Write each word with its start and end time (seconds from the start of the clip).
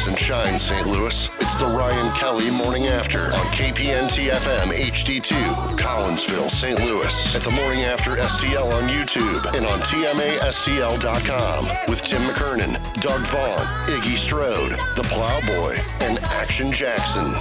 Rise 0.00 0.08
and 0.08 0.18
shine, 0.18 0.58
St. 0.58 0.86
Louis. 0.86 1.28
It's 1.40 1.58
the 1.58 1.66
Ryan 1.66 2.10
Kelly 2.14 2.50
Morning 2.50 2.86
After 2.86 3.24
on 3.24 3.44
KPNT 3.52 4.30
FM 4.30 4.72
HD2, 4.72 5.34
Collinsville, 5.76 6.48
St. 6.48 6.78
Louis. 6.80 7.36
At 7.36 7.42
the 7.42 7.50
Morning 7.50 7.84
After 7.84 8.16
STL 8.16 8.72
on 8.72 8.88
YouTube 8.88 9.54
and 9.54 9.66
on 9.66 9.78
TMASTL.com 9.80 11.66
with 11.88 12.00
Tim 12.00 12.22
McKernan, 12.22 12.80
Doug 13.02 13.20
Vaughn, 13.26 13.66
Iggy 13.88 14.16
Strode, 14.16 14.72
The 14.96 15.02
Plowboy, 15.02 15.76
and 16.00 16.18
Action 16.20 16.72
Jackson. 16.72 17.34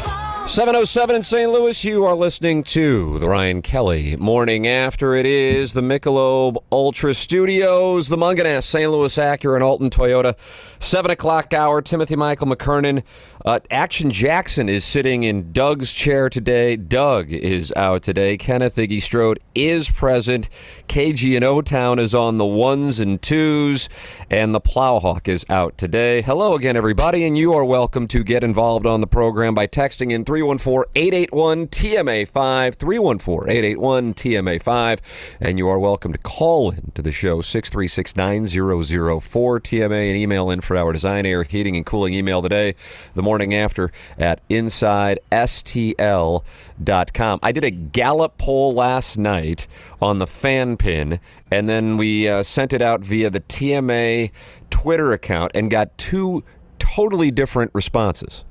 707 0.46 1.16
in 1.16 1.24
St. 1.24 1.52
Louis, 1.52 1.86
you 1.86 2.06
are 2.06 2.16
listening 2.16 2.64
to 2.64 3.20
the 3.20 3.30
Ryan 3.30 3.62
Kelly 3.62 4.16
morning 4.18 4.66
after. 4.68 5.16
It 5.16 5.26
is 5.28 5.74
the 5.74 5.82
Michelob 5.82 6.58
Ultra 6.72 7.14
Studios, 7.14 8.08
the 8.10 8.18
Mungenast, 8.18 8.64
St. 8.64 8.90
Louis 8.90 9.16
Acura, 9.16 9.56
and 9.56 9.64
Alton 9.64 9.90
Toyota. 9.92 10.36
7 10.82 11.12
o'clock 11.12 11.54
hour, 11.54 11.82
Timothy 11.82 12.16
Michael 12.16 12.48
McKernan. 12.48 13.04
Uh, 13.46 13.58
Action 13.72 14.12
Jackson 14.12 14.68
is 14.68 14.84
sitting 14.84 15.24
in 15.24 15.54
Doug's 15.54 15.94
chair 15.94 16.30
today. 16.30 16.76
Doug 16.76 17.32
is 17.32 17.72
out 17.74 18.04
today. 18.04 18.36
Kenneth 18.36 18.76
Iggy 18.76 19.02
Strode 19.02 19.40
is 19.56 19.90
present. 19.90 20.50
KG 20.90 21.38
and 21.38 21.46
O 21.46 21.62
Town 21.62 22.00
is 22.00 22.14
on 22.14 22.38
the 22.38 22.46
ones 22.46 23.00
and 23.00 23.22
twos, 23.22 23.88
and 24.30 24.54
the 24.54 24.60
Plowhawk 24.60 25.30
is 25.30 25.46
out 25.50 25.78
today. 25.78 26.22
Hello 26.22 26.56
again, 26.56 26.76
everybody, 26.76 27.24
and 27.24 27.38
you 27.38 27.54
are 27.54 27.64
welcome 27.64 28.10
to 28.10 28.26
get 28.26 28.44
involved 28.44 28.86
on 28.86 29.00
the 29.00 29.08
program 29.08 29.54
by 29.54 29.68
texting 29.68 30.12
in 30.12 30.26
314-881-TMA5, 30.26 32.76
314-881-TMA5, 32.76 35.00
and 35.40 35.58
you 35.58 35.70
are 35.70 35.80
welcome 35.80 36.12
to 36.12 36.20
call 36.20 36.72
in 36.72 36.92
to 36.94 37.02
the 37.02 37.14
show 37.14 37.42
636-9004-TMA 37.42 40.10
and 40.10 40.18
email 40.18 40.50
in 40.50 40.60
for 40.60 40.76
our 40.76 40.92
design, 40.92 41.26
air, 41.26 41.44
heating, 41.44 41.78
and 41.78 41.86
cooling 41.86 42.14
email 42.14 42.42
today, 42.42 42.76
the 43.14 43.29
morning 43.30 43.54
after 43.54 43.92
at 44.18 44.42
InsideSTL.com. 44.50 47.40
I 47.44 47.52
did 47.52 47.64
a 47.64 47.70
Gallup 47.70 48.40
poll 48.40 48.74
last 48.74 49.20
night 49.20 49.68
on 50.02 50.18
the 50.18 50.26
fan 50.26 50.78
pin, 50.78 51.20
and 51.52 51.70
then 51.70 51.96
we 51.96 52.28
uh, 52.28 52.42
sent 52.42 52.74
it 52.74 52.82
out 52.82 53.02
via 53.02 53.30
the 53.30 53.42
TMA 53.42 54.32
Twitter 54.72 55.14
account 55.14 55.52
and 55.54 55.70
got 55.70 55.96
two 56.00 56.44
totally 56.80 57.30
different 57.30 57.70
responses 57.76 58.46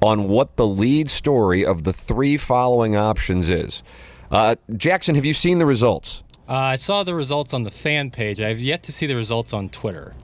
on 0.00 0.26
what 0.26 0.56
the 0.56 0.66
lead 0.66 1.10
story 1.10 1.66
of 1.66 1.82
the 1.82 1.92
three 1.92 2.38
following 2.38 2.96
options 2.96 3.46
is. 3.46 3.82
Uh, 4.30 4.56
Jackson, 4.74 5.16
have 5.16 5.26
you 5.26 5.34
seen 5.34 5.58
the 5.58 5.66
results? 5.66 6.22
Uh, 6.48 6.54
I 6.54 6.76
saw 6.76 7.02
the 7.02 7.14
results 7.14 7.52
on 7.52 7.64
the 7.64 7.70
fan 7.70 8.10
page. 8.10 8.40
I've 8.40 8.60
yet 8.60 8.84
to 8.84 8.92
see 8.92 9.04
the 9.04 9.16
results 9.16 9.52
on 9.52 9.68
Twitter. 9.68 10.14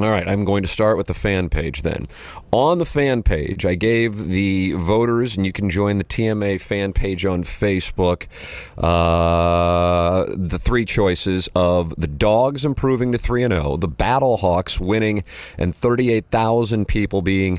All 0.00 0.10
right, 0.10 0.28
I'm 0.28 0.44
going 0.44 0.62
to 0.62 0.68
start 0.68 0.96
with 0.96 1.08
the 1.08 1.14
fan 1.14 1.48
page 1.48 1.82
then. 1.82 2.06
On 2.52 2.78
the 2.78 2.86
fan 2.86 3.24
page, 3.24 3.66
I 3.66 3.74
gave 3.74 4.28
the 4.28 4.72
voters, 4.72 5.36
and 5.36 5.44
you 5.44 5.52
can 5.52 5.70
join 5.70 5.98
the 5.98 6.04
TMA 6.04 6.60
fan 6.60 6.92
page 6.92 7.26
on 7.26 7.42
Facebook, 7.42 8.28
uh, 8.76 10.24
the 10.28 10.58
three 10.58 10.84
choices 10.84 11.48
of 11.56 11.96
the 11.96 12.06
Dogs 12.06 12.64
improving 12.64 13.10
to 13.10 13.18
3 13.18 13.48
0, 13.48 13.76
the 13.78 13.88
Battlehawks 13.88 14.78
winning, 14.78 15.24
and 15.56 15.74
38,000 15.74 16.86
people 16.86 17.20
being 17.20 17.58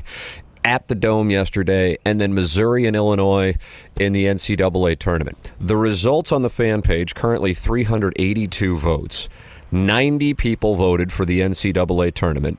at 0.64 0.88
the 0.88 0.94
Dome 0.94 1.30
yesterday, 1.30 1.98
and 2.06 2.20
then 2.20 2.32
Missouri 2.32 2.86
and 2.86 2.96
Illinois 2.96 3.54
in 3.98 4.14
the 4.14 4.24
NCAA 4.24 4.98
tournament. 4.98 5.52
The 5.60 5.76
results 5.76 6.32
on 6.32 6.40
the 6.40 6.50
fan 6.50 6.80
page 6.80 7.14
currently 7.14 7.52
382 7.52 8.78
votes. 8.78 9.28
90 9.72 10.34
people 10.34 10.74
voted 10.74 11.12
for 11.12 11.24
the 11.24 11.40
NCAA 11.40 12.12
tournament. 12.14 12.58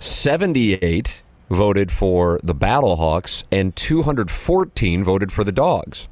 78 0.00 1.22
voted 1.50 1.92
for 1.92 2.40
the 2.42 2.54
Battlehawks, 2.54 3.44
and 3.52 3.76
214 3.76 5.04
voted 5.04 5.30
for 5.30 5.44
the 5.44 5.52
Dogs. 5.52 6.08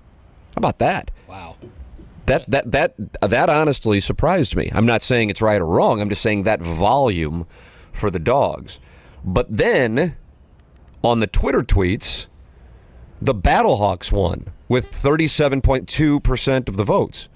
How 0.54 0.58
about 0.58 0.78
that? 0.78 1.10
Wow. 1.26 1.56
That 2.26 2.48
that 2.50 2.70
that 2.70 2.94
that 3.20 3.50
honestly 3.50 3.98
surprised 3.98 4.54
me. 4.54 4.70
I'm 4.72 4.86
not 4.86 5.02
saying 5.02 5.30
it's 5.30 5.42
right 5.42 5.60
or 5.60 5.66
wrong. 5.66 6.00
I'm 6.00 6.08
just 6.08 6.22
saying 6.22 6.44
that 6.44 6.60
volume 6.60 7.46
for 7.92 8.10
the 8.10 8.18
Dogs. 8.18 8.78
But 9.24 9.46
then 9.48 10.16
on 11.02 11.20
the 11.20 11.26
Twitter 11.26 11.62
tweets, 11.62 12.26
the 13.20 13.34
Battlehawks 13.34 14.12
won 14.12 14.48
with 14.68 14.92
37.2% 14.92 16.68
of 16.68 16.76
the 16.76 16.84
votes. 16.84 17.28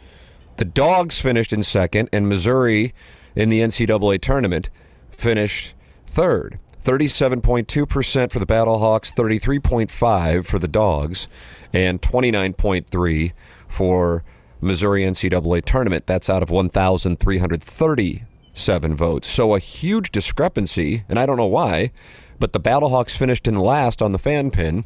The 0.57 0.65
Dogs 0.65 1.21
finished 1.21 1.53
in 1.53 1.63
second, 1.63 2.09
and 2.13 2.29
Missouri 2.29 2.93
in 3.35 3.49
the 3.49 3.61
NCAA 3.61 4.21
tournament 4.21 4.71
finished 5.11 5.75
third. 6.07 6.61
37.2% 6.83 8.31
for 8.31 8.39
the 8.39 8.47
Battlehawks, 8.47 9.13
33.5 9.15 10.47
for 10.47 10.59
the 10.59 10.69
Dogs, 10.69 11.29
and 11.73 12.03
29.3 12.03 13.33
for 13.67 14.23
Missouri 14.61 15.03
NCAA 15.03 15.65
tournament. 15.65 16.07
That's 16.07 16.29
out 16.29 16.43
of 16.43 16.51
1,337 16.51 18.97
votes. 18.97 19.27
So 19.27 19.55
a 19.55 19.59
huge 19.59 20.13
discrepancy, 20.13 21.05
and 21.09 21.19
I 21.19 21.25
don't 21.27 21.39
know 21.39 21.47
why, 21.47 21.91
but 22.39 22.53
the 22.53 22.61
Battlehawks 22.61 23.17
finished 23.17 23.49
in 23.49 23.59
last 23.59 24.03
on 24.03 24.13
the 24.13 24.19
fan 24.19 24.51
pin 24.51 24.85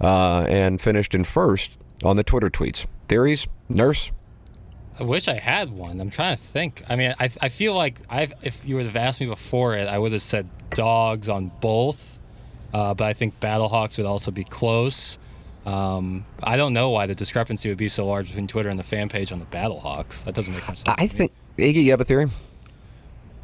uh, 0.00 0.44
and 0.48 0.80
finished 0.80 1.14
in 1.14 1.22
first 1.24 1.78
on 2.04 2.16
the 2.16 2.24
Twitter 2.24 2.50
tweets. 2.50 2.86
Theories, 3.08 3.46
nurse. 3.68 4.10
I 4.98 5.02
wish 5.02 5.28
I 5.28 5.38
had 5.38 5.70
one. 5.70 6.00
I'm 6.00 6.10
trying 6.10 6.36
to 6.36 6.42
think. 6.42 6.82
I 6.88 6.96
mean, 6.96 7.14
I, 7.20 7.28
I 7.40 7.48
feel 7.48 7.74
like 7.74 7.98
I've, 8.08 8.32
if 8.42 8.66
you 8.66 8.76
would 8.76 8.86
have 8.86 8.96
asked 8.96 9.20
me 9.20 9.26
before 9.26 9.74
it, 9.74 9.88
I 9.88 9.98
would 9.98 10.12
have 10.12 10.22
said 10.22 10.48
dogs 10.70 11.28
on 11.28 11.50
both. 11.60 12.18
Uh, 12.72 12.94
but 12.94 13.04
I 13.04 13.12
think 13.12 13.38
Battlehawks 13.40 13.98
would 13.98 14.06
also 14.06 14.30
be 14.30 14.44
close. 14.44 15.18
Um, 15.66 16.24
I 16.42 16.56
don't 16.56 16.72
know 16.72 16.90
why 16.90 17.06
the 17.06 17.14
discrepancy 17.14 17.68
would 17.68 17.78
be 17.78 17.88
so 17.88 18.06
large 18.06 18.28
between 18.28 18.46
Twitter 18.46 18.68
and 18.68 18.78
the 18.78 18.84
fan 18.84 19.08
page 19.08 19.32
on 19.32 19.40
the 19.40 19.46
Battlehawks. 19.46 20.24
That 20.24 20.34
doesn't 20.34 20.52
make 20.52 20.66
much 20.66 20.78
sense. 20.78 20.96
I 20.98 21.06
think 21.06 21.32
Iggy, 21.58 21.84
you 21.84 21.90
have 21.90 22.00
a 22.00 22.04
theory? 22.04 22.26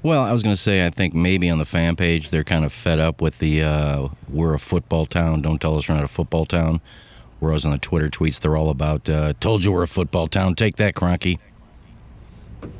Well, 0.03 0.23
I 0.23 0.33
was 0.33 0.43
going 0.43 0.55
to 0.55 0.61
say, 0.61 0.84
I 0.84 0.91
think 0.91 1.15
maybe 1.15 1.49
on 1.49 1.59
the 1.59 1.65
fan 1.65 1.97
page 1.97 2.31
they're 2.31 2.45
kind 2.45 2.65
of 2.65 2.73
fed 2.73 2.99
up 2.99 3.21
with 3.21 3.39
the 3.39 3.63
uh, 3.63 4.09
"we're 4.29 4.55
a 4.55 4.59
football 4.59 5.07
town, 5.07 5.43
don't 5.43 5.60
tell 5.60 5.77
us 5.77 5.89
we're 5.89 5.95
not 5.95 6.05
a 6.05 6.09
football 6.09 6.45
town." 6.45 6.81
Whereas 7.42 7.65
on 7.65 7.72
the 7.72 7.78
Twitter 7.78 8.09
tweets, 8.09 8.39
they're 8.39 8.56
all 8.56 8.71
about 8.71 9.09
uh, 9.09 9.33
"told 9.41 9.65
you 9.65 9.72
we're 9.72 9.83
a 9.83 9.89
football 9.89 10.28
town, 10.28 10.54
take 10.54 10.77
that, 10.77 10.94
Kroenke." 10.94 11.41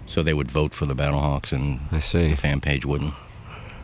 So 0.07 0.23
they 0.23 0.35
would 0.35 0.53
vote 0.53 0.73
for 0.73 0.87
the 0.87 0.95
Battlehawks, 0.95 1.51
and 1.51 1.81
I 1.91 1.99
see. 1.99 2.29
the 2.29 2.37
fan 2.37 2.61
page 2.61 2.87
wouldn't. 2.87 3.13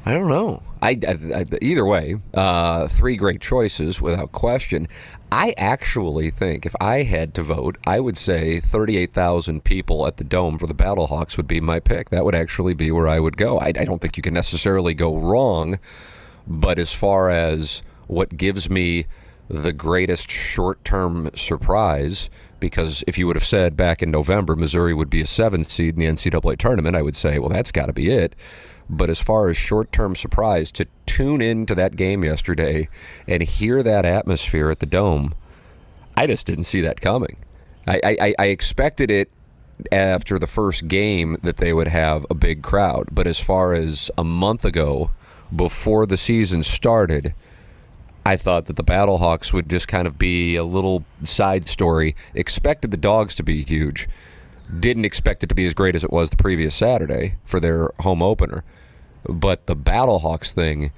I 0.06 0.12
don't 0.14 0.28
know. 0.28 0.62
I, 0.80 0.90
I, 0.90 1.40
I 1.40 1.46
either 1.60 1.84
way, 1.84 2.20
uh, 2.32 2.86
three 2.86 3.16
great 3.16 3.40
choices 3.40 4.00
without 4.00 4.30
question. 4.30 4.86
I 5.32 5.52
actually 5.58 6.30
think 6.30 6.64
if 6.64 6.76
I 6.80 7.02
had 7.02 7.34
to 7.34 7.42
vote, 7.42 7.76
I 7.84 7.98
would 7.98 8.16
say 8.16 8.60
38,000 8.60 9.64
people 9.64 10.06
at 10.06 10.18
the 10.18 10.22
Dome 10.22 10.58
for 10.58 10.68
the 10.68 10.74
Battlehawks 10.74 11.36
would 11.36 11.48
be 11.48 11.60
my 11.60 11.80
pick. 11.80 12.10
That 12.10 12.24
would 12.24 12.36
actually 12.36 12.74
be 12.74 12.92
where 12.92 13.08
I 13.08 13.18
would 13.18 13.36
go. 13.36 13.58
I, 13.58 13.72
I 13.76 13.84
don't 13.84 14.00
think 14.00 14.16
you 14.16 14.22
can 14.22 14.34
necessarily 14.34 14.94
go 14.94 15.16
wrong, 15.16 15.80
but 16.46 16.78
as 16.78 16.92
far 16.92 17.30
as 17.30 17.82
what 18.06 18.36
gives 18.36 18.70
me 18.70 19.06
the 19.48 19.72
greatest 19.72 20.30
short-term 20.30 21.30
surprise, 21.34 22.28
because 22.60 23.02
if 23.06 23.16
you 23.18 23.26
would 23.26 23.36
have 23.36 23.44
said 23.44 23.76
back 23.76 24.02
in 24.02 24.10
November 24.10 24.54
Missouri 24.54 24.94
would 24.94 25.10
be 25.10 25.22
a 25.22 25.26
seventh 25.26 25.70
seed 25.70 25.94
in 25.94 26.00
the 26.00 26.06
NCAA 26.06 26.58
tournament, 26.58 26.96
I 26.96 27.02
would 27.02 27.16
say, 27.16 27.38
well, 27.38 27.48
that's 27.48 27.72
got 27.72 27.86
to 27.86 27.92
be 27.92 28.10
it. 28.10 28.36
But 28.90 29.10
as 29.10 29.20
far 29.20 29.48
as 29.48 29.56
short 29.56 29.92
term 29.92 30.14
surprise, 30.14 30.70
to 30.72 30.86
tune 31.06 31.40
into 31.40 31.74
that 31.74 31.96
game 31.96 32.24
yesterday 32.24 32.88
and 33.26 33.42
hear 33.42 33.82
that 33.82 34.04
atmosphere 34.04 34.70
at 34.70 34.80
the 34.80 34.86
dome, 34.86 35.34
I 36.16 36.26
just 36.26 36.46
didn't 36.46 36.64
see 36.64 36.80
that 36.82 37.00
coming. 37.00 37.36
I, 37.86 38.00
I, 38.04 38.34
I 38.38 38.46
expected 38.46 39.10
it 39.10 39.30
after 39.92 40.38
the 40.38 40.46
first 40.46 40.88
game 40.88 41.36
that 41.42 41.58
they 41.58 41.72
would 41.72 41.88
have 41.88 42.26
a 42.28 42.34
big 42.34 42.62
crowd, 42.62 43.08
but 43.12 43.26
as 43.26 43.38
far 43.38 43.72
as 43.72 44.10
a 44.18 44.24
month 44.24 44.64
ago, 44.64 45.10
before 45.54 46.04
the 46.04 46.16
season 46.16 46.62
started, 46.62 47.34
I 48.24 48.36
thought 48.36 48.66
that 48.66 48.76
the 48.76 48.84
Battlehawks 48.84 49.52
would 49.52 49.68
just 49.68 49.88
kind 49.88 50.06
of 50.06 50.18
be 50.18 50.56
a 50.56 50.64
little 50.64 51.04
side 51.22 51.66
story. 51.66 52.14
Expected 52.34 52.90
the 52.90 52.96
dogs 52.96 53.34
to 53.36 53.42
be 53.42 53.62
huge. 53.62 54.08
Didn't 54.78 55.06
expect 55.06 55.42
it 55.42 55.48
to 55.48 55.54
be 55.54 55.66
as 55.66 55.74
great 55.74 55.94
as 55.94 56.04
it 56.04 56.12
was 56.12 56.30
the 56.30 56.36
previous 56.36 56.74
Saturday 56.74 57.36
for 57.44 57.58
their 57.58 57.90
home 58.00 58.22
opener. 58.22 58.64
But 59.26 59.66
the 59.66 59.76
Battlehawks 59.76 60.52
thing 60.52 60.92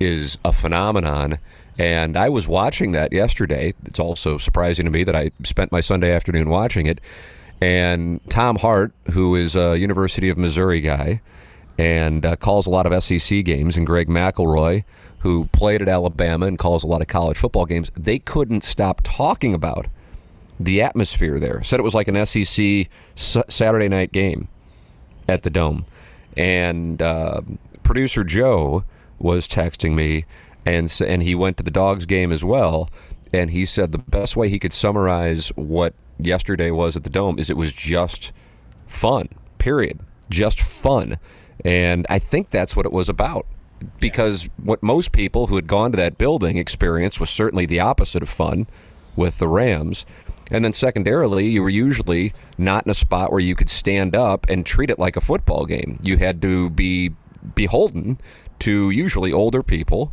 is 0.00 0.36
a 0.44 0.52
phenomenon. 0.52 1.38
And 1.78 2.16
I 2.16 2.28
was 2.28 2.48
watching 2.48 2.92
that 2.92 3.12
yesterday. 3.12 3.74
It's 3.84 3.98
also 3.98 4.38
surprising 4.38 4.84
to 4.84 4.90
me 4.90 5.04
that 5.04 5.16
I 5.16 5.30
spent 5.44 5.72
my 5.72 5.80
Sunday 5.80 6.12
afternoon 6.12 6.48
watching 6.48 6.86
it. 6.86 7.00
And 7.60 8.20
Tom 8.28 8.56
Hart, 8.56 8.92
who 9.12 9.34
is 9.34 9.56
a 9.56 9.78
University 9.78 10.28
of 10.28 10.36
Missouri 10.36 10.80
guy 10.80 11.22
and 11.78 12.24
uh, 12.24 12.36
calls 12.36 12.66
a 12.66 12.70
lot 12.70 12.90
of 12.90 13.02
SEC 13.02 13.44
games, 13.44 13.76
and 13.76 13.86
Greg 13.86 14.08
McElroy, 14.08 14.84
who 15.26 15.46
played 15.46 15.82
at 15.82 15.88
Alabama 15.88 16.46
and 16.46 16.56
calls 16.56 16.84
a 16.84 16.86
lot 16.86 17.00
of 17.00 17.08
college 17.08 17.36
football 17.36 17.66
games, 17.66 17.90
they 17.96 18.16
couldn't 18.16 18.62
stop 18.62 19.00
talking 19.02 19.54
about 19.54 19.88
the 20.60 20.80
atmosphere 20.80 21.40
there. 21.40 21.64
Said 21.64 21.80
it 21.80 21.82
was 21.82 21.96
like 21.96 22.06
an 22.06 22.24
SEC 22.24 22.88
Saturday 23.16 23.88
night 23.88 24.12
game 24.12 24.46
at 25.28 25.42
the 25.42 25.50
Dome. 25.50 25.84
And 26.36 27.02
uh, 27.02 27.40
producer 27.82 28.22
Joe 28.22 28.84
was 29.18 29.48
texting 29.48 29.96
me, 29.96 30.26
and 30.64 30.96
and 31.04 31.24
he 31.24 31.34
went 31.34 31.56
to 31.56 31.64
the 31.64 31.72
Dogs 31.72 32.06
game 32.06 32.30
as 32.30 32.44
well. 32.44 32.88
And 33.32 33.50
he 33.50 33.66
said 33.66 33.90
the 33.90 33.98
best 33.98 34.36
way 34.36 34.48
he 34.48 34.60
could 34.60 34.72
summarize 34.72 35.48
what 35.56 35.92
yesterday 36.20 36.70
was 36.70 36.94
at 36.94 37.02
the 37.02 37.10
Dome 37.10 37.40
is 37.40 37.50
it 37.50 37.56
was 37.56 37.72
just 37.72 38.30
fun. 38.86 39.28
Period. 39.58 39.98
Just 40.30 40.60
fun. 40.60 41.18
And 41.64 42.06
I 42.08 42.20
think 42.20 42.50
that's 42.50 42.76
what 42.76 42.86
it 42.86 42.92
was 42.92 43.08
about. 43.08 43.44
Because 44.00 44.48
what 44.62 44.82
most 44.82 45.12
people 45.12 45.48
who 45.48 45.56
had 45.56 45.66
gone 45.66 45.92
to 45.92 45.96
that 45.96 46.18
building 46.18 46.56
experienced 46.56 47.20
was 47.20 47.30
certainly 47.30 47.66
the 47.66 47.80
opposite 47.80 48.22
of 48.22 48.28
fun 48.28 48.66
with 49.14 49.38
the 49.38 49.48
Rams. 49.48 50.06
And 50.50 50.64
then 50.64 50.72
secondarily, 50.72 51.48
you 51.48 51.62
were 51.62 51.68
usually 51.68 52.32
not 52.56 52.86
in 52.86 52.90
a 52.90 52.94
spot 52.94 53.30
where 53.30 53.40
you 53.40 53.56
could 53.56 53.68
stand 53.68 54.14
up 54.14 54.48
and 54.48 54.64
treat 54.64 54.90
it 54.90 54.98
like 54.98 55.16
a 55.16 55.20
football 55.20 55.66
game. 55.66 55.98
You 56.02 56.18
had 56.18 56.40
to 56.42 56.70
be 56.70 57.12
beholden 57.54 58.18
to 58.60 58.90
usually 58.90 59.32
older 59.32 59.62
people 59.62 60.12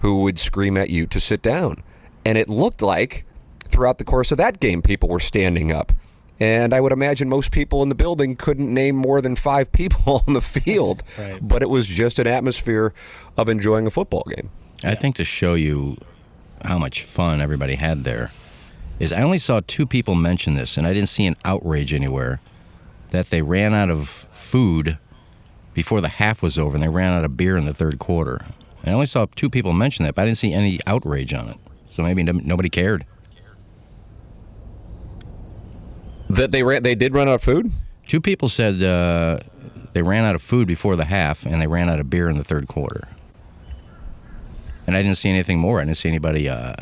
who 0.00 0.22
would 0.22 0.38
scream 0.38 0.76
at 0.76 0.90
you 0.90 1.06
to 1.06 1.20
sit 1.20 1.42
down. 1.42 1.82
And 2.24 2.38
it 2.38 2.48
looked 2.48 2.82
like 2.82 3.24
throughout 3.64 3.98
the 3.98 4.04
course 4.04 4.30
of 4.30 4.38
that 4.38 4.60
game, 4.60 4.82
people 4.82 5.08
were 5.08 5.20
standing 5.20 5.72
up. 5.72 5.92
And 6.38 6.74
I 6.74 6.80
would 6.80 6.92
imagine 6.92 7.28
most 7.28 7.50
people 7.50 7.82
in 7.82 7.88
the 7.88 7.94
building 7.94 8.36
couldn't 8.36 8.72
name 8.72 8.96
more 8.96 9.20
than 9.20 9.36
five 9.36 9.72
people 9.72 10.22
on 10.28 10.34
the 10.34 10.42
field. 10.42 11.02
Right. 11.18 11.38
But 11.40 11.62
it 11.62 11.70
was 11.70 11.86
just 11.86 12.18
an 12.18 12.26
atmosphere 12.26 12.92
of 13.36 13.48
enjoying 13.48 13.86
a 13.86 13.90
football 13.90 14.24
game. 14.34 14.50
I 14.84 14.94
think 14.94 15.16
to 15.16 15.24
show 15.24 15.54
you 15.54 15.96
how 16.64 16.78
much 16.78 17.02
fun 17.02 17.40
everybody 17.40 17.76
had 17.76 18.04
there 18.04 18.30
is 18.98 19.12
I 19.12 19.22
only 19.22 19.38
saw 19.38 19.60
two 19.66 19.86
people 19.86 20.14
mention 20.14 20.54
this, 20.54 20.76
and 20.76 20.86
I 20.86 20.92
didn't 20.92 21.08
see 21.08 21.26
an 21.26 21.36
outrage 21.44 21.92
anywhere 21.92 22.40
that 23.10 23.30
they 23.30 23.42
ran 23.42 23.74
out 23.74 23.90
of 23.90 24.08
food 24.08 24.98
before 25.74 26.00
the 26.00 26.08
half 26.08 26.42
was 26.42 26.58
over, 26.58 26.76
and 26.76 26.82
they 26.82 26.88
ran 26.88 27.12
out 27.12 27.24
of 27.24 27.36
beer 27.36 27.56
in 27.56 27.66
the 27.66 27.74
third 27.74 27.98
quarter. 27.98 28.40
And 28.82 28.90
I 28.90 28.92
only 28.92 29.06
saw 29.06 29.26
two 29.34 29.50
people 29.50 29.72
mention 29.72 30.04
that, 30.04 30.14
but 30.14 30.22
I 30.22 30.24
didn't 30.26 30.38
see 30.38 30.52
any 30.52 30.80
outrage 30.86 31.34
on 31.34 31.48
it. 31.48 31.56
So 31.90 32.02
maybe 32.02 32.22
nobody 32.22 32.68
cared. 32.68 33.04
That 36.28 36.52
they 36.52 36.62
ran, 36.62 36.82
they 36.82 36.94
did 36.94 37.14
run 37.14 37.28
out 37.28 37.36
of 37.36 37.42
food. 37.42 37.70
Two 38.06 38.20
people 38.20 38.48
said 38.48 38.82
uh, 38.82 39.40
they 39.92 40.02
ran 40.02 40.24
out 40.24 40.34
of 40.34 40.42
food 40.42 40.68
before 40.68 40.96
the 40.96 41.04
half, 41.04 41.46
and 41.46 41.60
they 41.60 41.66
ran 41.66 41.88
out 41.88 42.00
of 42.00 42.10
beer 42.10 42.28
in 42.28 42.36
the 42.36 42.44
third 42.44 42.68
quarter. 42.68 43.08
And 44.86 44.96
I 44.96 45.02
didn't 45.02 45.16
see 45.16 45.28
anything 45.28 45.58
more. 45.58 45.80
I 45.80 45.84
didn't 45.84 45.96
see 45.96 46.08
anybody 46.08 46.48
uh, 46.48 46.74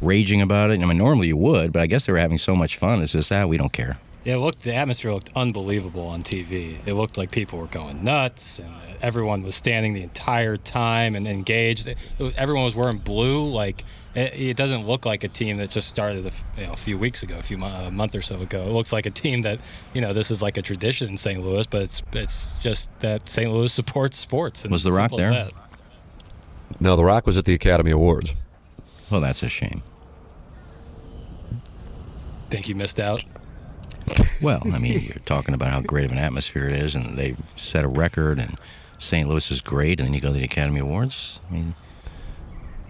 raging 0.00 0.42
about 0.42 0.70
it. 0.70 0.80
I 0.80 0.84
mean, 0.84 0.98
normally 0.98 1.28
you 1.28 1.36
would, 1.36 1.72
but 1.72 1.80
I 1.80 1.86
guess 1.86 2.06
they 2.06 2.12
were 2.12 2.18
having 2.18 2.38
so 2.38 2.54
much 2.54 2.76
fun. 2.76 3.00
It's 3.00 3.12
just, 3.12 3.32
ah, 3.32 3.46
we 3.46 3.56
don't 3.56 3.72
care. 3.72 3.98
Yeah, 4.24 4.34
it 4.34 4.38
looked 4.38 4.62
the 4.62 4.74
atmosphere 4.74 5.12
looked 5.12 5.30
unbelievable 5.36 6.08
on 6.08 6.24
TV. 6.24 6.78
It 6.84 6.94
looked 6.94 7.16
like 7.16 7.30
people 7.30 7.60
were 7.60 7.68
going 7.68 8.02
nuts, 8.02 8.58
and 8.58 8.74
everyone 9.00 9.44
was 9.44 9.54
standing 9.54 9.94
the 9.94 10.02
entire 10.02 10.56
time 10.56 11.14
and 11.14 11.28
engaged. 11.28 11.86
It, 11.86 11.96
it 12.18 12.34
everyone 12.36 12.64
was 12.64 12.74
wearing 12.74 12.98
blue. 12.98 13.48
Like 13.48 13.84
it, 14.16 14.32
it 14.40 14.56
doesn't 14.56 14.86
look 14.86 15.04
like 15.06 15.22
a 15.22 15.28
team 15.28 15.58
that 15.58 15.70
just 15.70 15.88
started 15.88 16.24
a, 16.24 16.28
f- 16.28 16.44
you 16.58 16.66
know, 16.66 16.72
a 16.72 16.76
few 16.76 16.98
weeks 16.98 17.22
ago, 17.22 17.38
a 17.38 17.42
few 17.42 17.62
a 17.62 17.90
month 17.90 18.14
or 18.16 18.22
so 18.22 18.40
ago. 18.40 18.62
It 18.66 18.72
looks 18.72 18.92
like 18.92 19.06
a 19.06 19.10
team 19.10 19.42
that 19.42 19.60
you 19.94 20.00
know 20.00 20.12
this 20.12 20.30
is 20.30 20.42
like 20.42 20.56
a 20.56 20.62
tradition 20.62 21.08
in 21.10 21.16
St. 21.16 21.40
Louis, 21.44 21.66
but 21.66 21.82
it's 21.82 22.02
it's 22.12 22.54
just 22.56 22.90
that 23.00 23.28
St. 23.28 23.52
Louis 23.52 23.72
supports 23.72 24.18
sports. 24.18 24.64
And 24.64 24.72
Was 24.72 24.82
The 24.82 24.92
Rock 24.92 25.12
there? 25.16 25.48
No, 26.80 26.96
The 26.96 27.04
Rock 27.04 27.26
was 27.26 27.36
at 27.36 27.44
the 27.44 27.54
Academy 27.54 27.92
Awards. 27.92 28.32
Well, 29.10 29.20
that's 29.20 29.42
a 29.42 29.48
shame. 29.48 29.82
Think 32.50 32.68
you 32.68 32.74
missed 32.74 33.00
out? 33.00 33.22
Well, 34.42 34.62
I 34.72 34.78
mean, 34.78 35.00
you're 35.02 35.16
talking 35.24 35.54
about 35.54 35.68
how 35.70 35.80
great 35.80 36.04
of 36.04 36.12
an 36.12 36.18
atmosphere 36.18 36.68
it 36.68 36.76
is, 36.76 36.94
and 36.94 37.18
they 37.18 37.34
set 37.56 37.84
a 37.84 37.88
record, 37.88 38.38
and 38.38 38.56
St. 38.98 39.28
Louis 39.28 39.50
is 39.50 39.60
great, 39.60 39.98
and 39.98 40.06
then 40.06 40.14
you 40.14 40.20
go 40.20 40.28
to 40.28 40.34
the 40.34 40.44
Academy 40.44 40.80
Awards. 40.80 41.40
I 41.48 41.52
mean, 41.54 41.74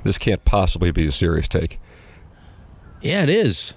This 0.07 0.19
can't 0.19 0.45
possibly 0.45 0.91
be 0.93 1.07
a 1.07 1.13
serious 1.13 1.49
take. 1.49 1.79
yeah, 3.03 3.23
it 3.23 3.31
is. 3.31 3.75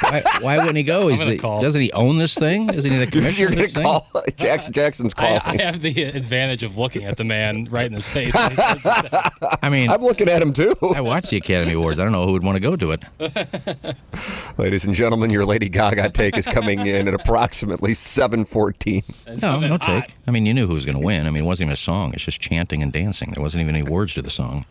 why, 0.00 0.22
why 0.40 0.58
wouldn't 0.58 0.76
he 0.76 0.82
go? 0.82 1.08
Is 1.10 1.20
the, 1.20 1.36
doesn't 1.36 1.80
he 1.80 1.92
own 1.92 2.18
this 2.18 2.34
thing? 2.34 2.68
Isn't 2.74 2.90
he 2.90 2.98
the 2.98 3.06
commissioner 3.06 3.38
You're 3.38 3.48
of 3.50 3.54
going 3.54 3.62
this 3.62 3.72
to 3.74 3.78
thing? 3.78 3.86
call 3.86 4.08
Jackson 4.36 4.72
Jackson's 4.72 5.14
I, 5.16 5.38
calling. 5.38 5.60
I 5.60 5.62
have 5.62 5.80
the 5.80 6.02
advantage 6.02 6.64
of 6.64 6.76
looking 6.76 7.04
at 7.04 7.16
the 7.16 7.22
man 7.22 7.68
right 7.70 7.86
in 7.86 7.92
his 7.92 8.08
face. 8.08 8.34
when 8.34 8.50
he 8.50 8.56
says 8.56 8.82
that. 8.82 9.32
I 9.62 9.68
mean, 9.70 9.90
I'm 9.90 10.02
looking 10.02 10.28
at 10.28 10.42
him 10.42 10.52
too. 10.52 10.74
I 10.96 11.00
watched 11.00 11.30
the 11.30 11.36
Academy 11.36 11.74
Awards. 11.74 12.00
I 12.00 12.02
don't 12.02 12.10
know 12.12 12.26
who 12.26 12.32
would 12.32 12.42
want 12.42 12.56
to 12.56 12.60
go 12.60 12.74
to 12.74 12.90
it. 12.90 13.96
Ladies 14.58 14.84
and 14.84 14.94
gentlemen, 14.94 15.30
your 15.30 15.44
Lady 15.44 15.68
Gaga 15.68 16.10
take 16.10 16.36
is 16.36 16.46
coming 16.46 16.84
in 16.86 17.06
at 17.06 17.14
approximately 17.14 17.92
7:14. 17.92 19.40
No, 19.40 19.60
no 19.60 19.68
hot. 19.68 19.82
take. 19.82 20.14
I 20.26 20.32
mean, 20.32 20.46
you 20.46 20.54
knew 20.54 20.66
who 20.66 20.74
was 20.74 20.84
going 20.84 20.98
to 20.98 21.04
win. 21.04 21.26
I 21.28 21.30
mean, 21.30 21.44
it 21.44 21.46
wasn't 21.46 21.66
even 21.68 21.74
a 21.74 21.76
song. 21.76 22.12
It's 22.14 22.24
just 22.24 22.40
chanting 22.40 22.82
and 22.82 22.92
dancing. 22.92 23.30
There 23.32 23.42
wasn't 23.42 23.62
even 23.62 23.76
any 23.76 23.88
words 23.88 24.14
to 24.14 24.22
the 24.22 24.30
song. 24.30 24.66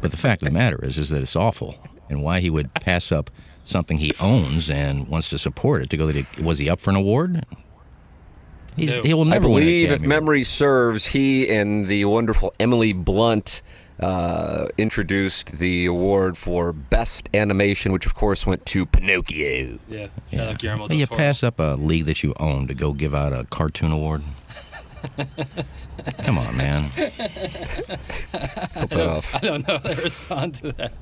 But 0.00 0.10
the 0.10 0.16
fact 0.16 0.42
of 0.42 0.46
the 0.46 0.52
matter 0.54 0.82
is, 0.84 0.98
is 0.98 1.10
that 1.10 1.22
it's 1.22 1.36
awful. 1.36 1.74
And 2.08 2.22
why 2.22 2.40
he 2.40 2.50
would 2.50 2.72
pass 2.74 3.12
up 3.12 3.30
something 3.64 3.98
he 3.98 4.12
owns 4.20 4.68
and 4.70 5.06
wants 5.08 5.28
to 5.28 5.38
support 5.38 5.82
it 5.82 5.90
to 5.90 5.96
go 5.96 6.10
to 6.10 6.22
the, 6.22 6.42
was 6.42 6.58
he 6.58 6.68
up 6.68 6.80
for 6.80 6.90
an 6.90 6.96
award? 6.96 7.44
He's, 8.76 8.92
No. 8.92 9.02
he 9.02 9.14
will 9.14 9.26
I 9.28 9.32
never 9.32 9.48
win 9.48 9.60
believe, 9.62 9.90
if 9.90 10.00
memory 10.02 10.42
serves, 10.42 11.06
he 11.06 11.48
and 11.50 11.86
the 11.86 12.04
wonderful 12.06 12.54
Emily 12.58 12.92
Blunt 12.92 13.62
uh, 13.98 14.66
introduced 14.78 15.58
the 15.58 15.86
award 15.86 16.38
for 16.38 16.72
Best 16.72 17.28
Animation, 17.34 17.92
which 17.92 18.06
of 18.06 18.14
course 18.14 18.46
went 18.46 18.64
to 18.66 18.86
Pinocchio. 18.86 19.78
Yeah, 19.88 20.06
shout 20.32 20.40
out 20.40 20.58
Guillermo 20.58 20.84
Hey, 20.84 20.94
del 20.94 20.98
you 21.00 21.06
pass 21.06 21.42
up 21.42 21.58
a 21.60 21.74
league 21.78 22.06
that 22.06 22.22
you 22.22 22.32
own 22.40 22.66
to 22.68 22.74
go 22.74 22.92
give 22.94 23.14
out 23.14 23.32
a 23.32 23.44
cartoon 23.50 23.92
award. 23.92 24.22
Come 26.22 26.38
on, 26.38 26.56
man. 26.56 26.88
Put 26.90 27.12
that 28.90 29.06
off. 29.08 29.34
I 29.34 29.38
don't 29.38 29.66
know 29.68 29.78
how 29.78 29.88
to 29.88 30.02
respond 30.02 30.54
to 30.56 30.72
that. 30.72 30.92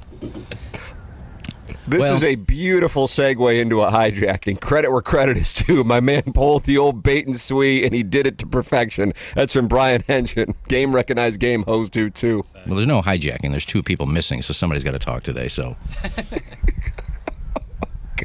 This 1.86 2.00
Well- 2.00 2.14
is 2.16 2.24
a 2.24 2.34
beautiful 2.34 3.06
segue 3.06 3.58
into 3.60 3.80
a 3.80 3.90
hijacking. 3.90 4.60
Credit 4.60 4.90
where 4.90 5.00
credit 5.00 5.38
is 5.38 5.52
due. 5.54 5.84
My 5.84 6.00
man 6.00 6.22
pulled 6.34 6.64
the 6.64 6.76
old 6.76 7.02
bait 7.02 7.26
and 7.26 7.40
swee, 7.40 7.82
and 7.84 7.94
he 7.94 8.02
did 8.02 8.26
it 8.26 8.36
to 8.38 8.46
perfection. 8.46 9.14
That's 9.34 9.54
from 9.54 9.68
Brian 9.68 10.02
Henson. 10.06 10.54
Game 10.68 10.94
recognized 10.94 11.40
game 11.40 11.62
host 11.62 11.92
do 11.92 12.10
too. 12.10 12.44
Well, 12.66 12.74
there's 12.76 12.86
no 12.86 13.00
hijacking. 13.00 13.50
There's 13.52 13.64
two 13.64 13.82
people 13.82 14.04
missing, 14.06 14.42
so 14.42 14.52
somebody's 14.52 14.84
got 14.84 14.90
to 14.92 14.98
talk 14.98 15.22
today. 15.22 15.48
So 15.48 15.76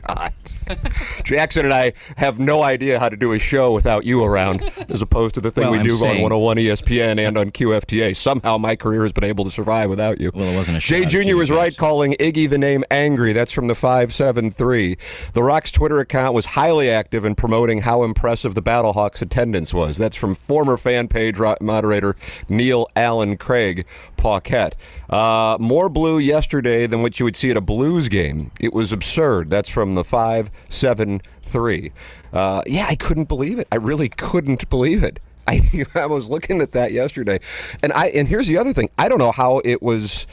God. 0.07 0.33
Jackson 1.23 1.65
and 1.65 1.73
I 1.73 1.93
have 2.17 2.39
no 2.39 2.63
idea 2.63 2.99
how 2.99 3.09
to 3.09 3.15
do 3.17 3.31
a 3.33 3.39
show 3.39 3.73
without 3.73 4.05
you 4.05 4.23
around, 4.23 4.61
as 4.89 5.01
opposed 5.01 5.35
to 5.35 5.41
the 5.41 5.51
thing 5.51 5.63
Well, 5.63 5.71
we 5.73 5.77
I'm 5.79 5.85
do 5.85 5.91
saying- 5.97 6.17
on 6.17 6.31
101 6.31 6.57
ESPN 6.57 7.25
and 7.27 7.37
on 7.37 7.51
QFTA. 7.51 8.15
Somehow 8.15 8.57
my 8.57 8.75
career 8.75 9.03
has 9.03 9.11
been 9.13 9.23
able 9.23 9.43
to 9.45 9.51
survive 9.51 9.89
without 9.89 10.19
you. 10.19 10.31
Well, 10.33 10.51
it 10.51 10.55
wasn't 10.55 10.77
a 10.77 10.79
Jay 10.79 11.05
Jr. 11.05 11.35
Was 11.35 11.49
right 11.51 11.75
calling 11.75 12.13
Iggy 12.19 12.49
the 12.49 12.57
name 12.57 12.83
Angry. 12.91 13.33
That's 13.33 13.51
from 13.51 13.67
the 13.67 13.75
573. 13.75 14.97
The 15.33 15.43
Rock's 15.43 15.71
Twitter 15.71 15.99
account 15.99 16.33
was 16.33 16.45
highly 16.45 16.89
active 16.89 17.25
in 17.25 17.35
promoting 17.35 17.81
how 17.81 18.03
impressive 18.03 18.55
the 18.55 18.61
Battlehawks 18.61 19.21
attendance 19.21 19.73
was. 19.73 19.97
That's 19.97 20.15
from 20.15 20.35
former 20.35 20.77
fan 20.77 21.07
page 21.07 21.37
moderator 21.61 22.15
Neil 22.49 22.87
Allen 22.95 23.37
Craig 23.37 23.85
Paquette. 24.17 24.75
Uh, 25.09 25.57
more 25.59 25.89
blue 25.89 26.17
yesterday 26.17 26.87
than 26.87 27.01
what 27.01 27.19
you 27.19 27.25
would 27.25 27.35
see 27.35 27.51
at 27.51 27.57
a 27.57 27.61
Blues 27.61 28.07
game. 28.09 28.51
It 28.59 28.73
was 28.73 28.91
absurd. 28.91 29.49
That's 29.49 29.69
from 29.69 29.95
the 29.95 30.03
573. 30.69 31.91
Uh, 32.31 32.61
yeah, 32.65 32.87
I 32.89 32.95
couldn't 32.95 33.27
believe 33.27 33.59
it. 33.59 33.67
I 33.71 33.75
really 33.75 34.09
couldn't 34.09 34.69
believe 34.69 35.03
it. 35.03 35.19
I, 35.47 35.61
I 35.95 36.05
was 36.05 36.29
looking 36.29 36.61
at 36.61 36.71
that 36.71 36.91
yesterday, 36.91 37.39
and 37.81 37.91
I 37.93 38.07
and 38.09 38.27
here's 38.27 38.47
the 38.47 38.57
other 38.57 38.73
thing. 38.73 38.89
I 38.97 39.09
don't 39.09 39.17
know 39.17 39.31
how 39.31 39.61
it 39.65 39.81
was 39.81 40.25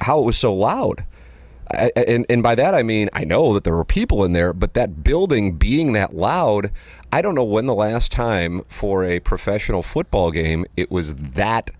how 0.00 0.18
it 0.20 0.24
was 0.24 0.36
so 0.36 0.54
loud. 0.54 1.04
I, 1.70 1.92
and 1.94 2.26
and 2.28 2.42
by 2.42 2.54
that 2.54 2.74
I 2.74 2.82
mean 2.82 3.10
I 3.12 3.24
know 3.24 3.52
that 3.54 3.64
there 3.64 3.76
were 3.76 3.84
people 3.84 4.24
in 4.24 4.32
there, 4.32 4.52
but 4.52 4.74
that 4.74 5.04
building 5.04 5.56
being 5.58 5.92
that 5.92 6.14
loud, 6.14 6.72
I 7.12 7.22
don't 7.22 7.34
know 7.34 7.44
when 7.44 7.66
the 7.66 7.74
last 7.74 8.10
time 8.10 8.62
for 8.68 9.04
a 9.04 9.20
professional 9.20 9.82
football 9.82 10.30
game 10.30 10.64
it 10.76 10.90
was 10.90 11.14
that 11.14 11.70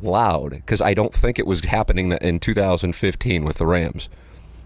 loud 0.00 0.50
because 0.50 0.80
I 0.80 0.94
don't 0.94 1.12
think 1.12 1.38
it 1.38 1.46
was 1.46 1.60
happening 1.64 2.12
in 2.12 2.38
2015 2.38 3.44
with 3.44 3.56
the 3.56 3.66
Rams. 3.66 4.08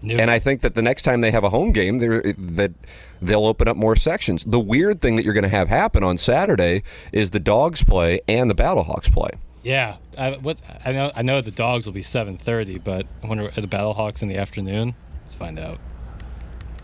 And 0.01 0.29
I 0.29 0.39
think 0.39 0.61
that 0.61 0.75
the 0.75 0.81
next 0.81 1.01
time 1.01 1.21
they 1.21 1.31
have 1.31 1.43
a 1.43 1.49
home 1.49 1.71
game, 1.71 1.97
that 1.97 2.73
they'll 3.21 3.45
open 3.45 3.67
up 3.67 3.77
more 3.77 3.95
sections. 3.95 4.43
The 4.45 4.59
weird 4.59 5.01
thing 5.01 5.15
that 5.15 5.25
you're 5.25 5.33
going 5.33 5.43
to 5.43 5.49
have 5.49 5.69
happen 5.69 6.03
on 6.03 6.17
Saturday 6.17 6.83
is 7.11 7.31
the 7.31 7.39
Dogs 7.39 7.83
play 7.83 8.21
and 8.27 8.49
the 8.49 8.55
Battlehawks 8.55 9.11
play. 9.11 9.31
Yeah, 9.63 9.97
I, 10.17 10.31
what 10.37 10.61
I 10.85 10.93
know 10.93 11.11
I 11.13 11.23
know 11.23 11.41
the 11.41 11.51
dogs 11.51 11.85
will 11.85 11.93
be 11.93 12.01
7:30, 12.01 12.81
but 12.81 13.05
I 13.21 13.27
wonder 13.27 13.43
are 13.45 13.61
the 13.61 13.67
Battlehawks 13.67 14.21
in 14.21 14.29
the 14.29 14.37
afternoon. 14.37 14.95
Let's 15.23 15.33
find 15.33 15.59
out. 15.59 15.79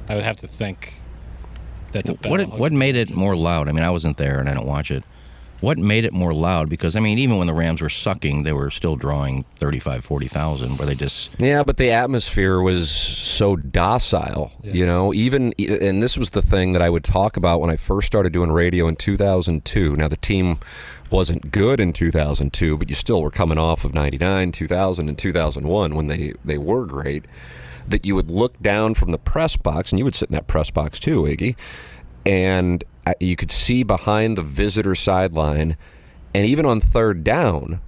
I 0.10 0.16
would 0.16 0.26
have 0.26 0.36
to 0.38 0.48
think 0.48 0.96
that 1.94 2.04
the 2.04 2.14
What 2.14 2.42
Battlehawks 2.42 2.60
what 2.60 2.74
made 2.74 2.98
it 2.98 3.10
more 3.10 3.38
loud? 3.38 3.70
I 3.70 3.72
mean, 3.72 3.86
I 3.86 3.90
wasn't 3.90 4.18
there 4.18 4.38
and 4.40 4.50
I 4.50 4.54
don't 4.54 4.68
watch 4.68 4.92
it. 4.92 5.06
What 5.64 5.78
made 5.78 6.04
it 6.04 6.12
more 6.12 6.34
loud? 6.34 6.68
Because 6.68 6.98
I 6.98 7.00
mean, 7.00 7.18
even 7.20 7.38
when 7.38 7.48
the 7.48 7.54
Rams 7.54 7.82
were 7.82 7.88
sucking, 7.88 8.44
they 8.44 8.52
were 8.52 8.70
still 8.70 8.98
drawing 8.98 9.46
35, 9.56 10.04
40,000 10.04 10.78
where 10.78 10.86
they 10.86 10.94
just 10.94 11.34
Yeah, 11.40 11.64
but 11.64 11.78
the 11.78 11.90
atmosphere 11.90 12.60
was 12.60 12.92
so 12.92 13.56
docile, 13.56 14.52
you 14.62 14.86
know. 14.86 15.14
Even 15.14 15.54
and 15.58 16.04
this 16.04 16.18
was 16.18 16.32
the 16.32 16.42
thing 16.42 16.74
that 16.74 16.82
I 16.82 16.90
would 16.90 17.06
talk 17.06 17.38
about 17.38 17.62
when 17.62 17.70
I 17.70 17.78
first 17.78 18.08
started 18.08 18.34
doing 18.34 18.52
radio 18.52 18.90
in 18.90 18.98
2002. 18.98 19.96
Now 19.96 20.10
the 20.10 20.18
team 20.18 20.60
wasn't 21.10 21.50
good 21.50 21.80
in 21.80 21.94
2002, 21.94 22.78
but 22.78 22.90
you 22.90 22.96
still 22.96 23.22
were 23.22 23.32
coming 23.32 23.58
off 23.58 23.86
of 23.86 23.94
99, 23.94 24.52
2000 24.52 25.08
and 25.08 25.18
2001 25.18 25.96
when 25.96 26.08
they 26.08 26.34
they 26.44 26.58
were 26.58 26.86
great. 26.86 27.24
That 27.88 28.06
you 28.06 28.16
would 28.16 28.30
look 28.30 28.62
down 28.62 28.96
from 28.96 29.12
the 29.12 29.18
press 29.18 29.56
box 29.56 29.94
and 29.94 30.00
you 30.00 30.04
would 30.04 30.16
sit 30.16 30.28
in 30.28 30.36
that 30.36 30.48
press 30.48 30.70
box 30.72 31.00
too, 31.00 31.22
Iggy. 31.22 31.56
And 32.26 32.84
I- 32.84 32.93
you 33.20 33.36
could 33.36 33.52
see 33.52 33.84
behind 33.84 34.38
the 34.38 34.44
visitor 34.44 34.96
sideline 34.96 35.78
and 36.34 36.46
even 36.46 36.66
on 36.66 36.80
third 36.80 37.24
down, 37.24 37.80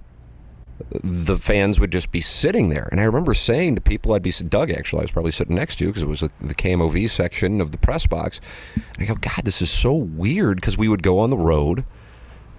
the 0.90 1.36
fans 1.36 1.80
would 1.80 1.90
just 1.90 2.12
be 2.12 2.20
sitting 2.20 2.68
there. 2.68 2.88
And 2.90 3.00
I 3.00 3.04
remember 3.04 3.34
saying 3.34 3.74
to 3.76 3.80
people, 3.80 4.12
I'd 4.12 4.22
be 4.22 4.30
Doug 4.30 4.70
actually, 4.70 5.00
I 5.00 5.02
was 5.02 5.10
probably 5.10 5.32
sitting 5.32 5.56
next 5.56 5.76
to 5.76 5.84
you 5.84 5.90
because 5.90 6.02
it 6.02 6.08
was 6.08 6.20
the, 6.20 6.30
the 6.40 6.54
KMOV 6.54 7.08
section 7.10 7.60
of 7.60 7.72
the 7.72 7.78
press 7.78 8.06
box. 8.06 8.40
And 8.74 9.02
I 9.02 9.06
go, 9.06 9.14
God, 9.14 9.44
this 9.44 9.62
is 9.62 9.70
so 9.70 9.94
weird 9.94 10.56
because 10.56 10.78
we 10.78 10.88
would 10.88 11.02
go 11.02 11.18
on 11.18 11.30
the 11.30 11.36
road. 11.36 11.84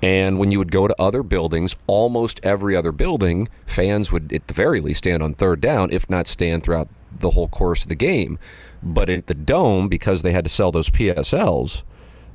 And 0.02 0.38
when 0.38 0.52
you 0.52 0.60
would 0.60 0.72
go 0.72 0.88
to 0.88 0.96
other 1.02 1.24
buildings, 1.24 1.76
almost 1.88 2.40
every 2.44 2.76
other 2.76 2.92
building, 2.92 3.48
fans 3.66 4.12
would 4.12 4.32
at 4.34 4.48
the 4.48 4.54
very 4.54 4.80
least 4.80 5.00
stand 5.00 5.24
on 5.24 5.34
third 5.34 5.62
down, 5.62 5.92
if 5.92 6.10
not 6.10 6.28
stand 6.28 6.64
throughout 6.64 6.88
the 7.20 7.32
whole 7.32 7.48
course 7.48 7.84
of 7.84 7.90
the 7.90 7.96
game. 7.96 8.38
But 8.84 9.10
at 9.10 9.26
the 9.28 9.34
dome, 9.34 9.88
because 9.88 10.22
they 10.22 10.34
had 10.34 10.44
to 10.44 10.50
sell 10.50 10.72
those 10.72 10.90
PSLs, 10.90 11.82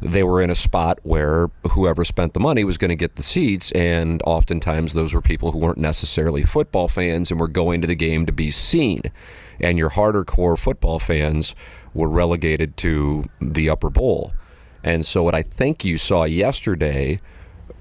they 0.02 0.24
were 0.24 0.42
in 0.42 0.50
a 0.50 0.54
spot 0.54 0.98
where 1.04 1.48
whoever 1.70 2.04
spent 2.04 2.34
the 2.34 2.40
money 2.40 2.64
was 2.64 2.76
going 2.76 2.88
to 2.88 2.96
get 2.96 3.14
the 3.14 3.22
seats, 3.22 3.70
and 3.72 4.20
oftentimes 4.26 4.94
those 4.94 5.14
were 5.14 5.22
people 5.22 5.52
who 5.52 5.58
weren't 5.58 5.78
necessarily 5.78 6.42
football 6.42 6.88
fans 6.88 7.30
and 7.30 7.38
were 7.38 7.48
going 7.48 7.80
to 7.80 7.86
the 7.86 7.94
game 7.94 8.26
to 8.26 8.32
be 8.32 8.50
seen. 8.50 9.00
And 9.60 9.78
your 9.78 9.90
harder 9.90 10.24
core 10.24 10.56
football 10.56 10.98
fans 10.98 11.54
were 11.94 12.08
relegated 12.08 12.76
to 12.78 13.24
the 13.40 13.70
upper 13.70 13.90
bowl. 13.90 14.32
And 14.82 15.06
so, 15.06 15.22
what 15.22 15.36
I 15.36 15.42
think 15.42 15.84
you 15.84 15.98
saw 15.98 16.24
yesterday 16.24 17.20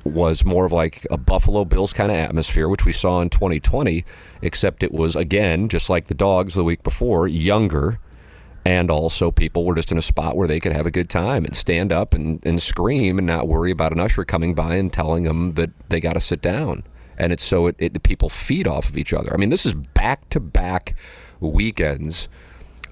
was 0.03 0.45
more 0.45 0.65
of 0.65 0.71
like 0.71 1.07
a 1.09 1.17
Buffalo 1.17 1.65
Bills 1.65 1.91
kind 1.91 2.11
of 2.11 2.17
atmosphere, 2.17 2.69
which 2.69 2.85
we 2.85 2.91
saw 2.91 3.21
in 3.21 3.29
2020, 3.29 4.05
except 4.43 4.83
it 4.83 4.91
was, 4.91 5.15
again, 5.15 5.69
just 5.69 5.89
like 5.89 6.05
the 6.05 6.13
dogs 6.13 6.53
the 6.53 6.63
week 6.63 6.83
before, 6.83 7.27
younger 7.27 7.99
and 8.65 8.91
also 8.91 9.31
people 9.31 9.65
were 9.65 9.75
just 9.75 9.91
in 9.91 9.97
a 9.97 10.01
spot 10.01 10.35
where 10.35 10.47
they 10.47 10.59
could 10.59 10.73
have 10.73 10.85
a 10.85 10.91
good 10.91 11.09
time 11.09 11.45
and 11.45 11.55
stand 11.55 11.91
up 11.91 12.13
and, 12.13 12.45
and 12.45 12.61
scream 12.61 13.17
and 13.17 13.25
not 13.25 13.47
worry 13.47 13.71
about 13.71 13.91
an 13.91 13.99
usher 13.99 14.23
coming 14.23 14.53
by 14.53 14.75
and 14.75 14.93
telling 14.93 15.23
them 15.23 15.53
that 15.53 15.71
they 15.89 15.99
got 15.99 16.13
to 16.13 16.21
sit 16.21 16.41
down. 16.41 16.83
And 17.17 17.33
it's 17.33 17.43
so 17.43 17.67
it, 17.67 17.75
it 17.79 18.03
people 18.03 18.29
feed 18.29 18.67
off 18.67 18.89
of 18.89 18.97
each 18.97 19.13
other. 19.13 19.33
I 19.33 19.37
mean 19.37 19.49
this 19.49 19.65
is 19.65 19.73
back 19.73 20.29
to 20.29 20.39
back 20.39 20.95
weekends 21.39 22.27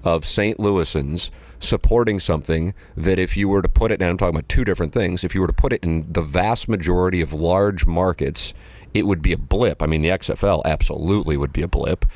of 0.02 0.24
st 0.24 0.58
louisans 0.58 1.30
supporting 1.58 2.18
something 2.18 2.72
that 2.96 3.18
if 3.18 3.36
you 3.36 3.48
were 3.48 3.60
to 3.60 3.68
put 3.68 3.92
it 3.92 4.00
and 4.00 4.10
i'm 4.10 4.16
talking 4.16 4.34
about 4.34 4.48
two 4.48 4.64
different 4.64 4.92
things 4.92 5.22
if 5.22 5.34
you 5.34 5.42
were 5.42 5.46
to 5.46 5.52
put 5.52 5.74
it 5.74 5.84
in 5.84 6.10
the 6.10 6.22
vast 6.22 6.68
majority 6.70 7.20
of 7.20 7.34
large 7.34 7.84
markets 7.86 8.54
it 8.92 9.06
would 9.06 9.22
be 9.22 9.32
a 9.32 9.38
blip. 9.38 9.82
I 9.82 9.86
mean 9.86 10.00
the 10.00 10.08
xfl 10.08 10.62
absolutely 10.64 11.36
would 11.36 11.52
be 11.52 11.62
a 11.62 11.68
blip 11.68 12.06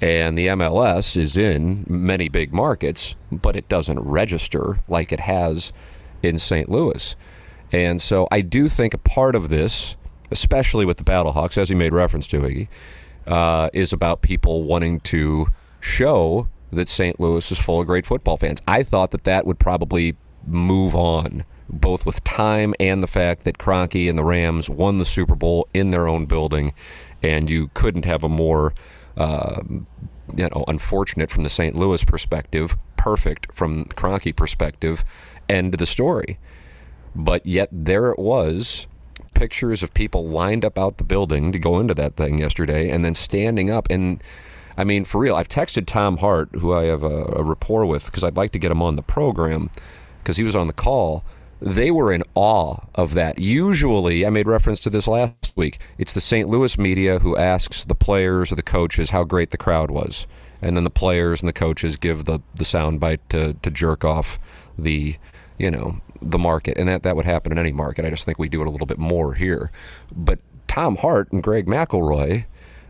and 0.00 0.36
the 0.36 0.48
MLS 0.48 1.16
is 1.16 1.36
in 1.36 1.84
many 1.88 2.28
big 2.28 2.52
markets, 2.52 3.14
but 3.30 3.56
it 3.56 3.68
doesn't 3.68 4.00
register 4.00 4.78
like 4.88 5.12
it 5.12 5.20
has 5.20 5.72
in 6.22 6.38
St. 6.38 6.68
Louis. 6.68 7.14
And 7.72 8.00
so 8.00 8.28
I 8.30 8.40
do 8.40 8.68
think 8.68 8.94
a 8.94 8.98
part 8.98 9.34
of 9.34 9.48
this, 9.48 9.96
especially 10.30 10.84
with 10.84 10.98
the 10.98 11.04
Battlehawks, 11.04 11.56
as 11.56 11.70
you 11.70 11.76
made 11.76 11.92
reference 11.92 12.26
to, 12.28 12.40
Iggy, 12.40 12.68
uh, 13.26 13.70
is 13.72 13.92
about 13.92 14.22
people 14.22 14.64
wanting 14.64 15.00
to 15.00 15.46
show 15.80 16.48
that 16.70 16.88
St. 16.88 17.18
Louis 17.20 17.50
is 17.50 17.58
full 17.58 17.80
of 17.80 17.86
great 17.86 18.06
football 18.06 18.36
fans. 18.36 18.60
I 18.66 18.82
thought 18.82 19.10
that 19.12 19.24
that 19.24 19.46
would 19.46 19.58
probably 19.58 20.16
move 20.46 20.94
on, 20.94 21.44
both 21.68 22.04
with 22.04 22.22
time 22.24 22.74
and 22.78 23.02
the 23.02 23.06
fact 23.06 23.44
that 23.44 23.58
Kroenke 23.58 24.08
and 24.08 24.18
the 24.18 24.24
Rams 24.24 24.68
won 24.68 24.98
the 24.98 25.04
Super 25.04 25.34
Bowl 25.34 25.68
in 25.72 25.90
their 25.90 26.06
own 26.08 26.26
building, 26.26 26.74
and 27.22 27.48
you 27.48 27.70
couldn't 27.74 28.04
have 28.04 28.24
a 28.24 28.28
more 28.28 28.74
um, 29.16 29.86
you 30.36 30.48
know, 30.48 30.64
unfortunate 30.68 31.30
from 31.30 31.42
the 31.42 31.48
St. 31.48 31.76
Louis 31.76 32.04
perspective, 32.04 32.76
perfect 32.96 33.52
from 33.54 33.84
Kroenke 33.86 34.34
perspective, 34.34 35.04
end 35.48 35.74
of 35.74 35.78
the 35.78 35.86
story. 35.86 36.38
But 37.14 37.46
yet 37.46 37.68
there 37.70 38.10
it 38.10 38.18
was, 38.18 38.86
pictures 39.34 39.82
of 39.82 39.92
people 39.94 40.26
lined 40.26 40.64
up 40.64 40.78
out 40.78 40.98
the 40.98 41.04
building 41.04 41.52
to 41.52 41.58
go 41.58 41.78
into 41.78 41.94
that 41.94 42.16
thing 42.16 42.38
yesterday, 42.38 42.90
and 42.90 43.04
then 43.04 43.14
standing 43.14 43.70
up. 43.70 43.86
And 43.90 44.22
I 44.76 44.84
mean, 44.84 45.04
for 45.04 45.20
real, 45.20 45.36
I've 45.36 45.48
texted 45.48 45.86
Tom 45.86 46.16
Hart, 46.16 46.48
who 46.54 46.72
I 46.72 46.84
have 46.84 47.02
a, 47.02 47.24
a 47.36 47.42
rapport 47.42 47.86
with, 47.86 48.06
because 48.06 48.24
I'd 48.24 48.36
like 48.36 48.52
to 48.52 48.58
get 48.58 48.72
him 48.72 48.82
on 48.82 48.96
the 48.96 49.02
program, 49.02 49.70
because 50.18 50.36
he 50.36 50.44
was 50.44 50.56
on 50.56 50.66
the 50.66 50.72
call. 50.72 51.24
They 51.64 51.90
were 51.90 52.12
in 52.12 52.22
awe 52.34 52.76
of 52.94 53.14
that. 53.14 53.38
Usually, 53.38 54.26
I 54.26 54.28
made 54.28 54.46
reference 54.46 54.80
to 54.80 54.90
this 54.90 55.08
last 55.08 55.54
week. 55.56 55.78
It's 55.96 56.12
the 56.12 56.20
St. 56.20 56.46
Louis 56.46 56.76
media 56.76 57.20
who 57.20 57.38
asks 57.38 57.86
the 57.86 57.94
players 57.94 58.52
or 58.52 58.54
the 58.54 58.62
coaches 58.62 59.08
how 59.08 59.24
great 59.24 59.50
the 59.50 59.56
crowd 59.56 59.90
was, 59.90 60.26
and 60.60 60.76
then 60.76 60.84
the 60.84 60.90
players 60.90 61.40
and 61.40 61.48
the 61.48 61.54
coaches 61.54 61.96
give 61.96 62.26
the 62.26 62.40
the 62.54 62.64
soundbite 62.64 63.20
to 63.30 63.54
to 63.54 63.70
jerk 63.70 64.04
off 64.04 64.38
the 64.78 65.16
you 65.58 65.70
know 65.70 65.96
the 66.20 66.38
market, 66.38 66.76
and 66.76 66.86
that 66.86 67.02
that 67.02 67.16
would 67.16 67.24
happen 67.24 67.50
in 67.50 67.56
any 67.56 67.72
market. 67.72 68.04
I 68.04 68.10
just 68.10 68.26
think 68.26 68.38
we 68.38 68.50
do 68.50 68.60
it 68.60 68.66
a 68.66 68.70
little 68.70 68.86
bit 68.86 68.98
more 68.98 69.32
here. 69.32 69.70
But 70.14 70.40
Tom 70.68 70.96
Hart 70.96 71.32
and 71.32 71.42
Greg 71.42 71.64
McElroy, 71.64 72.44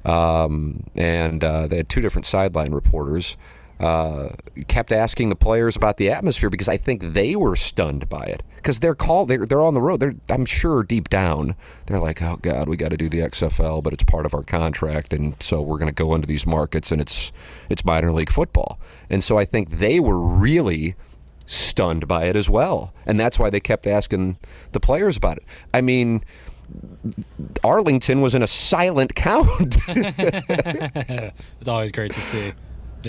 um, 0.05 0.83
and 0.97 1.45
uh, 1.45 1.69
they 1.69 1.77
had 1.77 1.89
two 1.89 2.01
different 2.01 2.27
sideline 2.27 2.73
reporters 2.73 3.37
uh, 3.85 4.31
kept 4.67 4.93
asking 4.93 5.29
the 5.29 5.37
players 5.37 5.77
about 5.77 5.99
the 5.99 6.11
atmosphere 6.11 6.49
because 6.49 6.71
I 6.71 6.79
think 6.79 7.13
they 7.13 7.37
were 7.37 7.55
stunned 7.55 8.09
by 8.09 8.25
it. 8.25 8.43
Because 8.57 8.81
they're 8.81 8.95
called 8.95 9.29
they're, 9.29 9.45
they're 9.45 9.61
on 9.61 9.75
the 9.75 9.83
road. 9.83 10.01
They're 10.01 10.15
I'm 10.31 10.47
sure 10.47 10.83
deep 10.83 11.11
down 11.11 11.55
they're 11.85 11.99
like 11.99 12.23
oh 12.23 12.39
god 12.41 12.67
we 12.67 12.79
got 12.79 12.93
to 12.93 12.97
do 12.97 13.11
the 13.11 13.19
XFL 13.19 13.83
but 13.83 13.93
it's 13.93 14.03
part 14.03 14.25
of 14.25 14.33
our 14.33 14.43
contract 14.43 15.13
and 15.13 15.41
so 15.43 15.61
we're 15.61 15.77
going 15.77 15.91
to 15.91 15.95
go 15.95 16.15
into 16.15 16.27
these 16.27 16.47
markets 16.47 16.91
and 16.93 16.99
it's 16.99 17.31
it's 17.69 17.85
minor 17.85 18.11
league 18.11 18.31
football. 18.31 18.81
And 19.11 19.23
so 19.23 19.37
I 19.37 19.45
think 19.45 19.69
they 19.69 20.01
were 20.01 20.19
really 20.19 20.95
stunned 21.45 22.09
by 22.09 22.25
it 22.25 22.37
as 22.37 22.49
well 22.49 22.95
and 23.05 23.21
that's 23.21 23.39
why 23.39 23.51
they 23.51 23.61
kept 23.61 23.87
asking 23.87 24.39
the 24.73 24.81
players 24.81 25.19
about 25.19 25.37
it. 25.37 25.45
I 25.75 25.83
mean 25.83 26.25
Arlington 27.63 28.23
was 28.23 28.35
in 28.35 28.43
a 28.43 28.47
silent 28.47 29.15
count. 29.15 29.77
It's 31.61 31.69
always 31.69 31.93
great 31.93 32.13
to 32.13 32.21
see. 32.21 32.55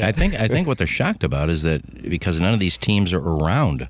I 0.01 0.11
think 0.11 0.33
I 0.35 0.47
think 0.47 0.67
what 0.67 0.77
they're 0.77 0.87
shocked 0.87 1.23
about 1.23 1.49
is 1.49 1.61
that 1.63 2.09
because 2.09 2.39
none 2.39 2.53
of 2.53 2.59
these 2.59 2.77
teams 2.77 3.13
are 3.13 3.19
around 3.19 3.87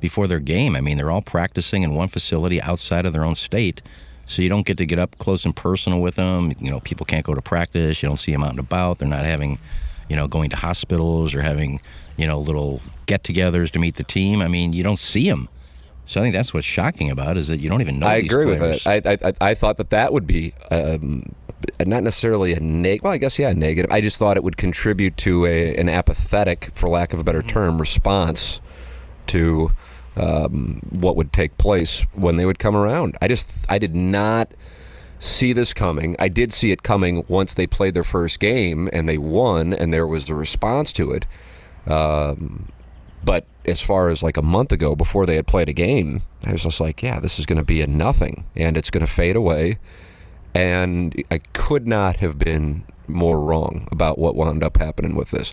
before 0.00 0.26
their 0.26 0.40
game. 0.40 0.76
I 0.76 0.80
mean, 0.80 0.96
they're 0.96 1.10
all 1.10 1.22
practicing 1.22 1.82
in 1.82 1.94
one 1.94 2.08
facility 2.08 2.62
outside 2.62 3.04
of 3.04 3.12
their 3.12 3.24
own 3.24 3.34
state, 3.34 3.82
so 4.26 4.42
you 4.42 4.48
don't 4.48 4.66
get 4.66 4.78
to 4.78 4.86
get 4.86 4.98
up 4.98 5.18
close 5.18 5.44
and 5.44 5.54
personal 5.54 6.00
with 6.00 6.14
them. 6.14 6.52
You 6.60 6.70
know, 6.70 6.80
people 6.80 7.06
can't 7.06 7.24
go 7.24 7.34
to 7.34 7.42
practice. 7.42 8.02
You 8.02 8.08
don't 8.08 8.16
see 8.16 8.32
them 8.32 8.42
out 8.42 8.50
and 8.50 8.60
about. 8.60 8.98
They're 8.98 9.08
not 9.08 9.24
having, 9.24 9.58
you 10.08 10.16
know, 10.16 10.28
going 10.28 10.50
to 10.50 10.56
hospitals 10.56 11.34
or 11.34 11.42
having, 11.42 11.80
you 12.16 12.26
know, 12.26 12.38
little 12.38 12.80
get-togethers 13.06 13.70
to 13.72 13.78
meet 13.78 13.96
the 13.96 14.04
team. 14.04 14.40
I 14.40 14.48
mean, 14.48 14.72
you 14.72 14.82
don't 14.82 14.98
see 14.98 15.28
them. 15.28 15.48
So 16.08 16.20
I 16.20 16.22
think 16.22 16.34
that's 16.34 16.54
what's 16.54 16.66
shocking 16.66 17.10
about 17.10 17.36
it, 17.36 17.40
is 17.40 17.48
that 17.48 17.60
you 17.60 17.68
don't 17.68 17.82
even 17.82 17.98
know. 17.98 18.06
I 18.06 18.14
agree 18.14 18.46
players. 18.46 18.82
with 18.84 18.86
it. 18.86 19.06
I, 19.06 19.28
I 19.28 19.50
I 19.50 19.54
thought 19.54 19.76
that 19.76 19.90
that 19.90 20.10
would 20.10 20.26
be 20.26 20.54
um, 20.70 21.34
not 21.84 22.02
necessarily 22.02 22.54
a 22.54 22.60
negative. 22.60 23.04
Well, 23.04 23.12
I 23.12 23.18
guess 23.18 23.38
yeah, 23.38 23.52
negative. 23.52 23.92
I 23.92 24.00
just 24.00 24.16
thought 24.16 24.38
it 24.38 24.42
would 24.42 24.56
contribute 24.56 25.18
to 25.18 25.44
a 25.44 25.76
an 25.76 25.90
apathetic, 25.90 26.70
for 26.74 26.88
lack 26.88 27.12
of 27.12 27.20
a 27.20 27.24
better 27.24 27.42
term, 27.42 27.78
response 27.78 28.62
to 29.26 29.70
um, 30.16 30.80
what 30.88 31.14
would 31.16 31.30
take 31.30 31.58
place 31.58 32.06
when 32.14 32.36
they 32.36 32.46
would 32.46 32.58
come 32.58 32.74
around. 32.74 33.18
I 33.20 33.28
just 33.28 33.52
I 33.68 33.76
did 33.76 33.94
not 33.94 34.50
see 35.18 35.52
this 35.52 35.74
coming. 35.74 36.16
I 36.18 36.28
did 36.28 36.54
see 36.54 36.72
it 36.72 36.82
coming 36.82 37.22
once 37.28 37.52
they 37.52 37.66
played 37.66 37.92
their 37.92 38.02
first 38.02 38.40
game 38.40 38.88
and 38.94 39.06
they 39.06 39.18
won, 39.18 39.74
and 39.74 39.92
there 39.92 40.06
was 40.06 40.30
a 40.30 40.34
response 40.34 40.90
to 40.94 41.12
it. 41.12 41.26
Um, 41.86 42.72
but 43.22 43.44
as 43.68 43.80
far 43.80 44.08
as 44.08 44.22
like 44.22 44.36
a 44.36 44.42
month 44.42 44.72
ago, 44.72 44.96
before 44.96 45.26
they 45.26 45.36
had 45.36 45.46
played 45.46 45.68
a 45.68 45.72
game, 45.72 46.22
I 46.44 46.52
was 46.52 46.62
just 46.62 46.80
like, 46.80 47.02
yeah, 47.02 47.20
this 47.20 47.38
is 47.38 47.46
going 47.46 47.58
to 47.58 47.64
be 47.64 47.80
a 47.82 47.86
nothing, 47.86 48.44
and 48.56 48.76
it's 48.76 48.90
going 48.90 49.04
to 49.04 49.10
fade 49.10 49.36
away. 49.36 49.78
And 50.54 51.14
I 51.30 51.38
could 51.52 51.86
not 51.86 52.16
have 52.16 52.38
been 52.38 52.84
more 53.06 53.40
wrong 53.40 53.88
about 53.90 54.18
what 54.18 54.34
wound 54.34 54.62
up 54.62 54.76
happening 54.78 55.14
with 55.14 55.30
this. 55.30 55.52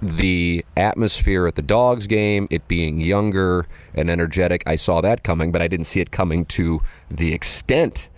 The 0.00 0.64
atmosphere 0.76 1.46
at 1.46 1.54
the 1.54 1.62
Dogs 1.62 2.06
game, 2.06 2.46
it 2.50 2.68
being 2.68 3.00
younger 3.00 3.66
and 3.94 4.10
energetic, 4.10 4.62
I 4.66 4.76
saw 4.76 5.00
that 5.00 5.22
coming, 5.22 5.52
but 5.52 5.62
I 5.62 5.68
didn't 5.68 5.86
see 5.86 6.00
it 6.00 6.10
coming 6.10 6.44
to 6.46 6.80
the 7.10 7.32
extent 7.32 8.08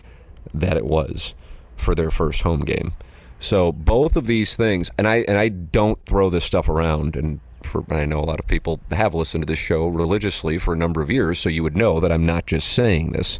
that 0.55 0.76
it 0.76 0.85
was 0.85 1.35
for 1.76 1.95
their 1.95 2.11
first 2.11 2.43
home 2.43 2.61
game. 2.61 2.93
So 3.38 3.73
both 3.73 4.17
of 4.17 4.26
these 4.26 4.57
things, 4.57 4.91
and 4.97 5.07
I 5.07 5.17
and 5.29 5.37
I 5.38 5.49
don't 5.49 6.03
throw 6.07 6.31
this 6.31 6.45
stuff 6.45 6.69
around, 6.69 7.17
and 7.17 7.41
for 7.67 7.85
I 7.91 8.05
know 8.05 8.21
a 8.21 8.25
lot 8.25 8.39
of 8.39 8.47
people 8.47 8.81
have 8.91 9.15
listened 9.15 9.43
to 9.43 9.47
this 9.47 9.59
show 9.59 9.89
religiously 9.89 10.59
for 10.59 10.75
a 10.75 10.77
number 10.77 11.03
of 11.03 11.11
years, 11.11 11.39
so 11.39 11.49
you 11.49 11.63
would 11.63 11.77
know 11.77 12.01
that 12.01 12.13
I'm 12.13 12.25
not 12.25 12.47
just 12.47 12.69
saying 12.73 13.13
this. 13.13 13.39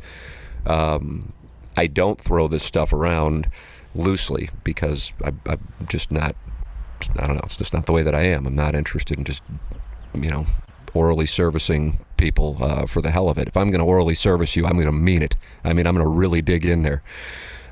Um, 0.66 1.33
I 1.76 1.87
don't 1.87 2.21
throw 2.21 2.49
this 2.49 2.62
stuff 2.62 2.92
around 2.92 3.49
loosely 3.95 4.50
because 4.64 5.12
I, 5.25 5.33
I'm 5.47 5.61
just 5.88 6.11
not. 6.11 6.37
I 7.18 7.26
don't 7.26 7.37
know. 7.37 7.42
It's 7.45 7.56
just 7.56 7.75
not 7.75 7.87
the 7.87 7.92
way 7.92 8.02
that 8.02 8.14
I 8.14 8.23
am. 8.23 8.47
I'm 8.47 8.54
not 8.54 8.75
interested 8.75 9.18
in 9.18 9.25
just, 9.25 9.42
you 10.14 10.30
know, 10.30 10.47
orally 10.95 11.26
servicing 11.26 11.99
people 12.16 12.56
uh, 12.61 12.87
for 12.87 13.02
the 13.02 13.11
hell 13.11 13.28
of 13.28 13.38
it. 13.38 13.49
If 13.49 13.56
I'm 13.56 13.71
going 13.71 13.80
to 13.80 13.87
orally 13.87 14.14
service 14.14 14.56
you, 14.56 14.64
I'm 14.66 14.73
going 14.73 14.87
to 14.87 14.92
mean 14.92 15.23
it. 15.23 15.37
I 15.62 15.75
mean, 15.75 15.87
I'm 15.87 15.95
going 15.95 16.06
to 16.06 16.11
really 16.11 16.40
dig 16.40 16.64
in 16.64 16.83
there. 16.83 17.02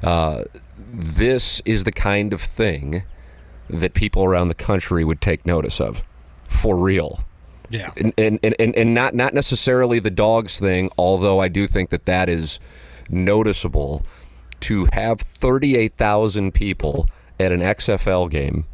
Uh, 0.03 0.45
this 0.93 1.63
is 1.65 1.85
the 1.85 1.93
kind 1.93 2.33
of 2.33 2.41
thing 2.41 3.05
that 3.69 3.95
people 3.95 4.25
around 4.25 4.49
the 4.49 4.55
country 4.55 5.05
would 5.05 5.23
take 5.23 5.47
notice 5.47 5.81
of, 5.81 6.05
for 6.55 6.77
real. 6.77 7.21
Yeah. 7.71 7.91
And, 7.97 8.13
and, 8.17 8.39
and, 8.43 8.75
and 8.77 8.95
not, 8.95 9.15
not 9.15 9.35
necessarily 9.35 9.99
the 9.99 10.11
dogs 10.11 10.59
thing, 10.59 10.91
although 10.97 11.41
I 11.41 11.49
do 11.49 11.67
think 11.67 11.91
that 11.91 12.07
that 12.07 12.29
is 12.29 12.61
noticeable 13.09 14.05
to 14.61 14.87
have 14.93 15.21
38,000 15.21 16.53
people 16.53 17.09
at 17.41 17.53
an 17.53 17.61
XFL 17.61 18.31
game 18.31 18.65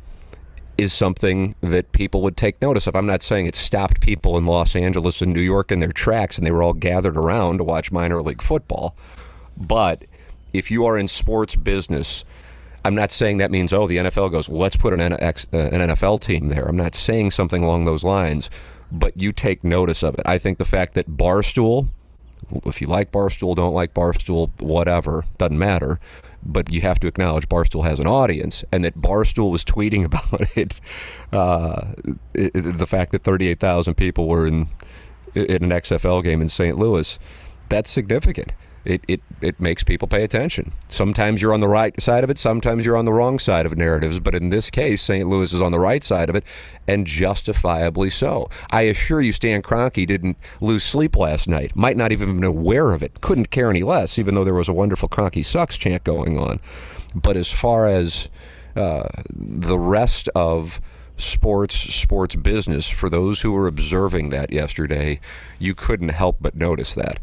is 0.76 0.92
something 0.92 1.54
that 1.60 1.92
people 1.92 2.22
would 2.22 2.36
take 2.36 2.60
notice 2.62 2.86
of. 2.86 2.96
I'm 2.96 3.06
not 3.06 3.22
saying 3.22 3.46
it 3.46 3.54
stopped 3.54 4.00
people 4.00 4.38
in 4.38 4.46
Los 4.46 4.74
Angeles 4.74 5.20
and 5.20 5.32
New 5.32 5.40
York 5.40 5.72
in 5.72 5.80
their 5.80 5.92
tracks 5.92 6.38
and 6.38 6.46
they 6.46 6.50
were 6.50 6.62
all 6.62 6.72
gathered 6.72 7.16
around 7.16 7.58
to 7.58 7.64
watch 7.64 7.92
minor 7.92 8.22
league 8.22 8.42
football. 8.42 8.96
But 9.56 10.04
if 10.52 10.70
you 10.70 10.86
are 10.86 10.98
in 10.98 11.08
sports 11.08 11.54
business, 11.54 12.24
I'm 12.84 12.94
not 12.94 13.10
saying 13.10 13.38
that 13.38 13.50
means, 13.50 13.72
oh, 13.72 13.86
the 13.86 13.98
NFL 13.98 14.30
goes, 14.30 14.48
let's 14.48 14.76
put 14.76 14.92
an, 14.92 15.00
NX, 15.00 15.46
uh, 15.52 15.74
an 15.74 15.90
NFL 15.90 16.20
team 16.20 16.48
there. 16.48 16.64
I'm 16.64 16.76
not 16.76 16.94
saying 16.94 17.30
something 17.32 17.62
along 17.62 17.84
those 17.84 18.04
lines, 18.04 18.50
but 18.90 19.16
you 19.20 19.32
take 19.32 19.62
notice 19.64 20.02
of 20.02 20.14
it. 20.14 20.22
I 20.24 20.38
think 20.38 20.58
the 20.58 20.64
fact 20.64 20.94
that 20.94 21.10
Barstool, 21.10 21.88
if 22.64 22.80
you 22.80 22.86
like 22.86 23.12
Barstool, 23.12 23.54
don't 23.54 23.74
like 23.74 23.94
Barstool, 23.94 24.50
whatever, 24.60 25.24
doesn't 25.38 25.58
matter 25.58 26.00
but 26.42 26.70
you 26.70 26.80
have 26.80 26.98
to 27.00 27.06
acknowledge 27.06 27.48
Barstool 27.48 27.84
has 27.84 28.00
an 28.00 28.06
audience, 28.06 28.64
and 28.72 28.84
that 28.84 28.96
Barstool 28.98 29.50
was 29.50 29.64
tweeting 29.64 30.04
about 30.06 30.56
it. 30.56 30.80
Uh, 31.32 31.92
it 32.34 32.52
the 32.54 32.86
fact 32.86 33.12
that 33.12 33.22
38,000 33.22 33.94
people 33.94 34.26
were 34.26 34.46
in 34.46 34.68
in 35.34 35.64
an 35.64 35.70
XFL 35.70 36.24
game 36.24 36.40
in 36.40 36.48
St. 36.48 36.76
Louis, 36.76 37.18
that's 37.68 37.90
significant 37.90 38.52
it, 38.84 39.02
it, 39.08 39.20
it 39.40 39.60
makes 39.60 39.82
people 39.84 40.08
pay 40.08 40.24
attention. 40.24 40.72
Sometimes 40.88 41.42
you're 41.42 41.52
on 41.52 41.60
the 41.60 41.68
right 41.68 42.00
side 42.00 42.24
of 42.24 42.30
it, 42.30 42.38
sometimes 42.38 42.84
you're 42.84 42.96
on 42.96 43.04
the 43.04 43.12
wrong 43.12 43.38
side 43.38 43.66
of 43.66 43.76
narratives, 43.76 44.20
but 44.20 44.34
in 44.34 44.48
this 44.48 44.70
case, 44.70 45.02
St. 45.02 45.28
Louis 45.28 45.52
is 45.52 45.60
on 45.60 45.72
the 45.72 45.78
right 45.78 46.02
side 46.02 46.28
of 46.28 46.36
it, 46.36 46.44
and 46.88 47.06
justifiably 47.06 48.10
so. 48.10 48.48
I 48.70 48.82
assure 48.82 49.20
you, 49.20 49.32
Stan 49.32 49.62
Kroenke 49.62 50.06
didn't 50.06 50.38
lose 50.60 50.84
sleep 50.84 51.16
last 51.16 51.48
night, 51.48 51.76
might 51.76 51.96
not 51.96 52.12
even 52.12 52.28
have 52.28 52.36
been 52.36 52.44
aware 52.44 52.92
of 52.92 53.02
it, 53.02 53.20
couldn't 53.20 53.50
care 53.50 53.70
any 53.70 53.82
less, 53.82 54.18
even 54.18 54.34
though 54.34 54.44
there 54.44 54.54
was 54.54 54.68
a 54.68 54.72
wonderful 54.72 55.08
Kroenke 55.08 55.44
sucks 55.44 55.76
chant 55.76 56.04
going 56.04 56.38
on. 56.38 56.60
But 57.14 57.36
as 57.36 57.52
far 57.52 57.86
as 57.86 58.28
uh, 58.76 59.04
the 59.30 59.78
rest 59.78 60.28
of 60.34 60.80
sports 61.16 61.74
sports 61.74 62.34
business 62.34 62.88
for 62.88 63.10
those 63.10 63.42
who 63.42 63.52
were 63.52 63.66
observing 63.66 64.30
that 64.30 64.50
yesterday 64.50 65.20
you 65.58 65.74
couldn't 65.74 66.08
help 66.08 66.38
but 66.40 66.54
notice 66.54 66.94
that 66.94 67.20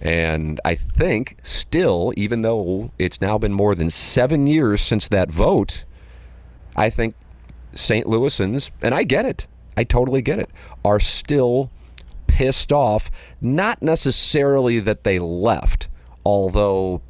and 0.00 0.60
I 0.64 0.74
think 0.74 1.36
still, 1.42 2.12
even 2.16 2.42
though 2.42 2.90
it's 2.98 3.20
now 3.20 3.38
been 3.38 3.52
more 3.52 3.74
than 3.74 3.90
seven 3.90 4.46
years 4.46 4.80
since 4.80 5.08
that 5.08 5.30
vote, 5.30 5.84
I 6.76 6.90
think 6.90 7.14
St. 7.72 8.06
Louisans, 8.06 8.70
and 8.82 8.94
I 8.94 9.04
get 9.04 9.24
it, 9.24 9.46
I 9.76 9.84
totally 9.84 10.22
get 10.22 10.38
it, 10.38 10.50
are 10.84 11.00
still 11.00 11.70
pissed 12.26 12.72
off. 12.72 13.10
Not 13.40 13.82
necessarily 13.82 14.80
that 14.80 15.04
they 15.04 15.18
left, 15.18 15.88
although 16.24 17.00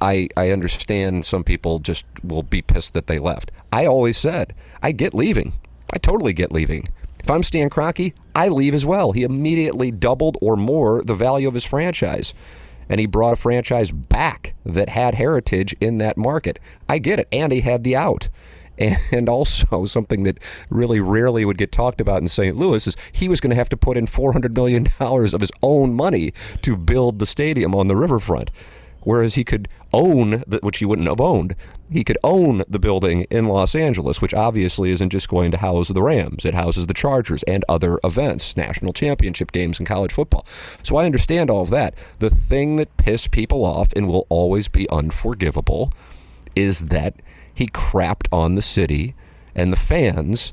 I, 0.00 0.28
I 0.36 0.50
understand 0.50 1.24
some 1.24 1.44
people 1.44 1.78
just 1.80 2.04
will 2.22 2.42
be 2.42 2.62
pissed 2.62 2.94
that 2.94 3.06
they 3.06 3.18
left. 3.18 3.50
I 3.72 3.86
always 3.86 4.16
said, 4.16 4.54
I 4.82 4.92
get 4.92 5.14
leaving. 5.14 5.52
I 5.92 5.98
totally 5.98 6.32
get 6.32 6.52
leaving. 6.52 6.84
If 7.22 7.30
I'm 7.30 7.42
Stan 7.42 7.70
Kroenke, 7.70 8.14
I 8.34 8.48
leave 8.48 8.74
as 8.74 8.86
well. 8.86 9.12
He 9.12 9.22
immediately 9.22 9.90
doubled 9.90 10.38
or 10.40 10.56
more 10.56 11.02
the 11.02 11.14
value 11.14 11.48
of 11.48 11.54
his 11.54 11.64
franchise. 11.64 12.34
And 12.88 12.98
he 12.98 13.06
brought 13.06 13.34
a 13.34 13.36
franchise 13.36 13.92
back 13.92 14.54
that 14.64 14.88
had 14.88 15.14
heritage 15.14 15.76
in 15.80 15.98
that 15.98 16.16
market. 16.16 16.58
I 16.88 16.98
get 16.98 17.20
it. 17.20 17.28
And 17.30 17.52
he 17.52 17.60
had 17.60 17.84
the 17.84 17.96
out. 17.96 18.28
And 19.12 19.28
also, 19.28 19.84
something 19.84 20.22
that 20.22 20.38
really 20.70 21.00
rarely 21.00 21.44
would 21.44 21.58
get 21.58 21.70
talked 21.70 22.00
about 22.00 22.22
in 22.22 22.28
St. 22.28 22.56
Louis 22.56 22.86
is 22.86 22.96
he 23.12 23.28
was 23.28 23.38
going 23.38 23.50
to 23.50 23.56
have 23.56 23.68
to 23.68 23.76
put 23.76 23.98
in 23.98 24.06
$400 24.06 24.54
million 24.54 24.86
of 24.98 25.40
his 25.40 25.52
own 25.62 25.92
money 25.92 26.32
to 26.62 26.76
build 26.78 27.18
the 27.18 27.26
stadium 27.26 27.74
on 27.74 27.88
the 27.88 27.96
riverfront 27.96 28.50
whereas 29.02 29.34
he 29.34 29.44
could 29.44 29.68
own, 29.92 30.42
the, 30.46 30.60
which 30.62 30.78
he 30.78 30.84
wouldn't 30.84 31.08
have 31.08 31.20
owned, 31.20 31.54
he 31.90 32.04
could 32.04 32.18
own 32.22 32.62
the 32.68 32.78
building 32.78 33.26
in 33.30 33.48
Los 33.48 33.74
Angeles, 33.74 34.20
which 34.20 34.34
obviously 34.34 34.90
isn't 34.90 35.10
just 35.10 35.28
going 35.28 35.50
to 35.50 35.56
house 35.56 35.88
the 35.88 36.02
Rams. 36.02 36.44
It 36.44 36.54
houses 36.54 36.86
the 36.86 36.94
Chargers 36.94 37.42
and 37.44 37.64
other 37.68 37.98
events, 38.04 38.56
national 38.56 38.92
championship 38.92 39.52
games 39.52 39.80
in 39.80 39.86
college 39.86 40.12
football. 40.12 40.46
So 40.82 40.96
I 40.96 41.06
understand 41.06 41.50
all 41.50 41.62
of 41.62 41.70
that. 41.70 41.94
The 42.18 42.30
thing 42.30 42.76
that 42.76 42.96
pissed 42.96 43.30
people 43.30 43.64
off 43.64 43.92
and 43.94 44.06
will 44.06 44.26
always 44.28 44.68
be 44.68 44.88
unforgivable 44.90 45.92
is 46.54 46.80
that 46.86 47.16
he 47.52 47.66
crapped 47.66 48.28
on 48.32 48.54
the 48.54 48.62
city 48.62 49.14
and 49.54 49.72
the 49.72 49.76
fans 49.76 50.52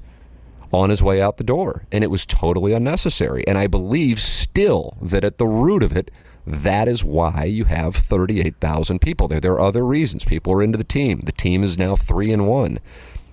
on 0.73 0.89
his 0.89 1.01
way 1.01 1.21
out 1.21 1.37
the 1.37 1.43
door. 1.43 1.85
And 1.91 2.03
it 2.03 2.11
was 2.11 2.25
totally 2.25 2.73
unnecessary. 2.73 3.45
And 3.47 3.57
I 3.57 3.67
believe 3.67 4.19
still 4.19 4.97
that 5.01 5.23
at 5.23 5.37
the 5.37 5.47
root 5.47 5.83
of 5.83 5.95
it, 5.95 6.11
that 6.47 6.87
is 6.87 7.03
why 7.03 7.43
you 7.43 7.65
have 7.65 7.93
38,000 7.93 8.99
people 8.99 9.27
there. 9.27 9.41
There 9.41 9.51
are 9.53 9.59
other 9.59 9.85
reasons. 9.85 10.23
People 10.23 10.53
are 10.53 10.63
into 10.63 10.77
the 10.77 10.85
team. 10.85 11.21
The 11.25 11.33
team 11.33 11.61
is 11.61 11.77
now 11.77 11.95
3 11.97 12.31
and 12.31 12.47
1 12.47 12.79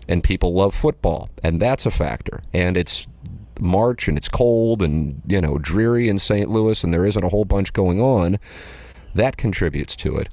and 0.08 0.22
people 0.22 0.52
love 0.52 0.74
football 0.74 1.30
and 1.42 1.62
that's 1.62 1.86
a 1.86 1.92
factor. 1.92 2.42
And 2.52 2.76
it's 2.76 3.06
March 3.60 4.08
and 4.08 4.18
it's 4.18 4.28
cold 4.28 4.82
and, 4.82 5.22
you 5.28 5.40
know, 5.40 5.58
dreary 5.58 6.08
in 6.08 6.18
St. 6.18 6.50
Louis 6.50 6.82
and 6.82 6.92
there 6.92 7.06
isn't 7.06 7.22
a 7.22 7.28
whole 7.28 7.44
bunch 7.44 7.72
going 7.72 8.00
on. 8.00 8.38
That 9.14 9.36
contributes 9.36 9.94
to 9.96 10.16
it. 10.16 10.28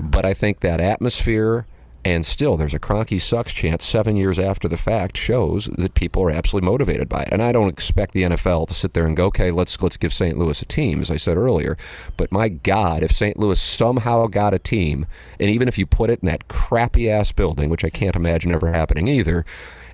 But 0.00 0.24
I 0.24 0.32
think 0.32 0.60
that 0.60 0.80
atmosphere 0.80 1.66
and 2.04 2.24
still, 2.24 2.56
there's 2.56 2.72
a 2.72 2.78
Kroenke 2.78 3.20
sucks 3.20 3.52
chance 3.52 3.84
seven 3.84 4.16
years 4.16 4.38
after 4.38 4.68
the 4.68 4.78
fact 4.78 5.18
shows 5.18 5.66
that 5.66 5.94
people 5.94 6.22
are 6.22 6.30
absolutely 6.30 6.70
motivated 6.70 7.10
by 7.10 7.22
it. 7.22 7.28
And 7.30 7.42
I 7.42 7.52
don't 7.52 7.68
expect 7.68 8.12
the 8.12 8.22
NFL 8.22 8.68
to 8.68 8.74
sit 8.74 8.94
there 8.94 9.06
and 9.06 9.16
go, 9.16 9.26
okay, 9.26 9.50
let's 9.50 9.80
let's 9.82 9.98
give 9.98 10.12
St. 10.12 10.38
Louis 10.38 10.62
a 10.62 10.64
team, 10.64 11.02
as 11.02 11.10
I 11.10 11.16
said 11.16 11.36
earlier. 11.36 11.76
But 12.16 12.32
my 12.32 12.48
God, 12.48 13.02
if 13.02 13.10
St. 13.10 13.38
Louis 13.38 13.60
somehow 13.60 14.26
got 14.28 14.54
a 14.54 14.58
team, 14.58 15.06
and 15.38 15.50
even 15.50 15.68
if 15.68 15.76
you 15.76 15.84
put 15.84 16.08
it 16.08 16.20
in 16.22 16.26
that 16.26 16.48
crappy 16.48 17.10
ass 17.10 17.32
building, 17.32 17.68
which 17.68 17.84
I 17.84 17.90
can't 17.90 18.16
imagine 18.16 18.52
ever 18.52 18.72
happening 18.72 19.06
either, 19.06 19.44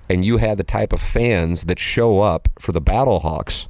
and 0.09 0.23
you 0.23 0.37
had 0.37 0.57
the 0.57 0.63
type 0.63 0.93
of 0.93 1.01
fans 1.01 1.63
that 1.63 1.79
show 1.79 2.21
up 2.21 2.47
for 2.57 2.71
the 2.71 2.81
Battlehawks, 2.81 3.67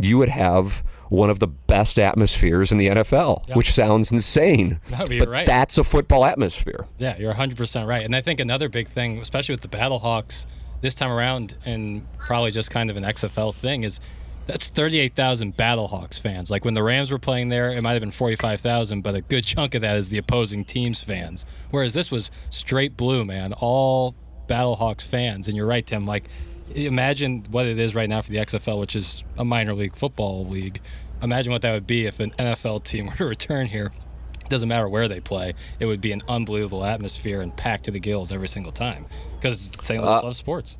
you 0.00 0.18
would 0.18 0.28
have 0.28 0.84
one 1.08 1.30
of 1.30 1.38
the 1.38 1.46
best 1.46 1.98
atmospheres 1.98 2.72
in 2.72 2.78
the 2.78 2.88
NFL, 2.88 3.54
which 3.54 3.72
sounds 3.72 4.10
insane. 4.10 4.80
No, 4.90 5.06
but 5.18 5.28
right. 5.28 5.46
that's 5.46 5.76
a 5.76 5.82
football 5.84 6.24
atmosphere. 6.24 6.86
Yeah, 6.98 7.16
you're 7.18 7.34
100% 7.34 7.86
right. 7.86 8.04
And 8.04 8.14
I 8.14 8.20
think 8.20 8.38
another 8.38 8.68
big 8.68 8.86
thing, 8.86 9.18
especially 9.18 9.54
with 9.54 9.62
the 9.62 9.68
Battlehawks 9.68 10.46
this 10.82 10.94
time 10.94 11.10
around, 11.10 11.56
and 11.64 12.06
probably 12.18 12.52
just 12.52 12.70
kind 12.70 12.90
of 12.90 12.96
an 12.96 13.02
XFL 13.02 13.52
thing, 13.52 13.82
is 13.82 13.98
that's 14.46 14.68
38,000 14.68 15.56
Battlehawks 15.56 16.20
fans. 16.20 16.50
Like 16.50 16.64
when 16.64 16.74
the 16.74 16.82
Rams 16.82 17.10
were 17.10 17.18
playing 17.18 17.48
there, 17.48 17.70
it 17.70 17.82
might 17.82 17.92
have 17.92 18.02
been 18.02 18.10
45,000, 18.10 19.00
but 19.02 19.14
a 19.14 19.20
good 19.22 19.44
chunk 19.44 19.74
of 19.74 19.82
that 19.82 19.96
is 19.96 20.10
the 20.10 20.18
opposing 20.18 20.64
team's 20.64 21.02
fans. 21.02 21.44
Whereas 21.70 21.94
this 21.94 22.10
was 22.10 22.30
straight 22.50 22.96
blue, 22.96 23.24
man, 23.24 23.52
all 23.54 24.14
Battlehawks 24.48 25.02
fans. 25.02 25.48
And 25.48 25.56
you're 25.56 25.66
right, 25.66 25.84
Tim. 25.84 26.06
Like 26.06 26.28
imagine 26.74 27.44
what 27.50 27.66
it 27.66 27.78
is 27.78 27.94
right 27.94 28.08
now 28.08 28.20
for 28.20 28.30
the 28.30 28.38
XFL, 28.38 28.78
which 28.78 28.96
is 28.96 29.24
a 29.36 29.44
minor 29.44 29.74
league 29.74 29.96
football 29.96 30.46
league. 30.46 30.80
Imagine 31.22 31.52
what 31.52 31.62
that 31.62 31.72
would 31.72 31.86
be 31.86 32.06
if 32.06 32.20
an 32.20 32.30
NFL 32.32 32.84
team 32.84 33.06
were 33.10 33.14
to 33.14 33.24
return 33.24 33.66
here. 33.66 33.92
It 34.40 34.50
doesn't 34.50 34.68
matter 34.68 34.88
where 34.88 35.08
they 35.08 35.20
play; 35.20 35.54
it 35.80 35.86
would 35.86 36.00
be 36.00 36.12
an 36.12 36.20
unbelievable 36.28 36.84
atmosphere 36.84 37.40
and 37.40 37.56
packed 37.56 37.84
to 37.84 37.90
the 37.90 38.00
gills 38.00 38.30
every 38.30 38.48
single 38.48 38.72
time 38.72 39.06
because 39.36 39.70
St. 39.80 40.02
Louis 40.02 40.22
loves 40.22 40.38
sports. 40.38 40.78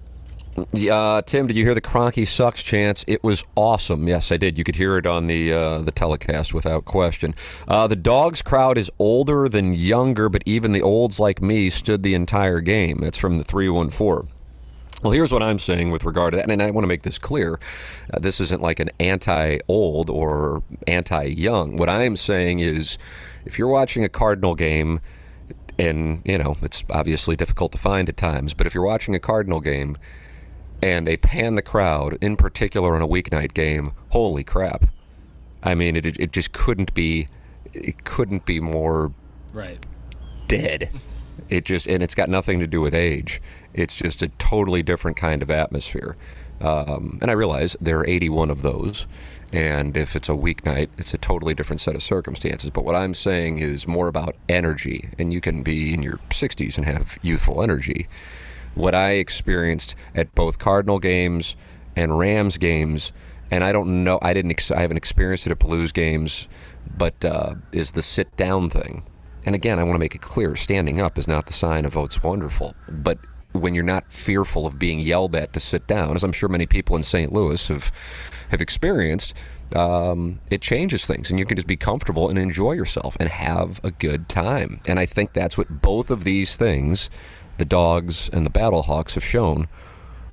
Uh, 0.56 1.20
Tim, 1.22 1.46
did 1.46 1.56
you 1.56 1.64
hear 1.64 1.74
the 1.74 1.80
Kroenke 1.80 2.26
sucks 2.26 2.62
chants? 2.62 3.04
It 3.08 3.24
was 3.24 3.42
awesome. 3.56 4.06
Yes, 4.06 4.30
I 4.30 4.36
did. 4.36 4.56
You 4.56 4.62
could 4.62 4.76
hear 4.76 4.96
it 4.98 5.06
on 5.06 5.26
the 5.26 5.52
uh, 5.52 5.78
the 5.78 5.90
telecast 5.90 6.54
without 6.54 6.84
question. 6.84 7.34
Uh, 7.66 7.86
the 7.86 7.96
dogs 7.96 8.42
crowd 8.42 8.78
is 8.78 8.90
older 8.98 9.48
than 9.48 9.74
younger, 9.74 10.28
but 10.28 10.42
even 10.46 10.72
the 10.72 10.82
olds 10.82 11.18
like 11.18 11.42
me 11.42 11.70
stood 11.70 12.02
the 12.02 12.14
entire 12.14 12.60
game. 12.60 12.98
That's 13.00 13.18
from 13.18 13.38
the 13.38 13.44
three 13.44 13.68
one 13.68 13.90
four. 13.90 14.26
Well, 15.04 15.12
here's 15.12 15.30
what 15.30 15.42
I'm 15.42 15.58
saying 15.58 15.90
with 15.90 16.02
regard 16.04 16.32
to 16.32 16.38
that, 16.38 16.50
and 16.50 16.62
I 16.62 16.70
want 16.70 16.84
to 16.84 16.88
make 16.88 17.02
this 17.02 17.18
clear. 17.18 17.60
Uh, 18.12 18.20
this 18.20 18.40
isn't 18.40 18.62
like 18.62 18.80
an 18.80 18.88
anti 18.98 19.58
old 19.68 20.08
or 20.08 20.62
anti 20.86 21.24
young. 21.24 21.76
What 21.76 21.90
I'm 21.90 22.16
saying 22.16 22.60
is 22.60 22.96
if 23.44 23.58
you're 23.58 23.68
watching 23.68 24.02
a 24.02 24.08
Cardinal 24.08 24.54
game, 24.54 25.00
and, 25.78 26.22
you 26.24 26.38
know, 26.38 26.56
it's 26.62 26.84
obviously 26.88 27.36
difficult 27.36 27.70
to 27.72 27.78
find 27.78 28.08
at 28.08 28.16
times, 28.16 28.54
but 28.54 28.66
if 28.66 28.72
you're 28.72 28.86
watching 28.86 29.14
a 29.14 29.18
Cardinal 29.18 29.60
game 29.60 29.98
and 30.82 31.06
they 31.06 31.18
pan 31.18 31.56
the 31.56 31.62
crowd, 31.62 32.16
in 32.22 32.34
particular 32.34 32.96
on 32.96 33.02
a 33.02 33.08
weeknight 33.08 33.52
game, 33.52 33.92
holy 34.08 34.42
crap. 34.42 34.86
I 35.62 35.74
mean, 35.74 35.96
it, 35.96 36.06
it 36.18 36.32
just 36.32 36.52
couldn't 36.52 36.94
be, 36.94 37.28
it 37.74 38.04
couldn't 38.04 38.46
be 38.46 38.58
more 38.58 39.12
Right. 39.52 39.84
dead. 40.48 40.88
It 41.50 41.66
just 41.66 41.86
and 41.88 42.02
it's 42.02 42.14
got 42.14 42.30
nothing 42.30 42.58
to 42.60 42.66
do 42.66 42.80
with 42.80 42.94
age. 42.94 43.42
It's 43.74 43.94
just 43.94 44.22
a 44.22 44.28
totally 44.28 44.82
different 44.82 45.16
kind 45.16 45.42
of 45.42 45.50
atmosphere. 45.50 46.16
Um, 46.60 47.18
and 47.20 47.30
I 47.30 47.34
realize 47.34 47.76
there 47.80 47.98
are 47.98 48.06
81 48.06 48.50
of 48.50 48.62
those, 48.62 49.06
and 49.52 49.96
if 49.96 50.16
it's 50.16 50.28
a 50.28 50.32
weeknight, 50.32 50.88
it's 50.96 51.12
a 51.12 51.18
totally 51.18 51.54
different 51.54 51.80
set 51.80 51.94
of 51.94 52.02
circumstances. 52.02 52.70
But 52.70 52.84
what 52.84 52.94
I'm 52.94 53.14
saying 53.14 53.58
is 53.58 53.86
more 53.86 54.08
about 54.08 54.36
energy, 54.48 55.10
and 55.18 55.32
you 55.32 55.40
can 55.40 55.62
be 55.62 55.92
in 55.92 56.02
your 56.02 56.18
60s 56.30 56.76
and 56.76 56.86
have 56.86 57.18
youthful 57.22 57.62
energy. 57.62 58.08
What 58.74 58.94
I 58.94 59.12
experienced 59.12 59.94
at 60.14 60.34
both 60.34 60.58
Cardinal 60.58 60.98
games 60.98 61.56
and 61.96 62.18
Rams 62.18 62.56
games, 62.56 63.12
and 63.50 63.62
I 63.62 63.72
don't 63.72 64.04
know, 64.04 64.18
I 64.22 64.32
didn't, 64.32 64.52
ex- 64.52 64.70
I 64.70 64.80
haven't 64.80 64.96
experienced 64.96 65.46
it 65.46 65.50
at 65.50 65.58
Blues 65.58 65.92
games, 65.92 66.48
but 66.96 67.24
uh, 67.24 67.54
is 67.72 67.92
the 67.92 68.02
sit 68.02 68.36
down 68.36 68.70
thing. 68.70 69.04
And 69.46 69.54
again, 69.54 69.78
I 69.78 69.82
want 69.82 69.96
to 69.96 70.00
make 70.00 70.14
it 70.14 70.22
clear 70.22 70.56
standing 70.56 71.00
up 71.00 71.18
is 71.18 71.28
not 71.28 71.46
the 71.46 71.52
sign 71.52 71.84
of, 71.84 71.96
oh, 71.96 72.04
it's 72.04 72.22
wonderful. 72.22 72.74
But 72.88 73.18
when 73.54 73.72
you're 73.72 73.84
not 73.84 74.10
fearful 74.10 74.66
of 74.66 74.78
being 74.78 74.98
yelled 74.98 75.34
at 75.34 75.52
to 75.52 75.60
sit 75.60 75.86
down, 75.86 76.16
as 76.16 76.24
I'm 76.24 76.32
sure 76.32 76.48
many 76.48 76.66
people 76.66 76.96
in 76.96 77.04
St. 77.04 77.32
Louis 77.32 77.68
have, 77.68 77.92
have 78.50 78.60
experienced, 78.60 79.32
um, 79.76 80.40
it 80.50 80.60
changes 80.60 81.06
things. 81.06 81.30
And 81.30 81.38
you 81.38 81.46
can 81.46 81.56
just 81.56 81.68
be 81.68 81.76
comfortable 81.76 82.28
and 82.28 82.36
enjoy 82.36 82.72
yourself 82.72 83.16
and 83.20 83.28
have 83.28 83.80
a 83.84 83.92
good 83.92 84.28
time. 84.28 84.80
And 84.86 84.98
I 84.98 85.06
think 85.06 85.32
that's 85.32 85.56
what 85.56 85.80
both 85.80 86.10
of 86.10 86.24
these 86.24 86.56
things, 86.56 87.10
the 87.58 87.64
dogs 87.64 88.28
and 88.28 88.44
the 88.44 88.50
Battlehawks, 88.50 89.14
have 89.14 89.24
shown 89.24 89.68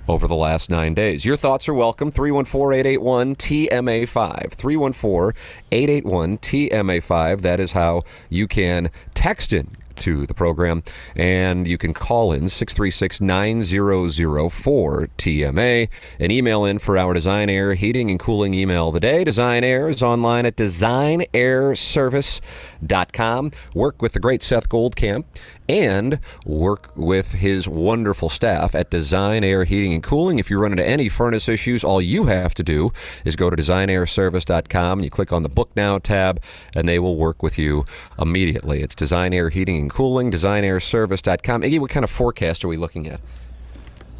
over 0.07 0.27
the 0.27 0.35
last 0.35 0.71
nine 0.71 0.95
days. 0.95 1.23
Your 1.23 1.37
thoughts 1.37 1.69
are 1.69 1.75
welcome. 1.75 2.09
314 2.09 2.79
881 2.79 3.35
TMA5. 3.35 4.51
314 4.51 5.41
881 5.71 6.37
TMA5. 6.39 7.41
That 7.41 7.59
is 7.59 7.73
how 7.73 8.01
you 8.29 8.47
can 8.47 8.89
text 9.13 9.53
in 9.53 9.69
to 10.01 10.25
the 10.25 10.33
program 10.33 10.83
and 11.15 11.65
you 11.67 11.77
can 11.77 11.93
call 11.93 12.33
in 12.33 12.49
636 12.49 13.21
9004 13.21 15.07
TMA 15.17 15.87
and 16.19 16.31
email 16.31 16.65
in 16.65 16.79
for 16.79 16.97
our 16.97 17.13
Design 17.13 17.49
Air 17.49 17.73
heating 17.73 18.09
and 18.09 18.19
cooling 18.19 18.53
email 18.53 18.89
of 18.89 18.93
the 18.93 18.99
day. 18.99 19.23
Design 19.23 19.63
Air 19.63 19.87
is 19.87 20.03
online 20.03 20.45
at 20.45 20.57
designairservice.com. 20.57 23.51
Work 23.73 24.01
with 24.01 24.11
the 24.13 24.19
great 24.19 24.43
Seth 24.43 24.67
Goldcamp 24.69 25.23
and 25.71 26.19
work 26.45 26.91
with 26.97 27.31
his 27.31 27.65
wonderful 27.65 28.27
staff 28.27 28.75
at 28.75 28.91
Design 28.91 29.41
Air 29.41 29.63
Heating 29.63 29.93
and 29.93 30.03
Cooling. 30.03 30.37
If 30.37 30.49
you 30.49 30.59
run 30.59 30.73
into 30.73 30.85
any 30.85 31.07
furnace 31.07 31.47
issues, 31.47 31.81
all 31.81 32.01
you 32.01 32.25
have 32.25 32.53
to 32.55 32.63
do 32.63 32.91
is 33.23 33.37
go 33.37 33.49
to 33.49 33.55
designairservice.com 33.55 34.99
and 34.99 35.05
you 35.05 35.09
click 35.09 35.31
on 35.31 35.43
the 35.43 35.49
Book 35.49 35.71
Now 35.73 35.97
tab, 35.97 36.41
and 36.75 36.89
they 36.89 36.99
will 36.99 37.15
work 37.15 37.41
with 37.41 37.57
you 37.57 37.85
immediately. 38.19 38.81
It's 38.81 38.93
Design 38.93 39.33
Air 39.33 39.47
Heating 39.49 39.77
and 39.77 39.89
Cooling, 39.89 40.29
designairservice.com. 40.29 41.61
Iggy, 41.61 41.79
what 41.79 41.89
kind 41.89 42.03
of 42.03 42.09
forecast 42.09 42.65
are 42.65 42.67
we 42.67 42.75
looking 42.75 43.07
at? 43.07 43.21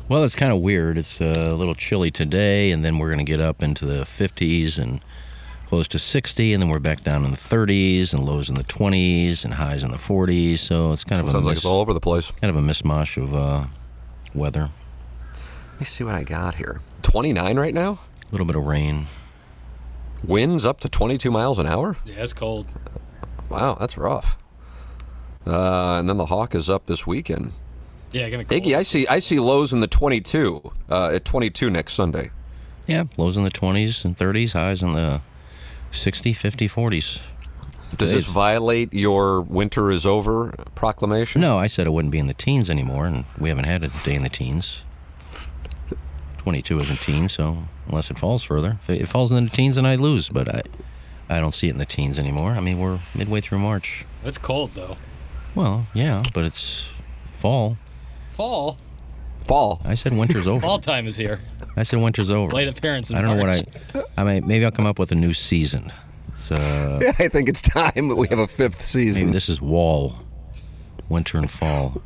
Well, 0.08 0.24
it's 0.24 0.36
kind 0.36 0.54
of 0.54 0.62
weird. 0.62 0.98
It's 0.98 1.20
uh, 1.20 1.34
a 1.36 1.54
little 1.54 1.76
chilly 1.76 2.12
today, 2.12 2.72
and 2.72 2.84
then 2.86 2.98
we're 2.98 3.08
going 3.08 3.26
to 3.26 3.30
get 3.30 3.42
up 3.42 3.62
into 3.62 3.86
the 3.86 4.04
50s 4.04 4.78
and 4.78 5.02
close 5.72 5.88
to 5.88 5.98
60, 5.98 6.52
and 6.52 6.62
then 6.62 6.70
we're 6.70 6.80
back 6.80 7.02
down 7.02 7.24
in 7.24 7.32
the 7.32 7.38
30s 7.38 8.14
and 8.14 8.26
lows 8.26 8.50
in 8.50 8.56
the 8.56 8.64
20s 8.66 9.46
and 9.46 9.54
highs 9.54 9.84
in 9.84 9.92
the 9.92 9.96
40s. 9.98 10.58
So 10.58 10.92
it's 10.92 11.06
kind 11.06 11.22
of 11.22 11.28
a 11.28 11.30
Sounds 11.30 11.46
like 11.46 11.52
mis- 11.52 11.60
it's 11.60 11.66
all 11.66 11.80
over 11.80 11.94
the 11.94 12.02
place. 12.02 12.30
kind 12.30 12.50
of 12.54 12.62
a 12.62 12.68
mishmash 12.68 13.16
of 13.16 13.34
uh, 13.34 13.64
weather. 14.36 14.70
Let 15.72 15.80
me 15.80 15.86
see 15.86 16.04
what 16.04 16.14
I 16.14 16.26
got 16.26 16.56
here. 16.56 16.82
29 17.04 17.58
right 17.58 17.74
now? 17.74 18.00
A 18.28 18.32
little 18.34 18.46
bit 18.46 18.58
of 18.58 18.66
rain. 18.66 19.06
Winds 20.26 20.66
up 20.66 20.82
to 20.82 20.90
22 20.90 21.32
miles 21.32 21.58
an 21.58 21.68
hour? 21.68 21.96
Yeah, 22.04 22.16
it's 22.18 22.34
cold. 22.34 22.68
Wow, 23.48 23.78
that's 23.80 23.98
rough. 23.98 24.38
Uh, 25.48 26.00
and 26.00 26.10
then 26.10 26.18
the 26.18 26.26
Hawk 26.26 26.54
is 26.54 26.70
up 26.70 26.86
this 26.88 27.08
weekend. 27.08 27.54
Yeah, 28.12 28.30
gonna 28.30 28.44
be 28.44 28.60
cold. 28.60 28.62
Iggy, 28.62 28.76
I 28.76 28.84
see 28.84 29.08
I 29.08 29.20
see 29.20 29.40
lows 29.40 29.72
in 29.72 29.80
the 29.80 29.88
22 29.88 30.74
uh, 30.90 31.12
at 31.14 31.24
22 31.24 31.70
next 31.70 31.94
Sunday. 31.94 32.30
Yeah, 32.88 33.06
lows 33.16 33.38
in 33.38 33.44
the 33.46 33.50
20s 33.50 34.04
and 34.04 34.18
30s, 34.18 34.52
highs 34.52 34.82
in 34.82 34.92
the 34.92 35.22
60, 35.92 36.34
50, 36.34 36.68
40s. 36.70 37.22
Does 37.98 38.12
this 38.12 38.28
violate 38.28 38.94
your 38.94 39.42
winter 39.42 39.92
is 39.92 40.06
over 40.06 40.52
proclamation? 40.76 41.42
No, 41.42 41.58
I 41.58 41.68
said 41.68 41.88
it 41.88 41.90
wouldn't 41.92 42.12
be 42.12 42.20
in 42.20 42.28
the 42.28 42.34
teens 42.34 42.70
anymore, 42.70 43.06
and 43.06 43.26
we 43.38 43.50
haven't 43.50 43.66
had 43.66 43.84
a 43.84 43.90
day 44.06 44.16
in 44.16 44.24
the 44.24 44.30
teens. 44.30 44.84
22 46.38 46.80
isn't 46.80 47.00
teens, 47.02 47.34
so 47.34 47.58
unless 47.88 48.10
it 48.10 48.18
falls 48.18 48.44
further. 48.44 48.80
If 48.88 49.02
it 49.02 49.06
falls 49.08 49.32
in 49.32 49.44
the 49.44 49.50
teens, 49.50 49.76
then 49.76 49.86
I 49.86 49.96
lose, 49.96 50.30
but 50.30 50.48
I, 50.54 50.62
I 51.30 51.40
don't 51.40 51.52
see 51.54 51.68
it 51.68 51.72
in 51.72 51.78
the 51.78 51.86
teens 51.86 52.18
anymore. 52.18 52.52
I 52.52 52.62
mean, 52.62 52.80
we're 52.80 53.00
midway 53.14 53.42
through 53.42 53.60
March. 53.60 54.06
It's 54.24 54.38
cold 54.38 54.72
though. 54.74 54.98
Well, 55.54 55.86
yeah, 55.94 56.24
but 56.34 56.46
it's 56.46 56.90
fall. 57.34 57.78
Fall. 58.32 58.78
Fall. 59.46 59.82
I 59.86 59.96
said 59.96 60.14
winter's 60.14 60.48
over. 60.48 60.62
Fall 60.62 60.80
time 60.80 61.08
is 61.08 61.18
here. 61.18 61.40
I 61.76 61.84
said 61.84 62.00
winter's 62.00 62.30
over. 62.30 62.52
Late 62.52 62.68
appearance 62.68 63.10
in 63.10 63.18
I 63.18 63.22
don't 63.22 63.38
know 63.38 63.44
what 63.44 63.50
I. 63.50 64.04
I 64.18 64.24
mean, 64.24 64.48
maybe 64.48 64.66
I'll 64.66 64.72
come 64.72 64.86
up 64.86 65.00
with 65.00 65.12
a 65.12 65.16
new 65.16 65.34
season. 65.34 65.92
So 66.38 66.56
yeah, 67.02 67.14
I 67.20 67.28
think 67.28 67.48
it's 67.50 67.62
time 67.62 68.08
that 68.10 68.16
we 68.16 68.28
have 68.30 68.40
a 68.40 68.48
fifth 68.48 68.82
season. 68.82 69.26
maybe 69.26 69.34
this 69.34 69.50
is 69.50 69.62
wall, 69.62 70.16
winter 71.10 71.38
and 71.38 71.50
fall. 71.50 72.02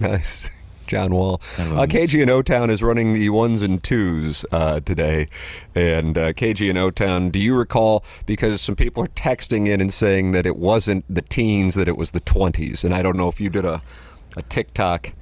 Nice. 0.00 0.50
John 0.86 1.12
Wall. 1.14 1.38
Kind 1.56 1.72
of 1.72 1.78
a- 1.78 1.80
Uh, 1.82 1.86
KG 1.86 2.22
and 2.22 2.30
O 2.30 2.40
Town 2.40 2.70
is 2.70 2.82
running 2.82 3.12
the 3.12 3.28
ones 3.28 3.60
and 3.60 3.82
twos 3.84 4.42
uh, 4.52 4.80
today. 4.80 5.28
And 5.74 6.16
uh, 6.16 6.32
KG 6.32 6.70
and 6.70 6.78
O 6.78 6.90
Town, 6.90 7.28
do 7.28 7.38
you 7.38 7.54
recall? 7.54 8.04
Because 8.24 8.62
some 8.62 8.74
people 8.74 9.04
are 9.04 9.08
texting 9.08 9.68
in 9.68 9.82
and 9.82 9.92
saying 9.92 10.32
that 10.32 10.46
it 10.46 10.56
wasn't 10.56 11.04
the 11.14 11.20
teens, 11.20 11.74
that 11.74 11.88
it 11.88 11.98
was 11.98 12.12
the 12.12 12.22
20s. 12.22 12.84
And 12.84 12.94
I 12.94 13.02
don't 13.02 13.18
know 13.18 13.28
if 13.28 13.38
you 13.38 13.50
did 13.50 13.66
a, 13.66 13.82
a 14.38 14.42
TikTok. 14.42 15.12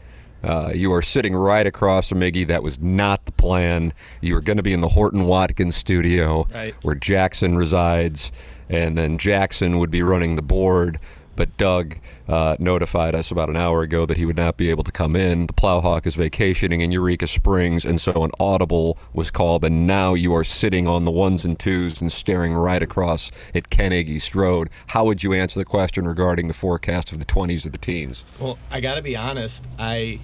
Uh, 0.47 0.71
you 0.75 0.93
are 0.93 1.03
sitting 1.03 1.35
right 1.35 1.67
across 1.67 2.09
from 2.09 2.21
Iggy. 2.21 2.47
That 2.47 2.63
was 2.63 2.79
not 2.81 3.27
the 3.27 3.33
plan. 3.33 3.93
You 4.21 4.35
were 4.35 4.41
going 4.41 4.59
to 4.59 4.63
be 4.63 4.73
in 4.73 4.81
the 4.81 4.89
Horton 4.89 5.25
Watkins 5.25 5.75
studio 5.77 6.47
Right. 6.55 6.75
where 6.83 6.95
Jackson 6.95 7.57
resides. 7.57 8.31
And 8.71 8.97
then 8.97 9.19
Jackson 9.19 9.79
would 9.79 9.91
be 9.91 10.03
running 10.03 10.37
the 10.37 10.43
board. 10.43 10.99
But 11.37 11.55
Doug 11.59 11.97
uh, 12.29 12.57
notified 12.59 13.15
us 13.15 13.31
about 13.31 13.51
an 13.51 13.57
hour 13.57 13.83
ago 13.83 14.07
that 14.07 14.17
he 14.17 14.25
would 14.25 14.39
not 14.39 14.57
be 14.57 14.71
able 14.71 14.85
to 14.85 14.91
come 14.91 15.15
in. 15.15 15.47
The 15.47 15.53
Plowhawk 15.53 16.07
is 16.07 16.15
vacationing 16.15 16.81
in 16.81 16.91
Eureka 16.93 17.27
Springs, 17.27 17.85
and 17.85 18.01
so 18.01 18.25
an 18.25 18.31
audible 18.41 18.97
was 19.13 19.31
called, 19.31 19.63
and 19.63 19.87
now 19.87 20.15
you 20.15 20.35
are 20.35 20.45
sitting 20.45 20.89
on 20.89 21.05
the 21.05 21.11
ones 21.11 21.45
and 21.45 21.59
twos 21.59 22.01
and 22.01 22.11
staring 22.11 22.55
right 22.55 22.83
across 22.83 23.31
at 23.55 23.69
Ken 23.69 23.93
East 23.93 24.35
Road. 24.35 24.71
How 24.87 25.05
would 25.05 25.23
you 25.23 25.35
answer 25.35 25.59
the 25.61 25.67
question 25.67 26.09
regarding 26.09 26.49
the 26.49 26.55
forecast 26.55 27.13
of 27.13 27.19
the 27.19 27.27
20s 27.27 27.67
or 27.67 27.69
the 27.69 27.77
teens? 27.79 28.25
Well, 28.41 28.59
I 28.71 28.81
gotta 28.81 29.03
be 29.03 29.15
honest. 29.15 29.63
I, 29.79 30.19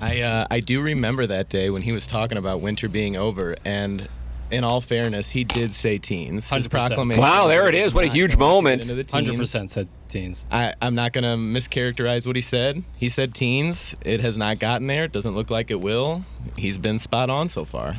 I, 0.00 0.20
uh, 0.20 0.46
I 0.50 0.60
do 0.60 0.82
remember 0.82 1.26
that 1.26 1.48
day 1.48 1.70
when 1.70 1.82
he 1.82 1.92
was 1.92 2.06
talking 2.06 2.38
about 2.38 2.60
winter 2.60 2.88
being 2.88 3.16
over, 3.16 3.56
and 3.64 4.08
in 4.50 4.62
all 4.62 4.80
fairness, 4.80 5.30
he 5.30 5.42
did 5.44 5.72
say 5.72 5.98
teens. 5.98 6.48
His 6.50 6.68
100%. 6.68 6.70
proclamation. 6.70 7.22
Wow, 7.22 7.46
there 7.48 7.68
it 7.68 7.74
is. 7.74 7.94
What 7.94 8.04
a 8.04 8.08
huge 8.08 8.36
moment. 8.36 8.82
into 8.82 8.94
the 8.94 9.04
teens. 9.04 9.12
Hundred 9.26 9.38
percent 9.38 9.70
said 9.70 9.88
teens. 10.08 10.46
I, 10.50 10.74
I'm 10.80 10.94
not 10.94 11.12
gonna 11.12 11.36
mischaracterize 11.36 12.26
what 12.26 12.36
he 12.36 12.42
said. 12.42 12.84
He 12.96 13.08
said 13.08 13.34
teens. 13.34 13.96
It 14.02 14.20
has 14.20 14.36
not 14.36 14.58
gotten 14.58 14.86
there. 14.86 15.04
It 15.04 15.12
doesn't 15.12 15.34
look 15.34 15.50
like 15.50 15.70
it 15.70 15.80
will. 15.80 16.24
He's 16.56 16.78
been 16.78 16.98
spot 16.98 17.30
on 17.30 17.48
so 17.48 17.64
far. 17.64 17.96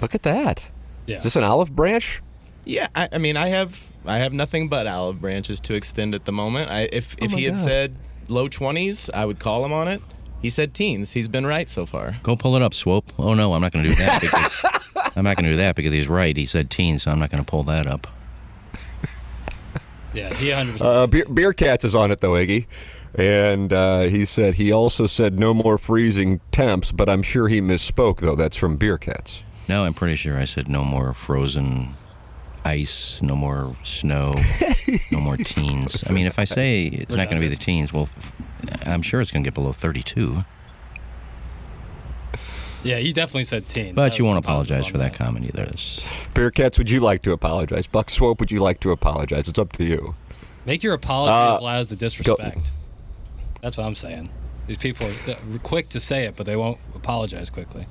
Look 0.00 0.14
at 0.14 0.22
that. 0.22 0.70
Yeah. 1.06 1.18
Is 1.18 1.24
this 1.24 1.36
an 1.36 1.44
olive 1.44 1.74
branch? 1.74 2.22
Yeah, 2.64 2.88
I, 2.94 3.08
I 3.12 3.18
mean, 3.18 3.36
I 3.36 3.48
have 3.48 3.92
I 4.04 4.18
have 4.18 4.32
nothing 4.32 4.68
but 4.68 4.86
olive 4.86 5.20
branches 5.20 5.60
to 5.60 5.74
extend 5.74 6.14
at 6.14 6.24
the 6.24 6.32
moment. 6.32 6.70
I, 6.70 6.88
if 6.92 7.14
if 7.18 7.30
Oh 7.30 7.32
my 7.34 7.38
he 7.38 7.44
had 7.44 7.58
said 7.58 7.96
low 8.28 8.48
20s, 8.48 9.10
I 9.12 9.24
would 9.24 9.38
call 9.38 9.64
him 9.64 9.72
on 9.72 9.88
it. 9.88 10.00
He 10.46 10.50
said 10.50 10.74
teens. 10.74 11.10
He's 11.10 11.26
been 11.26 11.44
right 11.44 11.68
so 11.68 11.86
far. 11.86 12.18
Go 12.22 12.36
pull 12.36 12.54
it 12.54 12.62
up, 12.62 12.72
Swope. 12.72 13.10
Oh 13.18 13.34
no, 13.34 13.54
I'm 13.54 13.60
not 13.60 13.72
going 13.72 13.84
to 13.84 13.90
do 13.90 13.96
that 13.96 14.20
because 14.92 15.12
I'm 15.16 15.24
not 15.24 15.36
going 15.36 15.46
to 15.46 15.50
do 15.50 15.56
that 15.56 15.74
because 15.74 15.92
he's 15.92 16.06
right. 16.06 16.36
He 16.36 16.46
said 16.46 16.70
teens, 16.70 17.02
so 17.02 17.10
I'm 17.10 17.18
not 17.18 17.30
going 17.30 17.44
to 17.44 17.50
pull 17.50 17.64
that 17.64 17.88
up. 17.88 18.06
Yeah, 20.14 20.32
he 20.34 20.50
100%. 20.50 20.80
Uh, 20.80 21.06
Beer, 21.08 21.24
Beer 21.26 21.52
Cats 21.52 21.84
is 21.84 21.96
on 21.96 22.12
it 22.12 22.20
though, 22.20 22.34
Iggy. 22.34 22.66
And 23.16 23.72
uh, 23.72 24.02
he 24.02 24.24
said 24.24 24.54
he 24.54 24.70
also 24.70 25.08
said 25.08 25.36
no 25.36 25.52
more 25.52 25.78
freezing 25.78 26.40
temps, 26.52 26.92
but 26.92 27.08
I'm 27.08 27.22
sure 27.22 27.48
he 27.48 27.60
misspoke 27.60 28.20
though. 28.20 28.36
That's 28.36 28.56
from 28.56 28.76
Beer 28.76 28.98
Cats. 28.98 29.42
No, 29.68 29.82
I'm 29.84 29.94
pretty 29.94 30.14
sure 30.14 30.38
I 30.38 30.44
said 30.44 30.68
no 30.68 30.84
more 30.84 31.12
frozen 31.12 31.90
ice, 32.64 33.20
no 33.20 33.34
more 33.34 33.76
snow, 33.82 34.32
no 35.12 35.18
more 35.18 35.36
teens. 35.36 36.08
I 36.08 36.14
mean, 36.14 36.26
if 36.26 36.38
I 36.38 36.44
say 36.44 36.86
it's 36.86 37.16
not 37.16 37.28
going 37.28 37.42
to 37.42 37.46
be 37.46 37.52
the 37.54 37.60
teens, 37.60 37.92
well, 37.92 38.08
I'm 38.84 39.02
sure 39.02 39.20
it's 39.20 39.30
going 39.30 39.42
to 39.44 39.46
get 39.46 39.54
below 39.54 39.72
32. 39.72 40.44
yeah, 42.82 42.98
you 42.98 43.12
definitely 43.12 43.44
said 43.44 43.68
teens. 43.68 43.94
But 43.94 44.14
I 44.14 44.16
you 44.16 44.24
won't 44.24 44.38
apologize 44.38 44.86
for 44.86 44.98
that 44.98 45.14
comment 45.14 45.44
either. 45.46 45.66
Bearcats, 46.34 46.78
would 46.78 46.90
you 46.90 47.00
like 47.00 47.22
to 47.22 47.32
apologize? 47.32 47.86
Buck 47.86 48.10
Swope, 48.10 48.40
would 48.40 48.50
you 48.50 48.60
like 48.60 48.80
to 48.80 48.92
apologize? 48.92 49.48
It's 49.48 49.58
up 49.58 49.72
to 49.74 49.84
you. 49.84 50.14
Make 50.64 50.82
your 50.82 50.94
apology 50.94 51.32
Uh, 51.32 51.54
as 51.56 51.62
loud 51.62 51.78
as 51.80 51.86
the 51.88 51.96
disrespect. 51.96 52.72
That's 53.62 53.76
what 53.76 53.86
I'm 53.86 53.94
saying. 53.94 54.30
These 54.66 54.78
people 54.78 55.06
are 55.08 55.58
quick 55.62 55.88
to 55.90 56.00
say 56.00 56.24
it, 56.24 56.36
but 56.36 56.46
they 56.46 56.56
won't 56.56 56.78
apologize 56.94 57.50
quickly. 57.50 57.86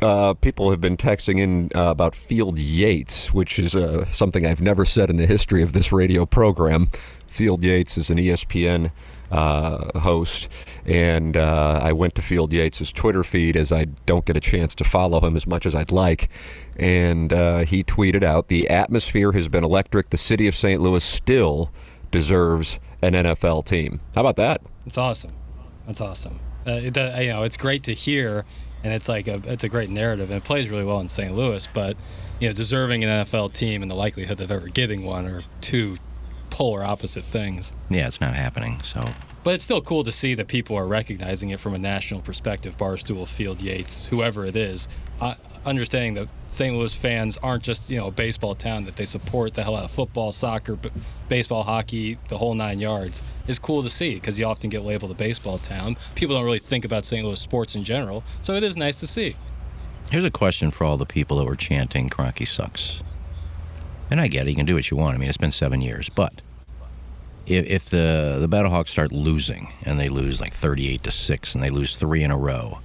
Uh, 0.00 0.32
people 0.34 0.70
have 0.70 0.80
been 0.80 0.96
texting 0.96 1.38
in 1.40 1.70
uh, 1.74 1.90
about 1.90 2.14
Field 2.14 2.58
Yates, 2.58 3.34
which 3.34 3.58
is 3.58 3.74
uh, 3.74 4.04
something 4.06 4.46
I've 4.46 4.60
never 4.62 4.84
said 4.84 5.10
in 5.10 5.16
the 5.16 5.26
history 5.26 5.62
of 5.62 5.72
this 5.72 5.90
radio 5.92 6.24
program. 6.24 6.88
Field 7.26 7.64
Yates 7.64 7.98
is 7.98 8.08
an 8.08 8.16
ESPN 8.16 8.92
uh, 9.30 9.98
host, 9.98 10.48
and 10.86 11.36
uh, 11.36 11.80
I 11.82 11.92
went 11.92 12.14
to 12.16 12.22
Field 12.22 12.52
Yates' 12.52 12.92
Twitter 12.92 13.24
feed 13.24 13.56
as 13.56 13.72
I 13.72 13.84
don't 14.06 14.24
get 14.24 14.36
a 14.36 14.40
chance 14.40 14.74
to 14.76 14.84
follow 14.84 15.20
him 15.20 15.36
as 15.36 15.46
much 15.46 15.66
as 15.66 15.74
I'd 15.74 15.92
like. 15.92 16.28
And 16.76 17.32
uh, 17.32 17.58
he 17.60 17.84
tweeted 17.84 18.22
out 18.22 18.48
The 18.48 18.68
atmosphere 18.68 19.32
has 19.32 19.48
been 19.48 19.64
electric. 19.64 20.10
The 20.10 20.16
city 20.16 20.46
of 20.46 20.54
St. 20.54 20.80
Louis 20.80 21.04
still 21.04 21.72
deserves 22.10 22.80
an 23.02 23.12
NFL 23.12 23.64
team. 23.64 24.00
How 24.14 24.22
about 24.22 24.36
that? 24.36 24.60
It's 24.86 24.98
awesome. 24.98 25.32
That's 25.86 26.00
awesome. 26.00 26.40
Uh, 26.66 26.72
it, 26.72 26.98
uh, 26.98 27.16
you 27.18 27.28
know, 27.28 27.44
it's 27.44 27.56
great 27.56 27.84
to 27.84 27.94
hear, 27.94 28.44
and 28.82 28.92
it's 28.92 29.08
like 29.08 29.28
a 29.28 29.40
it's 29.44 29.64
a 29.64 29.68
great 29.68 29.90
narrative, 29.90 30.30
and 30.30 30.38
it 30.38 30.44
plays 30.44 30.68
really 30.68 30.84
well 30.84 31.00
in 31.00 31.08
St. 31.08 31.34
Louis. 31.34 31.66
But 31.72 31.96
you 32.40 32.48
know, 32.48 32.54
deserving 32.54 33.04
an 33.04 33.24
NFL 33.24 33.52
team 33.52 33.82
and 33.82 33.90
the 33.90 33.94
likelihood 33.96 34.40
of 34.40 34.50
ever 34.50 34.68
getting 34.68 35.04
one 35.04 35.26
are 35.26 35.42
two 35.60 35.98
polar 36.50 36.82
opposite 36.84 37.24
things. 37.24 37.72
yeah, 37.90 38.06
it's 38.06 38.20
not 38.20 38.34
happening. 38.34 38.80
So 38.82 39.04
But 39.44 39.54
it's 39.54 39.64
still 39.64 39.80
cool 39.80 40.04
to 40.04 40.12
see 40.12 40.34
that 40.34 40.48
people 40.48 40.76
are 40.76 40.86
recognizing 40.86 41.50
it 41.50 41.60
from 41.60 41.74
a 41.74 41.78
national 41.78 42.20
perspective. 42.20 42.76
Barstool, 42.76 43.26
Field 43.26 43.60
Yates, 43.62 44.06
whoever 44.06 44.44
it 44.44 44.56
is, 44.56 44.88
uh, 45.20 45.34
understanding 45.64 46.14
that 46.14 46.28
St. 46.48 46.74
Louis 46.76 46.94
fans 46.94 47.36
aren't 47.42 47.62
just 47.62 47.90
you 47.90 47.98
know 47.98 48.06
a 48.08 48.10
baseball 48.10 48.54
town 48.54 48.84
that 48.84 48.96
they 48.96 49.04
support 49.04 49.54
the 49.54 49.62
hell 49.62 49.76
out 49.76 49.84
of 49.84 49.90
football, 49.90 50.32
soccer, 50.32 50.76
b- 50.76 50.90
baseball, 51.28 51.62
hockey, 51.62 52.18
the 52.28 52.38
whole 52.38 52.54
nine 52.54 52.78
yards 52.80 53.22
is 53.46 53.58
cool 53.58 53.82
to 53.82 53.90
see 53.90 54.14
because 54.14 54.38
you 54.38 54.46
often 54.46 54.70
get 54.70 54.82
labeled 54.84 55.10
a 55.10 55.14
baseball 55.14 55.58
town. 55.58 55.96
People 56.14 56.36
don't 56.36 56.44
really 56.44 56.58
think 56.58 56.84
about 56.84 57.04
St. 57.04 57.24
Louis 57.26 57.38
sports 57.40 57.74
in 57.74 57.84
general, 57.84 58.22
so 58.42 58.54
it 58.54 58.62
is 58.62 58.76
nice 58.76 58.98
to 59.00 59.06
see. 59.06 59.36
here's 60.10 60.24
a 60.24 60.30
question 60.30 60.70
for 60.70 60.84
all 60.84 60.96
the 60.96 61.04
people 61.06 61.36
that 61.38 61.44
were 61.44 61.56
chanting 61.56 62.08
Kroenke 62.08 62.46
sucks. 62.46 63.02
And 64.10 64.20
I 64.20 64.28
get 64.28 64.46
it. 64.46 64.50
You 64.50 64.56
can 64.56 64.66
do 64.66 64.74
what 64.74 64.90
you 64.90 64.96
want. 64.96 65.14
I 65.14 65.18
mean, 65.18 65.28
it's 65.28 65.36
been 65.36 65.50
seven 65.50 65.80
years. 65.80 66.08
But 66.08 66.40
if, 67.46 67.66
if 67.66 67.84
the, 67.86 68.38
the 68.40 68.48
Battlehawks 68.48 68.88
start 68.88 69.12
losing 69.12 69.72
and 69.84 69.98
they 69.98 70.08
lose 70.08 70.40
like 70.40 70.54
38 70.54 71.02
to 71.04 71.10
6 71.10 71.54
and 71.54 71.62
they 71.62 71.70
lose 71.70 71.96
three 71.96 72.22
in 72.22 72.30
a 72.30 72.38
row 72.38 72.78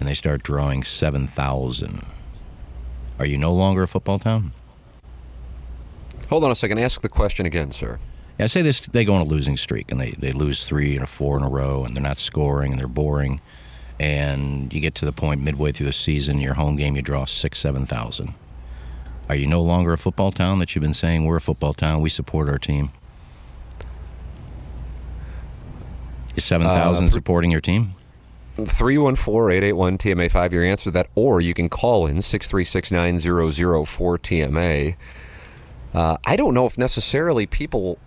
and 0.00 0.08
they 0.08 0.14
start 0.14 0.42
drawing 0.42 0.82
7,000, 0.82 2.04
are 3.18 3.26
you 3.26 3.38
no 3.38 3.52
longer 3.52 3.84
a 3.84 3.88
football 3.88 4.18
town? 4.18 4.52
Hold 6.28 6.44
on 6.44 6.50
a 6.50 6.54
second. 6.54 6.78
Ask 6.78 7.02
the 7.02 7.08
question 7.08 7.46
again, 7.46 7.70
sir. 7.72 7.98
Yeah, 8.38 8.46
say 8.46 8.62
this 8.62 8.80
they 8.80 9.04
go 9.04 9.14
on 9.14 9.20
a 9.20 9.28
losing 9.28 9.56
streak 9.56 9.92
and 9.92 10.00
they, 10.00 10.10
they 10.12 10.32
lose 10.32 10.66
three 10.66 10.94
and 10.94 11.04
a 11.04 11.06
four 11.06 11.36
in 11.36 11.44
a 11.44 11.48
row 11.48 11.84
and 11.84 11.94
they're 11.94 12.02
not 12.02 12.16
scoring 12.16 12.72
and 12.72 12.80
they're 12.80 12.88
boring 12.88 13.40
and 14.00 14.72
you 14.72 14.80
get 14.80 14.96
to 14.96 15.04
the 15.04 15.12
point 15.12 15.40
midway 15.40 15.70
through 15.70 15.86
the 15.86 15.92
season, 15.92 16.40
your 16.40 16.54
home 16.54 16.74
game 16.76 16.96
you 16.96 17.02
draw 17.02 17.24
six, 17.24 17.58
seven 17.58 17.86
thousand. 17.86 18.34
Are 19.28 19.36
you 19.36 19.46
no 19.46 19.62
longer 19.62 19.92
a 19.92 19.98
football 19.98 20.32
town 20.32 20.58
that 20.58 20.74
you've 20.74 20.82
been 20.82 20.92
saying 20.94 21.24
we're 21.24 21.36
a 21.36 21.40
football 21.40 21.72
town, 21.72 22.00
we 22.02 22.08
support 22.08 22.48
our 22.48 22.58
team? 22.58 22.90
Is 26.36 26.44
seven 26.44 26.66
thousand 26.66 27.06
Uh, 27.06 27.10
supporting 27.10 27.50
your 27.50 27.60
team? 27.60 27.92
314-881-TMA5, 28.58 30.52
your 30.52 30.62
answer 30.64 30.84
to 30.84 30.90
that, 30.92 31.08
or 31.16 31.40
you 31.40 31.52
can 31.54 31.68
call 31.68 32.06
in 32.06 32.18
636-9004-TMA. 32.18 34.94
Uh, 35.92 36.16
I 36.24 36.36
don't 36.36 36.54
know 36.54 36.64
if 36.66 36.78
necessarily 36.78 37.46
people 37.46 37.98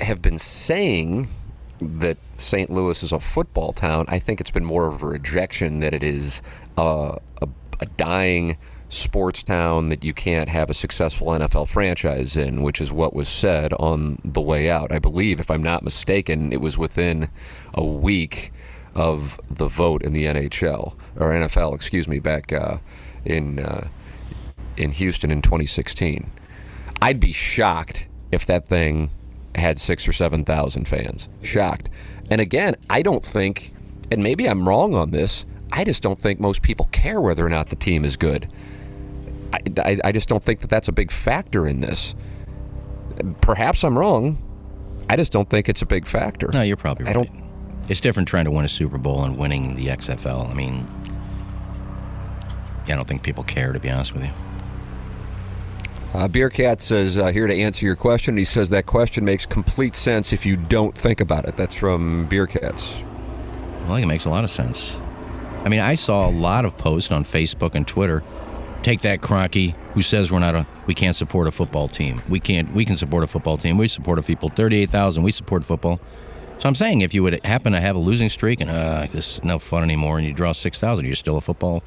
have 0.00 0.22
been 0.22 0.38
saying 0.38 1.26
that 1.80 2.16
St. 2.36 2.70
Louis 2.70 3.02
is 3.02 3.10
a 3.10 3.18
football 3.18 3.72
town. 3.72 4.04
I 4.08 4.20
think 4.20 4.40
it's 4.40 4.52
been 4.52 4.64
more 4.64 4.86
of 4.86 5.02
a 5.02 5.06
rejection 5.06 5.80
that 5.80 5.92
it 5.94 6.04
is 6.04 6.42
a, 6.76 7.18
a, 7.42 7.48
a 7.80 7.86
dying 7.96 8.56
sports 8.88 9.42
town 9.42 9.90
that 9.90 10.02
you 10.02 10.14
can't 10.14 10.48
have 10.48 10.70
a 10.70 10.74
successful 10.74 11.28
NFL 11.28 11.68
franchise 11.68 12.36
in, 12.36 12.62
which 12.62 12.80
is 12.80 12.90
what 12.90 13.14
was 13.14 13.28
said 13.28 13.72
on 13.74 14.18
the 14.24 14.40
way 14.40 14.70
out. 14.70 14.92
I 14.92 14.98
believe, 14.98 15.40
if 15.40 15.50
I'm 15.50 15.62
not 15.62 15.82
mistaken, 15.82 16.52
it 16.52 16.60
was 16.60 16.78
within 16.78 17.30
a 17.74 17.84
week 17.84 18.52
of 18.94 19.38
the 19.50 19.68
vote 19.68 20.02
in 20.02 20.12
the 20.12 20.24
NHL 20.24 20.94
or 21.16 21.32
NFL, 21.32 21.74
excuse 21.74 22.08
me, 22.08 22.18
back 22.18 22.52
uh, 22.52 22.78
in 23.24 23.58
uh, 23.58 23.88
in 24.76 24.90
Houston 24.92 25.30
in 25.30 25.42
2016. 25.42 26.30
I'd 27.02 27.20
be 27.20 27.32
shocked 27.32 28.08
if 28.32 28.46
that 28.46 28.66
thing 28.66 29.10
had 29.54 29.78
six 29.78 30.08
or 30.08 30.12
seven 30.12 30.44
thousand 30.44 30.88
fans. 30.88 31.28
Shocked. 31.42 31.90
And 32.30 32.40
again, 32.40 32.74
I 32.88 33.02
don't 33.02 33.24
think, 33.24 33.72
and 34.10 34.22
maybe 34.22 34.48
I'm 34.48 34.68
wrong 34.68 34.94
on 34.94 35.10
this. 35.10 35.44
I 35.70 35.84
just 35.84 36.02
don't 36.02 36.20
think 36.20 36.40
most 36.40 36.62
people 36.62 36.88
care 36.92 37.20
whether 37.20 37.44
or 37.44 37.50
not 37.50 37.68
the 37.68 37.76
team 37.76 38.04
is 38.04 38.16
good. 38.16 38.50
I, 39.52 39.58
I, 39.78 39.98
I 40.04 40.12
just 40.12 40.28
don't 40.28 40.42
think 40.42 40.60
that 40.60 40.70
that's 40.70 40.88
a 40.88 40.92
big 40.92 41.10
factor 41.10 41.66
in 41.66 41.80
this. 41.80 42.14
Perhaps 43.40 43.84
I'm 43.84 43.98
wrong. 43.98 44.38
I 45.10 45.16
just 45.16 45.32
don't 45.32 45.48
think 45.48 45.68
it's 45.68 45.82
a 45.82 45.86
big 45.86 46.06
factor. 46.06 46.50
No, 46.52 46.62
you're 46.62 46.76
probably 46.76 47.06
right. 47.06 47.10
I 47.16 47.24
don't. 47.24 47.30
It's 47.88 48.00
different 48.00 48.28
trying 48.28 48.44
to 48.44 48.50
win 48.50 48.64
a 48.64 48.68
Super 48.68 48.98
Bowl 48.98 49.24
and 49.24 49.38
winning 49.38 49.74
the 49.74 49.86
XFL. 49.86 50.50
I 50.50 50.54
mean, 50.54 50.86
yeah, 52.86 52.94
I 52.94 52.96
don't 52.96 53.08
think 53.08 53.22
people 53.22 53.44
care, 53.44 53.72
to 53.72 53.80
be 53.80 53.88
honest 53.88 54.12
with 54.12 54.24
you. 54.24 54.30
Uh, 56.14 56.26
Beer 56.28 56.48
Cat 56.48 56.80
says 56.80 57.18
uh, 57.18 57.26
here 57.26 57.46
to 57.46 57.54
answer 57.54 57.84
your 57.84 57.96
question. 57.96 58.36
He 58.36 58.44
says 58.44 58.70
that 58.70 58.86
question 58.86 59.24
makes 59.24 59.44
complete 59.44 59.94
sense 59.94 60.32
if 60.32 60.46
you 60.46 60.56
don't 60.56 60.96
think 60.96 61.20
about 61.20 61.46
it. 61.46 61.56
That's 61.56 61.74
from 61.74 62.26
Beer 62.26 62.46
Cats. 62.46 62.98
Well, 63.82 63.92
I 63.92 63.96
think 63.96 64.04
it 64.04 64.08
makes 64.08 64.24
a 64.24 64.30
lot 64.30 64.44
of 64.44 64.50
sense. 64.50 64.98
I 65.64 65.68
mean, 65.68 65.80
I 65.80 65.94
saw 65.94 66.28
a 66.28 66.30
lot 66.30 66.64
of 66.64 66.78
posts 66.78 67.10
on 67.10 67.24
Facebook 67.24 67.74
and 67.74 67.86
Twitter. 67.86 68.22
Take 68.82 69.00
that, 69.02 69.20
Kroenke, 69.20 69.74
who 69.92 70.00
says 70.00 70.32
we're 70.32 70.38
not 70.38 70.54
a, 70.54 70.66
we 70.86 70.94
can't 70.94 71.16
support 71.16 71.46
a 71.46 71.50
football 71.50 71.88
team. 71.88 72.22
We 72.28 72.40
can't, 72.40 72.72
we 72.72 72.84
can 72.84 72.96
support 72.96 73.24
a 73.24 73.26
football 73.26 73.58
team. 73.58 73.76
We 73.76 73.88
support 73.88 74.18
a 74.18 74.22
people. 74.22 74.48
Thirty-eight 74.48 74.88
thousand. 74.88 75.24
We 75.24 75.30
support 75.30 75.64
football. 75.64 76.00
So 76.58 76.68
I'm 76.68 76.74
saying, 76.74 77.02
if 77.02 77.12
you 77.12 77.22
would 77.22 77.44
happen 77.44 77.72
to 77.72 77.80
have 77.80 77.96
a 77.96 77.98
losing 77.98 78.28
streak 78.28 78.60
and 78.60 78.70
uh, 78.70 79.06
this 79.10 79.36
is 79.36 79.44
no 79.44 79.58
fun 79.58 79.82
anymore, 79.82 80.18
and 80.18 80.26
you 80.26 80.32
draw 80.32 80.52
six 80.52 80.80
thousand, 80.80 81.06
you're 81.06 81.16
still 81.16 81.36
a 81.36 81.40
football. 81.40 81.82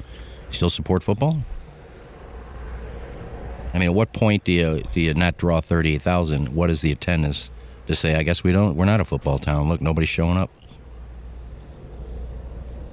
You 0.48 0.54
still 0.54 0.70
support 0.70 1.02
football? 1.02 1.38
I 3.74 3.78
mean, 3.78 3.88
at 3.88 3.94
what 3.94 4.12
point 4.12 4.44
do 4.44 4.52
you 4.52 4.82
do 4.92 5.00
you 5.00 5.14
not 5.14 5.38
draw 5.38 5.60
thirty-eight 5.60 6.02
thousand? 6.02 6.54
What 6.54 6.70
is 6.70 6.82
the 6.82 6.92
attendance 6.92 7.50
to 7.88 7.96
say? 7.96 8.14
I 8.14 8.22
guess 8.22 8.44
we 8.44 8.52
don't. 8.52 8.76
We're 8.76 8.84
not 8.84 9.00
a 9.00 9.04
football 9.04 9.38
town. 9.38 9.68
Look, 9.68 9.80
nobody's 9.80 10.10
showing 10.10 10.36
up. 10.36 10.50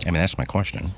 I 0.02 0.12
mean, 0.12 0.22
that's 0.22 0.38
my 0.38 0.46
question. 0.46 0.92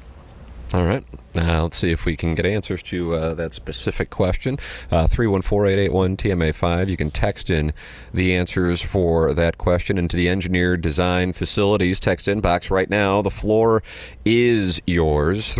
All 0.73 0.85
right. 0.85 1.03
Uh, 1.37 1.63
let's 1.63 1.77
see 1.77 1.91
if 1.91 2.05
we 2.05 2.15
can 2.15 2.33
get 2.33 2.45
answers 2.45 2.81
to 2.83 3.13
uh, 3.13 3.33
that 3.33 3.53
specific 3.53 4.09
question. 4.09 4.57
Uh, 4.89 5.05
314-881-TMA5. 5.07 6.87
You 6.87 6.95
can 6.95 7.11
text 7.11 7.49
in 7.49 7.73
the 8.13 8.33
answers 8.33 8.81
for 8.81 9.33
that 9.33 9.57
question 9.57 9.97
into 9.97 10.15
the 10.15 10.29
Engineer 10.29 10.77
Design 10.77 11.33
Facilities 11.33 11.99
text 11.99 12.27
inbox 12.27 12.71
right 12.71 12.89
now. 12.89 13.21
The 13.21 13.29
floor 13.29 13.83
is 14.23 14.81
yours. 14.87 15.53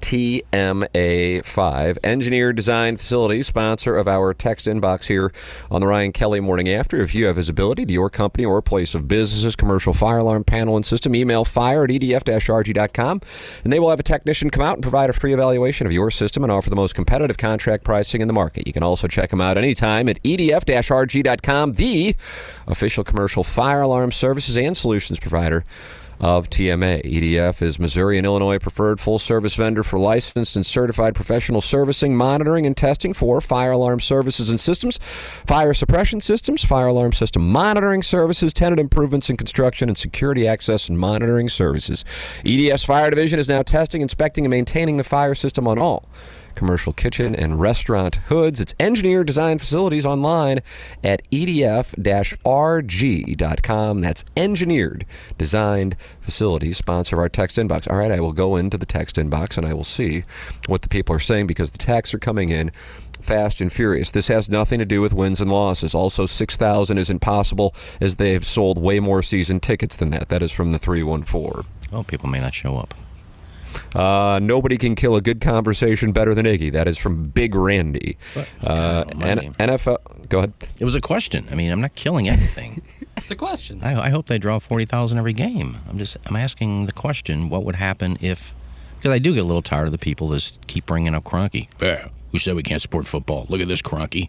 314-881-TMA5. 0.00 1.98
Engineer 2.02 2.52
Design 2.52 2.96
Facilities, 2.96 3.46
sponsor 3.46 3.96
of 3.96 4.08
our 4.08 4.34
text 4.34 4.66
inbox 4.66 5.04
here 5.04 5.32
on 5.70 5.80
the 5.80 5.86
Ryan 5.86 6.12
Kelly 6.12 6.40
Morning 6.40 6.68
After. 6.68 6.96
If 6.98 7.14
you 7.14 7.26
have 7.26 7.36
visibility 7.36 7.86
to 7.86 7.92
your 7.92 8.10
company 8.10 8.44
or 8.44 8.60
place 8.62 8.94
of 8.94 9.08
businesses, 9.08 9.56
commercial 9.56 9.92
fire 9.92 10.18
alarm 10.18 10.44
panel 10.44 10.76
and 10.76 10.84
system, 10.84 11.14
email 11.14 11.44
fire 11.44 11.84
at 11.84 11.90
edf-rg.com 11.90 13.20
and 13.64 13.72
they 13.72 13.78
will 13.78 13.90
have 13.90 14.00
a 14.00 14.04
technician 14.04 14.50
come 14.50 14.62
out 14.62 14.74
and 14.74 14.82
provide 14.82 15.10
a 15.10 15.12
free 15.12 15.32
evaluation 15.32 15.86
of 15.86 15.92
your 15.92 16.10
system 16.10 16.42
and 16.42 16.52
offer 16.52 16.70
the 16.70 16.76
most 16.76 16.94
competitive 16.94 17.38
contract 17.38 17.84
pricing 17.84 18.20
in 18.20 18.28
the 18.28 18.34
market. 18.34 18.66
You 18.66 18.72
can 18.72 18.82
also 18.82 19.08
check 19.08 19.30
them 19.30 19.40
out 19.40 19.56
anytime 19.56 20.08
at 20.08 20.22
edf-rg.com, 20.22 21.72
the 21.74 22.16
official 22.66 23.04
commercial 23.04 23.44
fire 23.44 23.82
alarm 23.82 24.12
services 24.12 24.56
and 24.56 24.76
solutions 24.76 25.18
provider 25.18 25.64
of 26.20 26.48
TMA. 26.48 27.02
EDF 27.04 27.62
is 27.62 27.78
Missouri 27.78 28.16
and 28.16 28.26
Illinois 28.26 28.58
preferred 28.58 29.00
full 29.00 29.18
service 29.18 29.54
vendor 29.54 29.82
for 29.82 29.98
licensed 29.98 30.56
and 30.56 30.64
certified 30.64 31.14
professional 31.14 31.60
servicing, 31.60 32.16
monitoring, 32.16 32.66
and 32.66 32.76
testing 32.76 33.12
for 33.12 33.40
fire 33.40 33.72
alarm 33.72 34.00
services 34.00 34.48
and 34.48 34.60
systems, 34.60 34.98
fire 34.98 35.74
suppression 35.74 36.20
systems, 36.20 36.64
fire 36.64 36.86
alarm 36.86 37.12
system 37.12 37.50
monitoring 37.50 38.02
services, 38.02 38.52
tenant 38.52 38.80
improvements 38.80 39.30
in 39.30 39.36
construction, 39.36 39.88
and 39.88 39.98
security 39.98 40.46
access 40.46 40.88
and 40.88 40.98
monitoring 40.98 41.48
services. 41.48 42.04
EDF's 42.44 42.84
fire 42.84 43.10
division 43.10 43.38
is 43.38 43.48
now 43.48 43.62
testing, 43.62 44.02
inspecting, 44.02 44.44
and 44.44 44.50
maintaining 44.50 44.96
the 44.96 45.04
fire 45.04 45.34
system 45.34 45.68
on 45.68 45.78
all 45.78 46.08
commercial 46.56 46.92
kitchen 46.92 47.36
and 47.36 47.60
restaurant 47.60 48.16
hoods. 48.26 48.60
It's 48.60 48.74
engineered 48.80 49.28
design 49.28 49.58
facilities 49.58 50.04
online 50.04 50.60
at 51.04 51.22
edf-rg.com. 51.30 51.90
That's 54.00 54.24
engineered 54.36 55.06
designed 55.38 55.96
facilities. 56.20 56.78
Sponsor 56.78 57.16
of 57.16 57.20
our 57.20 57.28
text 57.28 57.56
inbox. 57.56 57.88
All 57.90 57.98
right, 57.98 58.10
I 58.10 58.18
will 58.20 58.32
go 58.32 58.56
into 58.56 58.76
the 58.76 58.86
text 58.86 59.16
inbox 59.16 59.56
and 59.56 59.64
I 59.66 59.74
will 59.74 59.84
see 59.84 60.24
what 60.66 60.82
the 60.82 60.88
people 60.88 61.14
are 61.14 61.20
saying 61.20 61.46
because 61.46 61.70
the 61.70 61.78
texts 61.78 62.14
are 62.14 62.18
coming 62.18 62.50
in 62.50 62.72
fast 63.20 63.60
and 63.60 63.72
furious. 63.72 64.10
This 64.12 64.28
has 64.28 64.48
nothing 64.48 64.78
to 64.78 64.84
do 64.84 65.00
with 65.00 65.12
wins 65.12 65.40
and 65.40 65.50
losses. 65.50 65.94
Also, 65.94 66.26
6,000 66.26 66.98
is 66.98 67.10
impossible 67.10 67.74
as 68.00 68.16
they 68.16 68.32
have 68.32 68.44
sold 68.46 68.78
way 68.78 69.00
more 69.00 69.22
season 69.22 69.60
tickets 69.60 69.96
than 69.96 70.10
that. 70.10 70.28
That 70.28 70.42
is 70.42 70.52
from 70.52 70.72
the 70.72 70.78
314. 70.78 71.64
Oh, 71.92 72.02
people 72.02 72.28
may 72.28 72.40
not 72.40 72.54
show 72.54 72.76
up. 72.76 72.94
Uh, 73.94 74.38
nobody 74.42 74.76
can 74.76 74.94
kill 74.94 75.16
a 75.16 75.20
good 75.20 75.40
conversation 75.40 76.12
better 76.12 76.34
than 76.34 76.46
Iggy. 76.46 76.72
That 76.72 76.88
is 76.88 76.98
from 76.98 77.28
Big 77.28 77.54
Randy. 77.54 78.16
Uh, 78.62 79.04
God. 79.04 79.22
N- 79.22 79.54
NFL. 79.54 80.28
Go 80.28 80.38
ahead. 80.38 80.52
It 80.80 80.84
was 80.84 80.94
a 80.94 81.00
question. 81.00 81.46
I 81.50 81.54
mean, 81.54 81.70
I'm 81.70 81.80
not 81.80 81.94
killing 81.94 82.28
anything. 82.28 82.82
It's 83.18 83.30
a 83.30 83.34
question. 83.34 83.80
I, 83.82 83.98
I 84.02 84.10
hope 84.10 84.26
they 84.26 84.38
draw 84.38 84.58
forty 84.60 84.84
thousand 84.84 85.18
every 85.18 85.32
game. 85.32 85.78
I'm 85.88 85.98
just 85.98 86.16
I'm 86.26 86.36
asking 86.36 86.86
the 86.86 86.92
question: 86.92 87.48
What 87.48 87.64
would 87.64 87.74
happen 87.74 88.18
if? 88.20 88.54
Because 88.98 89.10
I 89.10 89.18
do 89.18 89.32
get 89.34 89.40
a 89.40 89.44
little 89.46 89.62
tired 89.62 89.86
of 89.86 89.92
the 89.92 89.98
people 89.98 90.28
that 90.28 90.52
keep 90.68 90.86
bringing 90.86 91.12
up 91.14 91.24
Kroenke. 91.24 91.66
Yeah, 91.80 92.08
who 92.30 92.38
said 92.38 92.54
we 92.54 92.62
can't 92.62 92.80
support 92.80 93.06
football? 93.08 93.46
Look 93.48 93.60
at 93.60 93.66
this 93.68 93.82
Kroenke. 93.82 94.28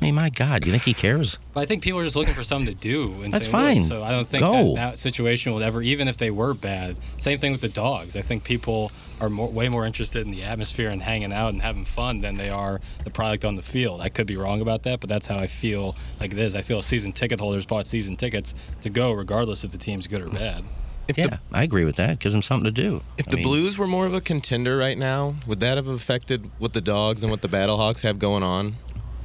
I 0.00 0.04
mean, 0.04 0.14
my 0.14 0.28
God, 0.28 0.66
you 0.66 0.72
think 0.72 0.84
he 0.84 0.92
cares? 0.92 1.38
But 1.54 1.60
I 1.60 1.66
think 1.66 1.82
people 1.82 1.98
are 2.00 2.04
just 2.04 2.16
looking 2.16 2.34
for 2.34 2.44
something 2.44 2.72
to 2.72 2.78
do. 2.78 3.22
In 3.22 3.30
That's 3.30 3.46
St. 3.46 3.54
Louis, 3.54 3.74
fine. 3.76 3.84
So 3.84 4.02
I 4.04 4.10
don't 4.10 4.26
think 4.28 4.44
that 4.44 4.74
that 4.74 4.98
situation 4.98 5.52
will 5.52 5.62
ever, 5.62 5.80
even 5.80 6.06
if 6.06 6.18
they 6.18 6.30
were 6.30 6.52
bad. 6.52 6.96
Same 7.18 7.38
thing 7.38 7.52
with 7.52 7.62
the 7.62 7.68
dogs. 7.70 8.14
I 8.14 8.20
think 8.20 8.44
people 8.44 8.92
are 9.20 9.30
more, 9.30 9.50
way 9.50 9.70
more 9.70 9.86
interested 9.86 10.26
in 10.26 10.32
the 10.32 10.42
atmosphere 10.42 10.90
and 10.90 11.00
hanging 11.00 11.32
out 11.32 11.54
and 11.54 11.62
having 11.62 11.86
fun 11.86 12.20
than 12.20 12.36
they 12.36 12.50
are 12.50 12.80
the 13.04 13.10
product 13.10 13.44
on 13.46 13.56
the 13.56 13.62
field. 13.62 14.02
I 14.02 14.10
could 14.10 14.26
be 14.26 14.36
wrong 14.36 14.60
about 14.60 14.82
that, 14.82 15.00
but 15.00 15.08
that's 15.08 15.26
how 15.26 15.38
I 15.38 15.46
feel 15.46 15.96
like 16.20 16.32
it 16.32 16.38
is. 16.38 16.54
I 16.54 16.60
feel 16.60 16.82
season 16.82 17.12
ticket 17.14 17.40
holders 17.40 17.64
bought 17.64 17.86
season 17.86 18.16
tickets 18.16 18.54
to 18.82 18.90
go 18.90 19.12
regardless 19.12 19.64
if 19.64 19.72
the 19.72 19.78
team's 19.78 20.06
good 20.06 20.20
or 20.20 20.28
bad. 20.28 20.62
If 21.08 21.16
yeah, 21.16 21.26
the 21.28 21.40
I 21.52 21.62
agree 21.62 21.84
with 21.84 21.96
that. 21.96 22.10
It 22.10 22.18
Gives 22.18 22.32
them 22.32 22.42
something 22.42 22.64
to 22.64 22.82
do. 22.82 23.00
if 23.16 23.28
I 23.28 23.30
the 23.30 23.36
mean, 23.36 23.46
Blues 23.46 23.78
were 23.78 23.86
more 23.86 24.06
of 24.06 24.12
a 24.12 24.20
contender 24.20 24.76
right 24.76 24.98
now, 24.98 25.36
would 25.46 25.60
that 25.60 25.76
have 25.76 25.86
affected 25.86 26.50
what 26.58 26.72
the 26.72 26.80
Dogs 26.80 27.22
and 27.22 27.30
what 27.30 27.42
the 27.42 27.48
Battlehawks 27.48 28.02
have 28.02 28.18
going 28.18 28.42
on? 28.42 28.74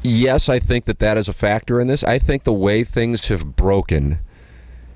Yes, 0.04 0.50
I 0.50 0.60
think 0.60 0.86
that 0.86 1.00
that 1.00 1.18
is 1.18 1.28
a 1.28 1.34
factor 1.34 1.80
in 1.80 1.88
this. 1.88 2.04
I 2.04 2.18
think 2.18 2.44
the 2.44 2.54
way 2.54 2.84
things 2.84 3.28
have 3.28 3.56
broken 3.56 4.20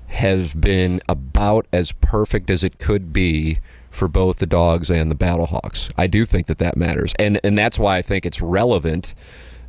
has 0.08 0.54
been 0.54 1.00
about 1.08 1.66
as 1.72 1.92
perfect 1.92 2.50
as 2.50 2.64
it 2.64 2.78
could 2.78 3.12
be 3.12 3.58
for 3.90 4.08
both 4.08 4.36
the 4.36 4.46
dogs 4.46 4.90
and 4.90 5.10
the 5.10 5.14
Battlehawks. 5.14 5.90
I 5.96 6.06
do 6.06 6.24
think 6.24 6.46
that 6.46 6.58
that 6.58 6.76
matters, 6.76 7.14
and 7.18 7.40
and 7.42 7.56
that's 7.56 7.78
why 7.78 7.96
I 7.96 8.02
think 8.02 8.26
it's 8.26 8.42
relevant 8.42 9.14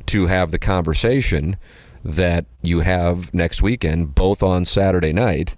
to 0.06 0.26
have 0.26 0.50
the 0.50 0.58
conversation 0.58 1.56
that 2.04 2.46
you 2.62 2.80
have 2.80 3.32
next 3.34 3.62
weekend, 3.62 4.14
both 4.14 4.42
on 4.42 4.64
Saturday 4.64 5.12
night. 5.12 5.56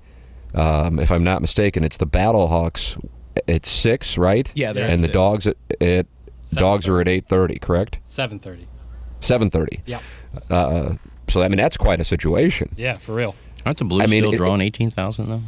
Um, 0.54 0.98
if 0.98 1.10
I'm 1.10 1.24
not 1.24 1.40
mistaken, 1.40 1.84
it's 1.84 1.96
the 1.96 2.06
Battlehawks 2.06 3.02
at 3.48 3.64
six, 3.64 4.18
right? 4.18 4.50
Yeah, 4.54 4.70
and 4.70 5.00
the 5.00 5.08
six. 5.08 5.12
dogs 5.12 5.46
at, 5.46 5.56
at 5.80 6.06
dogs 6.52 6.88
are 6.88 7.00
at 7.00 7.08
eight 7.08 7.26
thirty, 7.26 7.58
correct? 7.58 7.98
Seven 8.06 8.38
thirty. 8.38 8.66
Yeah. 9.86 10.00
Uh, 10.48 10.94
so 11.28 11.42
I 11.42 11.48
mean 11.48 11.58
that's 11.58 11.76
quite 11.76 12.00
a 12.00 12.04
situation. 12.04 12.74
Yeah, 12.76 12.96
for 12.98 13.14
real. 13.14 13.34
aren't 13.64 13.78
the 13.78 13.84
Blues 13.84 14.02
I 14.02 14.06
mean, 14.06 14.22
still 14.22 14.34
it- 14.34 14.36
drawing 14.38 14.60
eighteen 14.60 14.90
thousand 14.90 15.28
though? 15.28 15.42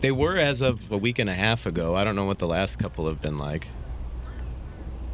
They 0.00 0.10
were 0.12 0.36
as 0.38 0.62
of 0.62 0.90
a 0.90 0.96
week 0.96 1.18
and 1.18 1.28
a 1.28 1.34
half 1.34 1.66
ago. 1.66 1.94
I 1.94 2.04
don't 2.04 2.16
know 2.16 2.24
what 2.24 2.38
the 2.38 2.46
last 2.46 2.78
couple 2.78 3.06
have 3.06 3.20
been 3.20 3.36
like. 3.38 3.68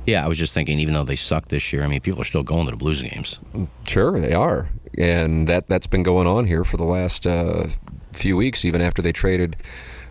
Yeah, 0.06 0.24
I 0.24 0.28
was 0.28 0.38
just 0.38 0.54
thinking, 0.54 0.78
even 0.78 0.94
though 0.94 1.02
they 1.02 1.16
suck 1.16 1.48
this 1.48 1.72
year, 1.72 1.82
I 1.82 1.88
mean, 1.88 2.00
people 2.00 2.22
are 2.22 2.24
still 2.24 2.44
going 2.44 2.66
to 2.66 2.70
the 2.70 2.76
Blues 2.76 3.02
games. 3.02 3.40
Sure, 3.88 4.20
they 4.20 4.32
are, 4.32 4.68
and 4.96 5.48
that 5.48 5.66
that's 5.66 5.88
been 5.88 6.04
going 6.04 6.28
on 6.28 6.46
here 6.46 6.62
for 6.62 6.76
the 6.76 6.84
last 6.84 7.26
uh, 7.26 7.66
few 8.12 8.36
weeks, 8.36 8.64
even 8.64 8.80
after 8.80 9.02
they 9.02 9.10
traded 9.10 9.56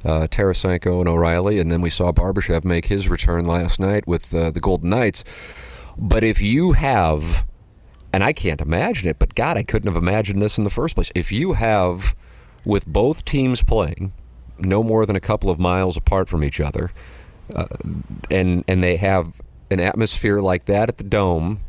uh, 0.03 0.27
Tarasenko 0.29 0.99
and 0.99 1.07
O'Reilly, 1.07 1.59
and 1.59 1.71
then 1.71 1.79
we 1.79 1.89
saw 1.89 2.11
Barbashev 2.11 2.65
make 2.65 2.87
his 2.87 3.07
return 3.07 3.45
last 3.45 3.79
night 3.79 4.05
with 4.05 4.35
uh, 4.35 4.51
the 4.51 4.59
Golden 4.59 4.89
Knights. 4.89 5.23
But 5.97 6.23
if 6.23 6.41
you 6.41 6.73
have, 6.73 7.45
and 8.11 8.23
I 8.23 8.33
can't 8.33 8.61
imagine 8.61 9.09
it, 9.09 9.19
but 9.19 9.35
God, 9.35 9.57
I 9.57 9.63
couldn't 9.63 9.91
have 9.91 10.01
imagined 10.01 10.41
this 10.41 10.57
in 10.57 10.63
the 10.63 10.69
first 10.69 10.95
place. 10.95 11.11
If 11.15 11.31
you 11.31 11.53
have, 11.53 12.15
with 12.65 12.85
both 12.85 13.25
teams 13.25 13.63
playing, 13.63 14.13
no 14.59 14.83
more 14.83 15.05
than 15.05 15.15
a 15.15 15.21
couple 15.21 15.49
of 15.49 15.59
miles 15.59 15.97
apart 15.97 16.29
from 16.29 16.43
each 16.43 16.59
other, 16.59 16.91
uh, 17.53 17.67
and 18.31 18.63
and 18.67 18.83
they 18.83 18.97
have 18.97 19.41
an 19.69 19.79
atmosphere 19.79 20.39
like 20.39 20.65
that 20.65 20.89
at 20.89 20.97
the 20.97 21.03
dome 21.03 21.59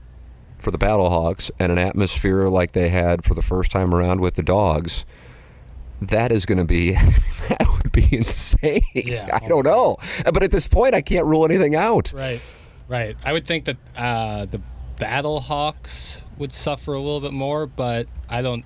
for 0.58 0.70
the 0.70 0.78
Battlehawks 0.78 1.50
and 1.58 1.70
an 1.70 1.78
atmosphere 1.78 2.48
like 2.48 2.72
they 2.72 2.88
had 2.88 3.24
for 3.24 3.34
the 3.34 3.42
first 3.42 3.70
time 3.70 3.94
around 3.94 4.20
with 4.20 4.34
the 4.34 4.42
Dogs, 4.42 5.04
that 6.00 6.32
is 6.32 6.46
going 6.46 6.58
to 6.58 6.64
be 6.64 6.92
that 7.48 7.66
would 7.76 7.92
be 7.92 8.06
insane. 8.10 8.80
Yeah. 8.94 9.38
I 9.42 9.46
don't 9.48 9.64
know, 9.64 9.96
but 10.24 10.42
at 10.42 10.50
this 10.50 10.68
point, 10.68 10.94
I 10.94 11.02
can't 11.02 11.26
rule 11.26 11.44
anything 11.44 11.74
out. 11.74 12.12
Right, 12.12 12.40
right. 12.88 13.16
I 13.24 13.32
would 13.32 13.46
think 13.46 13.66
that 13.66 13.76
uh, 13.96 14.46
the 14.46 14.60
Battlehawks 14.96 16.22
would 16.38 16.52
suffer 16.52 16.92
a 16.92 17.00
little 17.00 17.20
bit 17.20 17.32
more, 17.32 17.66
but 17.66 18.06
I 18.28 18.42
don't. 18.42 18.64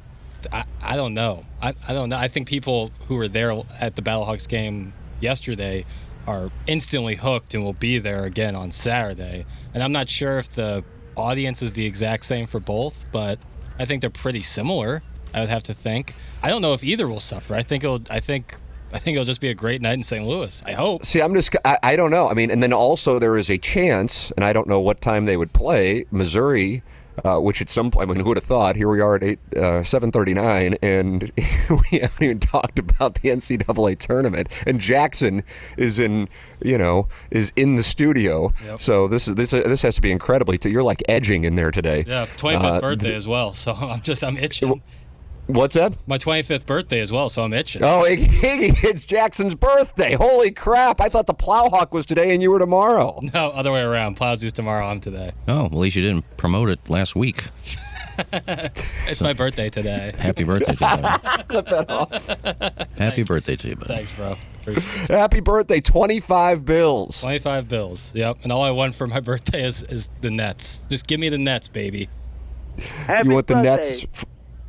I, 0.52 0.64
I 0.82 0.96
don't 0.96 1.12
know. 1.12 1.44
I, 1.60 1.74
I 1.86 1.92
don't 1.92 2.08
know. 2.08 2.16
I 2.16 2.28
think 2.28 2.48
people 2.48 2.92
who 3.08 3.16
were 3.16 3.28
there 3.28 3.52
at 3.78 3.96
the 3.96 4.02
Battlehawks 4.02 4.48
game 4.48 4.94
yesterday 5.20 5.84
are 6.26 6.50
instantly 6.66 7.16
hooked 7.16 7.54
and 7.54 7.62
will 7.62 7.74
be 7.74 7.98
there 7.98 8.24
again 8.24 8.56
on 8.56 8.70
Saturday. 8.70 9.44
And 9.74 9.82
I'm 9.82 9.92
not 9.92 10.08
sure 10.08 10.38
if 10.38 10.48
the 10.50 10.82
audience 11.16 11.60
is 11.62 11.74
the 11.74 11.84
exact 11.84 12.24
same 12.24 12.46
for 12.46 12.60
both, 12.60 13.04
but 13.12 13.38
I 13.78 13.84
think 13.84 14.00
they're 14.00 14.10
pretty 14.10 14.42
similar. 14.42 15.02
I 15.34 15.40
would 15.40 15.48
have 15.48 15.62
to 15.64 15.74
think. 15.74 16.14
I 16.42 16.48
don't 16.48 16.62
know 16.62 16.72
if 16.72 16.82
either 16.82 17.06
will 17.06 17.20
suffer. 17.20 17.54
I 17.54 17.62
think 17.62 17.84
it'll. 17.84 18.02
I 18.08 18.20
think. 18.20 18.56
I 18.92 18.98
think 18.98 19.14
it'll 19.16 19.24
just 19.24 19.40
be 19.40 19.50
a 19.50 19.54
great 19.54 19.80
night 19.80 19.94
in 19.94 20.02
St. 20.02 20.26
Louis. 20.26 20.62
I 20.66 20.72
hope. 20.72 21.04
See, 21.04 21.20
I'm 21.22 21.34
just, 21.34 21.54
I, 21.64 21.78
I 21.82 21.96
don't 21.96 22.10
know. 22.10 22.28
I 22.28 22.34
mean, 22.34 22.50
and 22.50 22.62
then 22.62 22.72
also 22.72 23.18
there 23.18 23.36
is 23.36 23.48
a 23.50 23.58
chance, 23.58 24.30
and 24.32 24.44
I 24.44 24.52
don't 24.52 24.66
know 24.66 24.80
what 24.80 25.00
time 25.00 25.26
they 25.26 25.36
would 25.36 25.52
play, 25.52 26.06
Missouri, 26.10 26.82
uh, 27.24 27.38
which 27.38 27.60
at 27.60 27.68
some 27.68 27.90
point, 27.90 28.08
I 28.10 28.14
mean, 28.14 28.22
who 28.22 28.28
would 28.30 28.36
have 28.38 28.44
thought? 28.44 28.76
Here 28.76 28.88
we 28.88 29.00
are 29.00 29.14
at 29.16 29.22
eight, 29.22 29.38
uh, 29.54 29.82
7:39, 29.82 30.76
and 30.82 31.30
we 31.92 31.98
haven't 31.98 32.22
even 32.22 32.40
talked 32.40 32.78
about 32.78 33.16
the 33.16 33.28
NCAA 33.28 33.98
tournament. 33.98 34.48
And 34.66 34.80
Jackson 34.80 35.42
is 35.76 35.98
in, 35.98 36.28
you 36.62 36.78
know, 36.78 37.08
is 37.30 37.52
in 37.56 37.76
the 37.76 37.82
studio. 37.82 38.52
Yep. 38.64 38.80
So 38.80 39.06
this 39.06 39.28
is 39.28 39.34
this 39.34 39.50
this 39.50 39.82
has 39.82 39.96
to 39.96 40.00
be 40.00 40.10
incredibly. 40.10 40.56
T- 40.56 40.70
you're 40.70 40.82
like 40.82 41.02
edging 41.08 41.44
in 41.44 41.56
there 41.56 41.70
today. 41.70 42.04
Yeah, 42.06 42.24
25th 42.36 42.64
Uh, 42.64 42.80
birthday 42.80 43.14
as 43.14 43.28
well. 43.28 43.52
So 43.52 43.72
I'm 43.78 44.00
just 44.00 44.24
I'm 44.24 44.36
itching. 44.38 44.80
What's 45.52 45.74
that? 45.74 45.94
My 46.06 46.16
25th 46.16 46.64
birthday 46.66 47.00
as 47.00 47.10
well, 47.10 47.28
so 47.28 47.42
I'm 47.42 47.52
itching. 47.52 47.82
Oh, 47.82 48.04
Iggy, 48.06 48.24
Iggy, 48.26 48.84
it's 48.84 49.04
Jackson's 49.04 49.54
birthday. 49.54 50.14
Holy 50.14 50.52
crap. 50.52 51.00
I 51.00 51.08
thought 51.08 51.26
the 51.26 51.34
Plowhawk 51.34 51.90
was 51.90 52.06
today 52.06 52.32
and 52.32 52.42
you 52.42 52.50
were 52.50 52.58
tomorrow. 52.58 53.20
No, 53.32 53.50
other 53.50 53.70
way 53.70 53.80
around. 53.82 54.16
Plowsy's 54.16 54.52
tomorrow. 54.52 54.86
I'm 54.86 55.00
today. 55.00 55.30
Oh, 55.46 55.54
well, 55.56 55.66
at 55.66 55.72
least 55.74 55.94
you 55.96 56.02
didn't 56.02 56.24
promote 56.36 56.68
it 56.68 56.80
last 56.88 57.14
week. 57.16 57.44
It's 59.08 59.22
my 59.22 59.32
birthday 59.32 59.70
today. 59.70 60.12
Happy 60.18 60.44
birthday 60.44 60.74
to 60.74 61.20
you. 61.24 61.44
Clip 61.44 61.66
that 61.68 61.88
off. 61.88 62.98
Happy 62.98 63.22
birthday 63.22 63.56
to 63.56 63.68
you, 63.68 63.76
buddy. 63.76 63.94
Thanks, 63.94 64.12
bro. 64.12 64.36
Appreciate 64.60 65.04
it. 65.04 65.10
Happy 65.10 65.40
birthday, 65.40 65.80
25 65.80 66.66
bills. 66.66 67.22
25 67.22 67.68
bills. 67.68 68.14
Yep. 68.14 68.38
And 68.42 68.52
all 68.52 68.62
I 68.62 68.72
want 68.72 68.94
for 68.94 69.06
my 69.06 69.20
birthday 69.20 69.64
is, 69.64 69.84
is 69.84 70.10
the 70.20 70.30
Nets. 70.30 70.86
Just 70.90 71.06
give 71.06 71.18
me 71.18 71.30
the 71.30 71.38
Nets, 71.38 71.68
baby. 71.68 72.10
you 73.24 73.30
want 73.32 73.46
the 73.46 73.62
Nets? 73.62 74.04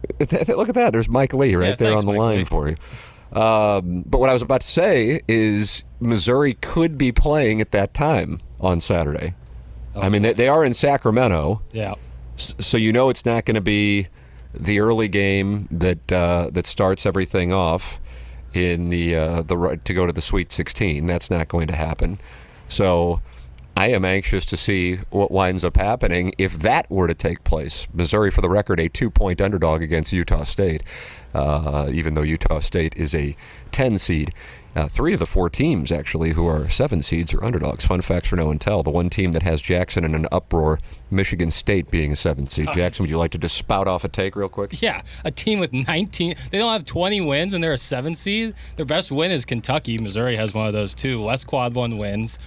Look 0.19 0.69
at 0.69 0.75
that. 0.75 0.91
There's 0.91 1.09
Mike 1.09 1.33
Lee 1.33 1.55
right 1.55 1.69
Yeah, 1.69 1.75
there 1.75 1.87
thanks, 1.89 2.01
on 2.01 2.05
the 2.05 2.11
Mike 2.13 2.19
line 2.19 2.37
Lee. 2.39 2.43
for 2.45 2.69
you. 2.69 2.75
Um, 3.39 4.03
but 4.05 4.19
what 4.19 4.29
I 4.29 4.33
was 4.33 4.41
about 4.41 4.61
to 4.61 4.67
say 4.67 5.21
is 5.27 5.83
Missouri 5.99 6.55
could 6.55 6.97
be 6.97 7.11
playing 7.11 7.61
at 7.61 7.71
that 7.71 7.93
time 7.93 8.39
on 8.59 8.79
Saturday. 8.81 9.35
I 9.95 10.09
mean, 10.09 10.21
they, 10.21 10.33
they 10.33 10.47
are 10.47 10.63
in 10.65 10.73
Sacramento, 10.73 11.61
Yeah. 11.71 11.93
so 12.37 12.77
you 12.77 12.91
know 12.91 13.09
it's 13.09 13.25
not 13.25 13.45
going 13.45 13.55
to 13.55 13.61
be 13.61 14.07
the 14.53 14.79
early 14.81 15.07
game 15.07 15.67
that 15.71 16.11
uh, 16.11 16.49
that 16.51 16.65
starts 16.67 17.05
everything 17.05 17.53
off. 17.53 17.99
in 18.53 18.89
the 18.89 19.15
uh, 19.15 19.41
the 19.43 19.79
to 19.85 19.93
go 19.93 20.05
to 20.05 20.11
the 20.11 20.21
Sweet 20.21 20.51
16. 20.51 21.07
That's 21.07 21.29
not 21.31 21.47
going 21.47 21.67
to 21.67 21.75
happen. 21.75 22.19
So 22.67 23.21
I 23.81 23.87
am 23.87 24.05
anxious 24.05 24.45
to 24.45 24.57
see 24.57 24.97
what 25.09 25.31
winds 25.31 25.63
up 25.63 25.75
happening 25.75 26.33
if 26.37 26.59
that 26.59 26.87
were 26.91 27.07
to 27.07 27.15
take 27.15 27.43
place. 27.43 27.87
Missouri, 27.91 28.29
for 28.29 28.41
the 28.41 28.47
record, 28.47 28.79
a 28.79 28.87
two-point 28.87 29.41
underdog 29.41 29.81
against 29.81 30.13
Utah 30.13 30.43
State, 30.43 30.83
uh, 31.33 31.89
even 31.91 32.13
though 32.13 32.21
Utah 32.21 32.59
State 32.59 32.95
is 32.95 33.15
a 33.15 33.35
10 33.71 33.97
seed. 33.97 34.35
Uh, 34.73 34.87
three 34.87 35.13
of 35.13 35.19
the 35.19 35.25
four 35.25 35.49
teams, 35.49 35.91
actually, 35.91 36.31
who 36.31 36.47
are 36.47 36.69
seven 36.69 37.01
seeds 37.01 37.33
are 37.33 37.43
underdogs. 37.43 37.83
Fun 37.83 38.01
facts 38.01 38.27
for 38.29 38.37
no 38.37 38.45
one 38.45 38.57
tell. 38.57 38.83
The 38.83 38.89
one 38.89 39.09
team 39.09 39.33
that 39.33 39.43
has 39.43 39.61
Jackson 39.61 40.05
in 40.05 40.15
an 40.15 40.27
uproar, 40.31 40.79
Michigan 41.09 41.51
State 41.51 41.91
being 41.91 42.13
a 42.13 42.15
seven 42.15 42.45
seed. 42.45 42.69
Jackson, 42.73 43.03
would 43.03 43.09
you 43.09 43.17
like 43.17 43.31
to 43.31 43.37
just 43.37 43.57
spout 43.57 43.89
off 43.89 44.05
a 44.05 44.07
take 44.07 44.35
real 44.35 44.47
quick? 44.47 44.81
Yeah, 44.81 45.01
a 45.25 45.31
team 45.31 45.59
with 45.59 45.73
19. 45.73 46.35
They 46.51 46.57
don't 46.57 46.71
have 46.71 46.85
20 46.85 47.19
wins 47.19 47.53
and 47.53 47.61
they're 47.61 47.73
a 47.73 47.77
seven 47.77 48.15
seed. 48.15 48.53
Their 48.77 48.85
best 48.85 49.11
win 49.11 49.31
is 49.31 49.43
Kentucky. 49.43 49.97
Missouri 49.97 50.37
has 50.37 50.53
one 50.53 50.67
of 50.67 50.73
those 50.73 50.93
too. 50.93 51.21
Less 51.21 51.43
quad 51.43 51.73
one 51.73 51.97
wins. 51.97 52.39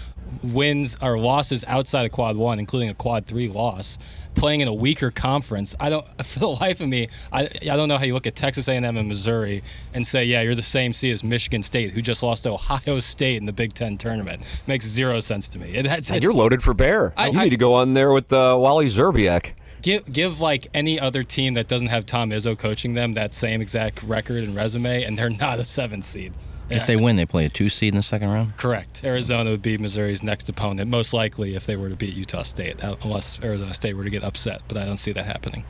Wins 0.42 0.96
or 1.00 1.18
losses 1.18 1.64
outside 1.66 2.04
of 2.06 2.12
quad 2.12 2.36
one, 2.36 2.58
including 2.58 2.88
a 2.90 2.94
quad 2.94 3.26
three 3.26 3.48
loss. 3.48 3.98
Playing 4.34 4.62
in 4.62 4.68
a 4.68 4.74
weaker 4.74 5.12
conference. 5.12 5.76
I 5.78 5.90
don't, 5.90 6.04
for 6.24 6.40
the 6.40 6.48
life 6.48 6.80
of 6.80 6.88
me, 6.88 7.08
I, 7.32 7.42
I 7.70 7.76
don't 7.76 7.88
know 7.88 7.96
how 7.98 8.04
you 8.04 8.14
look 8.14 8.26
at 8.26 8.34
Texas 8.34 8.66
A&M 8.66 8.84
and 8.84 9.06
Missouri 9.06 9.62
and 9.94 10.04
say, 10.04 10.24
yeah, 10.24 10.40
you're 10.40 10.56
the 10.56 10.62
same 10.62 10.92
seed 10.92 11.12
as 11.12 11.22
Michigan 11.22 11.62
State, 11.62 11.92
who 11.92 12.02
just 12.02 12.20
lost 12.22 12.42
to 12.42 12.50
Ohio 12.50 12.98
State 12.98 13.36
in 13.36 13.46
the 13.46 13.52
Big 13.52 13.74
Ten 13.74 13.96
tournament. 13.96 14.42
Makes 14.66 14.86
zero 14.86 15.20
sense 15.20 15.46
to 15.48 15.60
me. 15.60 15.68
It, 15.74 15.86
it's, 15.86 16.10
And 16.10 16.20
you're 16.22 16.32
loaded 16.32 16.62
for 16.64 16.74
bear. 16.74 17.14
I- 17.16 17.28
you 17.28 17.38
I- 17.38 17.44
need 17.44 17.50
to 17.50 17.56
go 17.56 17.74
on 17.74 17.94
there 17.94 18.12
with 18.12 18.32
uh, 18.32 18.56
Wally 18.58 18.86
Szczerbiak. 18.86 19.52
give 19.82 20.10
give 20.12 20.40
like 20.40 20.66
any 20.74 20.98
other 20.98 21.22
team 21.22 21.54
that 21.54 21.68
doesn't 21.68 21.88
have 21.88 22.04
Tom 22.04 22.30
Izzo 22.30 22.58
coaching 22.58 22.94
them 22.94 23.14
that 23.14 23.34
same 23.34 23.60
exact 23.60 24.02
record 24.02 24.42
and 24.42 24.56
resume, 24.56 25.04
and 25.04 25.16
they're 25.16 25.30
not 25.30 25.60
a 25.60 25.64
seven 25.64 26.02
seed. 26.02 26.32
If 26.70 26.86
they 26.86 26.96
win, 26.96 27.16
they 27.16 27.26
play 27.26 27.44
a 27.44 27.48
two 27.48 27.68
seed 27.68 27.92
in 27.92 27.96
the 27.96 28.02
second 28.02 28.28
round. 28.30 28.56
Correct. 28.56 29.02
Arizona 29.04 29.50
would 29.50 29.62
be 29.62 29.76
Missouri's 29.78 30.22
next 30.22 30.48
opponent, 30.48 30.90
most 30.90 31.12
likely 31.12 31.54
if 31.54 31.66
they 31.66 31.76
were 31.76 31.88
to 31.88 31.96
beat 31.96 32.14
Utah 32.14 32.42
State, 32.42 32.82
uh, 32.82 32.96
unless 33.02 33.38
Arizona 33.42 33.74
State 33.74 33.94
were 33.96 34.04
to 34.04 34.10
get 34.10 34.24
upset. 34.24 34.62
But 34.66 34.78
I 34.78 34.84
don't 34.84 34.96
see 34.96 35.12
that 35.12 35.24
happening. 35.26 35.64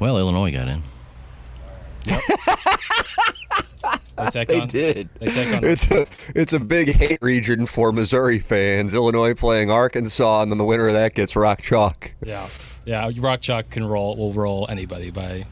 Well, 0.00 0.18
Illinois 0.18 0.52
got 0.52 0.68
in. 0.68 0.82
They, 4.18 4.30
take 4.30 4.48
They 4.48 4.60
on, 4.60 4.68
did. 4.68 5.08
They 5.18 5.28
take 5.28 5.54
on. 5.54 5.64
It's 5.64 5.90
a 5.90 6.06
it's 6.34 6.52
a 6.52 6.60
big 6.60 6.90
hate 6.90 7.20
region 7.22 7.64
for 7.64 7.90
Missouri 7.90 8.38
fans. 8.38 8.92
Illinois 8.92 9.32
playing 9.32 9.70
Arkansas, 9.70 10.42
and 10.42 10.50
then 10.52 10.58
the 10.58 10.64
winner 10.64 10.88
of 10.88 10.92
that 10.92 11.14
gets 11.14 11.34
Rock 11.36 11.62
Chalk. 11.62 12.12
yeah, 12.22 12.46
yeah. 12.84 13.10
Rock 13.16 13.40
Chalk 13.40 13.70
can 13.70 13.82
roll. 13.84 14.16
Will 14.18 14.34
roll 14.34 14.66
anybody 14.68 15.10
by 15.10 15.46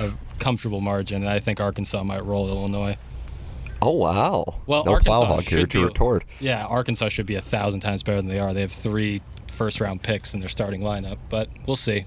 a 0.00 0.10
comfortable 0.38 0.80
margin, 0.80 1.22
and 1.22 1.30
I 1.30 1.38
think 1.38 1.60
Arkansas 1.60 2.02
might 2.02 2.24
roll 2.24 2.48
Illinois. 2.48 2.96
Oh 3.82 3.92
wow! 3.96 4.62
Well, 4.66 4.84
no 4.84 4.92
Arkansas 4.92 5.26
plowhawk 5.26 5.48
here 5.48 5.60
should 5.60 5.70
to 5.72 5.78
be- 5.80 5.84
retort. 5.84 6.24
Yeah, 6.40 6.64
Arkansas 6.64 7.08
should 7.10 7.26
be 7.26 7.34
a 7.34 7.40
thousand 7.40 7.80
times 7.80 8.02
better 8.02 8.16
than 8.18 8.28
they 8.28 8.38
are. 8.38 8.54
They 8.54 8.62
have 8.62 8.72
three 8.72 9.20
first 9.48 9.80
round 9.80 10.02
picks 10.02 10.34
in 10.34 10.40
their 10.40 10.48
starting 10.48 10.80
lineup, 10.80 11.18
but 11.28 11.48
we'll 11.66 11.76
see. 11.76 12.06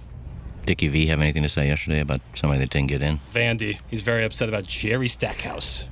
Dickie 0.66 0.90
V 0.90 1.06
have 1.08 1.22
anything 1.22 1.44
to 1.44 1.50
say 1.50 1.68
yesterday 1.68 2.02
about 2.02 2.20
somebody 2.36 2.60
that 2.60 2.70
didn't 2.70 2.90
get 2.90 3.02
in? 3.02 3.20
Vandy, 3.32 3.80
he's 3.90 4.02
very 4.02 4.26
upset 4.26 4.50
about 4.50 4.66
Jerry 4.66 5.08
Stackhouse. 5.08 5.88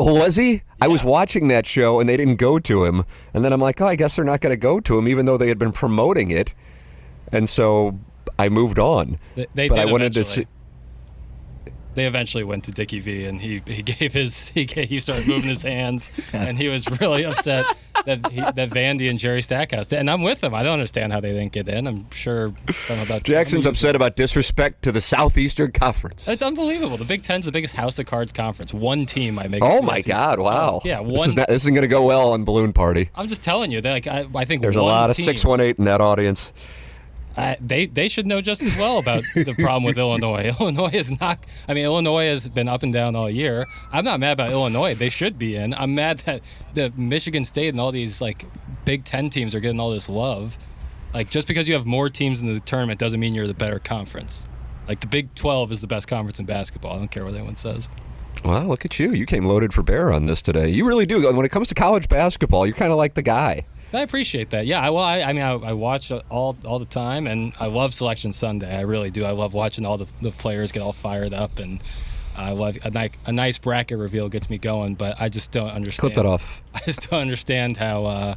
Oh, 0.00 0.14
was 0.14 0.36
he? 0.36 0.62
I 0.80 0.88
was 0.88 1.02
watching 1.04 1.48
that 1.48 1.66
show, 1.66 2.00
and 2.00 2.08
they 2.08 2.16
didn't 2.16 2.36
go 2.36 2.58
to 2.58 2.84
him. 2.84 3.04
And 3.34 3.44
then 3.44 3.52
I'm 3.52 3.60
like, 3.60 3.80
oh, 3.80 3.86
I 3.86 3.96
guess 3.96 4.16
they're 4.16 4.24
not 4.24 4.40
going 4.40 4.52
to 4.52 4.56
go 4.56 4.80
to 4.80 4.96
him, 4.98 5.08
even 5.08 5.26
though 5.26 5.36
they 5.36 5.48
had 5.48 5.58
been 5.58 5.72
promoting 5.72 6.30
it. 6.30 6.54
And 7.32 7.48
so 7.48 7.98
I 8.38 8.48
moved 8.48 8.78
on. 8.78 9.18
They, 9.34 9.46
they 9.54 9.68
but 9.68 9.76
did 9.76 9.88
I 9.88 9.90
wanted 9.90 10.12
to 10.14 10.24
see. 10.24 10.46
They 11.94 12.06
eventually 12.06 12.44
went 12.44 12.64
to 12.64 12.70
Dickie 12.72 13.00
V, 13.00 13.24
and 13.24 13.40
he, 13.40 13.60
he 13.66 13.82
gave 13.82 14.12
his 14.12 14.50
he 14.50 14.64
gave, 14.64 14.88
he 14.88 15.00
started 15.00 15.28
moving 15.28 15.48
his 15.48 15.62
hands, 15.62 16.10
and 16.32 16.56
he 16.56 16.68
was 16.68 16.88
really 17.00 17.24
upset 17.24 17.66
that 18.04 18.30
he, 18.30 18.40
that 18.40 18.70
Vandy 18.70 19.10
and 19.10 19.18
Jerry 19.18 19.42
Stackhouse. 19.42 19.92
And 19.92 20.08
I'm 20.08 20.22
with 20.22 20.42
him. 20.44 20.54
I 20.54 20.62
don't 20.62 20.74
understand 20.74 21.12
how 21.12 21.20
they 21.20 21.32
didn't 21.32 21.52
get 21.52 21.68
in. 21.68 21.86
I'm 21.86 22.08
sure 22.10 22.52
about 23.02 23.24
Jackson's 23.24 23.66
upset 23.66 23.96
about 23.96 24.14
disrespect 24.16 24.82
to 24.82 24.92
the 24.92 25.00
Southeastern 25.00 25.72
Conference. 25.72 26.28
It's 26.28 26.42
unbelievable. 26.42 26.96
The 26.96 27.04
Big 27.04 27.22
Ten's 27.22 27.44
the 27.46 27.52
biggest 27.52 27.74
house 27.74 27.98
of 27.98 28.06
cards 28.06 28.32
conference. 28.32 28.72
One 28.72 29.04
team 29.06 29.38
I 29.38 29.48
make. 29.48 29.62
Oh 29.62 29.82
my. 29.82 30.00
God! 30.02 30.38
Wow. 30.38 30.80
Yeah, 30.84 31.02
This 31.02 31.18
one. 31.18 31.28
is 31.28 31.36
not, 31.36 31.48
this 31.48 31.62
isn't 31.62 31.74
going 31.74 31.82
to 31.82 31.88
go 31.88 32.06
well 32.06 32.32
on 32.32 32.44
Balloon 32.44 32.72
Party. 32.72 33.10
I'm 33.14 33.28
just 33.28 33.42
telling 33.42 33.70
you. 33.70 33.80
Like 33.80 34.06
I, 34.06 34.26
I 34.34 34.44
think 34.44 34.62
There's 34.62 34.76
a 34.76 34.82
lot 34.82 35.10
of 35.10 35.16
six 35.16 35.44
one 35.44 35.60
eight 35.60 35.78
in 35.78 35.84
that 35.86 36.00
audience. 36.00 36.52
They 37.60 37.86
they 37.86 38.08
should 38.08 38.26
know 38.26 38.40
just 38.40 38.62
as 38.62 38.76
well 38.76 38.98
about 38.98 39.22
the 39.34 39.54
problem 39.54 39.84
with 39.84 39.98
Illinois. 39.98 40.52
Illinois 40.60 40.90
is 40.92 41.18
not. 41.20 41.44
I 41.68 41.74
mean, 41.74 41.84
Illinois 41.84 42.26
has 42.26 42.48
been 42.48 42.68
up 42.68 42.82
and 42.82 42.92
down 42.92 43.16
all 43.16 43.30
year. 43.30 43.66
I'm 43.92 44.04
not 44.04 44.20
mad 44.20 44.32
about 44.32 44.52
Illinois. 44.52 44.94
They 44.94 45.08
should 45.08 45.38
be 45.38 45.56
in. 45.56 45.74
I'm 45.74 45.94
mad 45.94 46.18
that 46.26 46.42
the 46.74 46.92
Michigan 46.96 47.44
State 47.44 47.68
and 47.68 47.80
all 47.80 47.92
these 47.92 48.20
like 48.20 48.44
Big 48.84 49.04
Ten 49.04 49.30
teams 49.30 49.54
are 49.54 49.60
getting 49.60 49.80
all 49.80 49.90
this 49.90 50.08
love. 50.08 50.58
Like 51.14 51.30
just 51.30 51.46
because 51.48 51.68
you 51.68 51.74
have 51.74 51.86
more 51.86 52.08
teams 52.08 52.40
in 52.40 52.52
the 52.52 52.60
tournament 52.60 52.98
doesn't 52.98 53.20
mean 53.20 53.34
you're 53.34 53.46
the 53.46 53.54
better 53.54 53.78
conference. 53.78 54.46
Like 54.86 55.00
the 55.00 55.06
Big 55.06 55.34
12 55.34 55.72
is 55.72 55.80
the 55.80 55.86
best 55.86 56.08
conference 56.08 56.40
in 56.40 56.46
basketball. 56.46 56.94
I 56.94 56.96
don't 56.96 57.10
care 57.10 57.24
what 57.24 57.34
anyone 57.34 57.56
says. 57.56 57.88
Well, 58.44 58.66
look 58.66 58.84
at 58.84 58.98
you. 58.98 59.12
You 59.12 59.26
came 59.26 59.44
loaded 59.44 59.74
for 59.74 59.82
bear 59.82 60.12
on 60.12 60.26
this 60.26 60.40
today. 60.40 60.68
You 60.68 60.86
really 60.86 61.06
do. 61.06 61.32
When 61.34 61.44
it 61.44 61.50
comes 61.50 61.68
to 61.68 61.74
college 61.74 62.08
basketball, 62.08 62.66
you're 62.66 62.76
kind 62.76 62.92
of 62.92 62.98
like 62.98 63.14
the 63.14 63.22
guy. 63.22 63.66
I 63.92 64.00
appreciate 64.00 64.50
that. 64.50 64.66
Yeah, 64.66 64.80
I, 64.80 64.90
well, 64.90 65.02
I, 65.02 65.20
I 65.22 65.32
mean, 65.32 65.42
I, 65.42 65.52
I 65.52 65.72
watch 65.72 66.10
all 66.30 66.56
all 66.64 66.78
the 66.78 66.84
time, 66.84 67.26
and 67.26 67.54
I 67.58 67.66
love 67.66 67.94
Selection 67.94 68.32
Sunday. 68.32 68.76
I 68.76 68.82
really 68.82 69.10
do. 69.10 69.24
I 69.24 69.30
love 69.30 69.54
watching 69.54 69.86
all 69.86 69.96
the, 69.96 70.06
the 70.20 70.30
players 70.30 70.72
get 70.72 70.82
all 70.82 70.92
fired 70.92 71.32
up, 71.32 71.58
and 71.58 71.82
I 72.36 72.52
love 72.52 72.76
a, 72.84 72.90
ni- 72.90 73.10
a 73.26 73.32
nice 73.32 73.56
bracket 73.58 73.98
reveal 73.98 74.28
gets 74.28 74.50
me 74.50 74.58
going. 74.58 74.94
But 74.94 75.20
I 75.20 75.28
just 75.28 75.52
don't 75.52 75.70
understand. 75.70 76.00
Clip 76.12 76.14
that 76.14 76.26
off. 76.26 76.62
I 76.74 76.80
just 76.80 77.08
don't 77.08 77.20
understand 77.20 77.76
how 77.78 78.04
uh, 78.04 78.34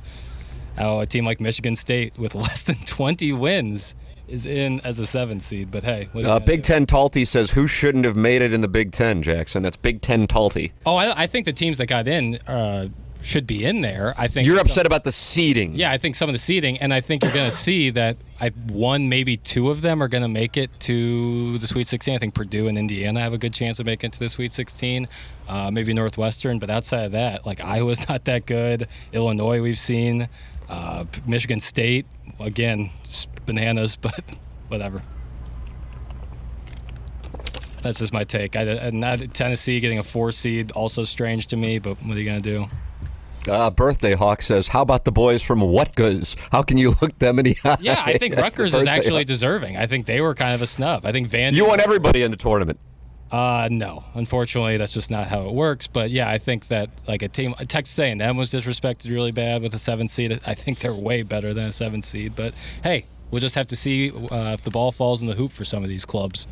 how 0.77 0.99
a 1.01 1.05
team 1.05 1.25
like 1.25 1.41
Michigan 1.41 1.75
State 1.75 2.17
with 2.17 2.33
less 2.45 2.63
than 2.63 2.77
20 2.85 3.33
wins 3.33 3.95
is 4.29 4.45
in 4.45 4.79
as 4.85 4.97
a 4.99 5.05
seven 5.05 5.41
seed. 5.41 5.69
But 5.69 5.83
hey, 5.83 6.07
what 6.13 6.23
Uh, 6.23 6.39
Big 6.39 6.63
do? 6.63 6.67
Ten 6.73 6.85
Talty 6.85 7.27
says 7.27 7.51
who 7.51 7.67
shouldn't 7.67 8.05
have 8.05 8.15
made 8.15 8.41
it 8.41 8.53
in 8.53 8.61
the 8.61 8.69
Big 8.69 8.93
Ten, 8.93 9.21
Jackson. 9.21 9.61
That's 9.63 9.75
Big 9.75 9.99
Ten 10.01 10.27
Talty. 10.27 10.71
Oh, 10.85 10.95
I, 10.95 11.23
I 11.23 11.27
think 11.27 11.45
the 11.45 11.51
teams 11.51 11.77
that 11.79 11.87
got 11.87 12.07
in 12.07 12.35
uh, 12.47 12.87
should 13.21 13.45
be 13.45 13.63
in 13.65 13.81
there. 13.81 14.13
I 14.17 14.27
think 14.27 14.47
You're 14.47 14.57
some- 14.57 14.65
upset 14.65 14.85
about 14.85 15.03
the 15.03 15.11
seeding. 15.11 15.75
Yeah, 15.75 15.91
I 15.91 15.97
think 15.97 16.15
some 16.15 16.27
of 16.29 16.33
the 16.33 16.39
seeding, 16.39 16.77
and 16.79 16.93
I 16.93 16.99
think 17.01 17.23
you're 17.23 17.33
going 17.33 17.49
to 17.49 17.55
see 17.55 17.89
that 17.91 18.17
I 18.39 18.49
one, 18.49 19.09
maybe 19.09 19.37
two 19.37 19.69
of 19.69 19.81
them 19.81 20.01
are 20.01 20.07
going 20.07 20.23
to 20.23 20.27
make 20.27 20.57
it 20.57 20.71
to 20.81 21.57
the 21.59 21.67
Sweet 21.67 21.87
16. 21.87 22.15
I 22.15 22.17
think 22.17 22.33
Purdue 22.33 22.67
and 22.67 22.77
Indiana 22.77 23.19
have 23.19 23.33
a 23.33 23.37
good 23.37 23.53
chance 23.53 23.79
of 23.79 23.85
making 23.85 24.09
it 24.09 24.13
to 24.13 24.19
the 24.19 24.29
Sweet 24.29 24.53
16. 24.53 25.07
Uh, 25.47 25.69
maybe 25.71 25.93
Northwestern, 25.93 26.57
but 26.59 26.69
outside 26.69 27.03
of 27.05 27.11
that, 27.11 27.45
like 27.45 27.61
Iowa's 27.63 28.07
not 28.09 28.25
that 28.25 28.45
good. 28.45 28.87
Illinois, 29.13 29.61
we've 29.61 29.77
seen. 29.79 30.27
Uh, 30.69 31.03
Michigan 31.27 31.59
State, 31.59 32.05
again, 32.39 32.89
bananas, 33.45 33.95
but 34.01 34.23
whatever. 34.69 35.03
That's 37.81 37.99
just 37.99 38.13
my 38.13 38.23
take. 38.23 38.55
I, 38.55 38.89
not, 38.93 39.19
Tennessee 39.33 39.79
getting 39.79 39.99
a 39.99 40.03
four 40.03 40.31
seed 40.31 40.71
also 40.71 41.03
strange 41.03 41.47
to 41.47 41.57
me, 41.57 41.79
but 41.79 42.01
what 42.03 42.15
are 42.15 42.19
you 42.19 42.25
going 42.25 42.41
to 42.41 42.49
do? 42.49 42.65
Uh, 43.47 43.69
Birthday 43.69 44.13
Hawk 44.13 44.41
says, 44.41 44.67
"How 44.67 44.81
about 44.81 45.05
the 45.05 45.11
boys 45.11 45.41
from 45.41 45.61
Whatgoes? 45.61 46.35
How 46.51 46.61
can 46.61 46.77
you 46.77 46.93
look 47.01 47.17
them 47.19 47.39
in 47.39 47.45
the 47.45 47.57
eye?" 47.63 47.77
Yeah, 47.81 48.01
I 48.05 48.17
think 48.17 48.35
That's 48.35 48.57
Rutgers 48.57 48.73
is 48.73 48.87
actually 48.87 49.23
deserving. 49.23 49.77
I 49.77 49.85
think 49.85 50.05
they 50.05 50.21
were 50.21 50.33
kind 50.35 50.53
of 50.53 50.61
a 50.61 50.67
snub. 50.67 51.05
I 51.05 51.11
think 51.11 51.27
Van. 51.27 51.53
You 51.53 51.65
want 51.65 51.81
everybody 51.81 52.23
in 52.23 52.31
the 52.31 52.37
tournament. 52.37 52.79
Uh, 53.31 53.69
no, 53.71 54.03
unfortunately, 54.13 54.75
that's 54.75 54.91
just 54.91 55.09
not 55.09 55.27
how 55.27 55.47
it 55.47 55.53
works. 55.53 55.87
But 55.87 56.11
yeah, 56.11 56.29
I 56.29 56.37
think 56.37 56.67
that 56.67 56.89
like 57.07 57.21
a 57.21 57.29
team, 57.29 57.53
Texas 57.67 57.97
A&M 57.97 58.35
was 58.35 58.51
disrespected 58.51 59.09
really 59.09 59.31
bad 59.31 59.61
with 59.61 59.73
a 59.73 59.77
seven 59.77 60.09
seed. 60.09 60.41
I 60.45 60.53
think 60.53 60.79
they're 60.79 60.93
way 60.93 61.23
better 61.23 61.53
than 61.53 61.69
a 61.69 61.71
seven 61.71 62.01
seed. 62.01 62.35
But 62.35 62.53
hey, 62.83 63.05
we'll 63.31 63.39
just 63.39 63.55
have 63.55 63.67
to 63.67 63.75
see 63.77 64.11
uh, 64.11 64.51
if 64.53 64.63
the 64.63 64.71
ball 64.71 64.91
falls 64.91 65.21
in 65.21 65.29
the 65.29 65.33
hoop 65.33 65.53
for 65.53 65.63
some 65.63 65.81
of 65.81 65.87
these 65.87 66.03
clubs. 66.03 66.45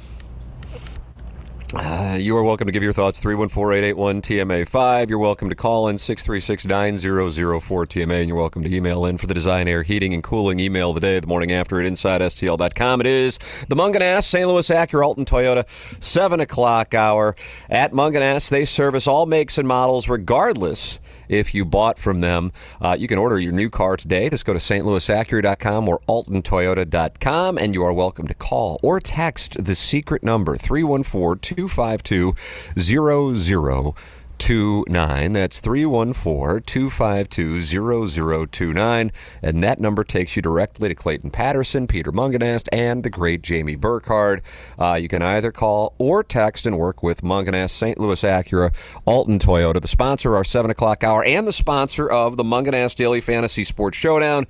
Uh, 1.71 2.17
you 2.19 2.35
are 2.35 2.41
welcome 2.41 2.65
to 2.65 2.71
give 2.71 2.81
your 2.81 2.93
thoughts 2.93 3.23
314-881-TMA5. 3.23 5.07
You're 5.07 5.19
welcome 5.19 5.49
to 5.49 5.55
call 5.55 5.87
in 5.87 5.97
636-9004-TMA, 5.97 8.19
and 8.19 8.27
you're 8.27 8.35
welcome 8.35 8.63
to 8.63 8.75
email 8.75 9.05
in 9.05 9.19
for 9.19 9.27
the 9.27 9.35
Design 9.35 9.67
Air 9.67 9.83
Heating 9.83 10.15
and 10.15 10.23
Cooling 10.23 10.59
email 10.59 10.93
the 10.93 10.99
day, 10.99 11.19
the 11.19 11.27
morning 11.27 11.51
after 11.51 11.79
at 11.79 11.85
InsideSTL.com. 11.85 13.01
It 13.01 13.05
is 13.05 13.37
the 13.67 13.75
Mungenast 13.75 14.23
St. 14.23 14.47
Louis 14.47 14.67
Acura 14.67 15.05
Alton 15.05 15.25
Toyota 15.25 15.63
7 16.03 16.39
o'clock 16.39 16.95
hour. 16.95 17.35
At 17.69 17.91
Mungenast, 17.91 18.49
they 18.49 18.65
service 18.65 19.05
all 19.05 19.27
makes 19.27 19.59
and 19.59 19.67
models 19.67 20.09
regardless 20.09 20.99
if 21.29 21.53
you 21.53 21.63
bought 21.63 21.97
from 21.97 22.21
them. 22.21 22.51
Uh, 22.81 22.97
you 22.99 23.07
can 23.07 23.17
order 23.17 23.39
your 23.39 23.53
new 23.53 23.69
car 23.69 23.95
today. 23.95 24.29
Just 24.29 24.45
go 24.45 24.53
to 24.53 24.59
stlouisacura.com 24.59 25.87
or 25.87 25.99
altontoyota.com, 26.09 27.57
and 27.57 27.73
you 27.73 27.83
are 27.83 27.93
welcome 27.93 28.27
to 28.27 28.33
call 28.33 28.79
or 28.83 28.99
text 28.99 29.63
the 29.63 29.75
secret 29.75 30.23
number 30.23 30.57
314 30.57 31.39
252 31.39 32.33
0020. 32.77 34.18
0029. 34.39 35.33
That's 35.33 35.59
314 35.59 36.63
252 36.63 38.47
0029. 38.47 39.11
And 39.41 39.63
that 39.63 39.79
number 39.79 40.03
takes 40.03 40.35
you 40.35 40.41
directly 40.41 40.89
to 40.89 40.95
Clayton 40.95 41.31
Patterson, 41.31 41.87
Peter 41.87 42.11
Mungenast, 42.11 42.67
and 42.71 43.03
the 43.03 43.09
great 43.09 43.41
Jamie 43.41 43.75
Burkhardt. 43.75 44.41
Uh, 44.79 44.95
you 44.95 45.07
can 45.07 45.21
either 45.21 45.51
call 45.51 45.93
or 45.97 46.23
text 46.23 46.65
and 46.65 46.77
work 46.77 47.03
with 47.03 47.21
Mungenast, 47.21 47.71
St. 47.71 47.99
Louis 47.99 48.21
Acura, 48.23 48.73
Alton 49.05 49.39
Toyota, 49.39 49.81
the 49.81 49.87
sponsor 49.87 50.29
of 50.29 50.35
our 50.35 50.43
7 50.43 50.71
o'clock 50.71 51.03
hour, 51.03 51.23
and 51.23 51.47
the 51.47 51.53
sponsor 51.53 52.09
of 52.09 52.37
the 52.37 52.43
Mungenast 52.43 52.95
Daily 52.95 53.21
Fantasy 53.21 53.63
Sports 53.63 53.97
Showdown. 53.97 54.47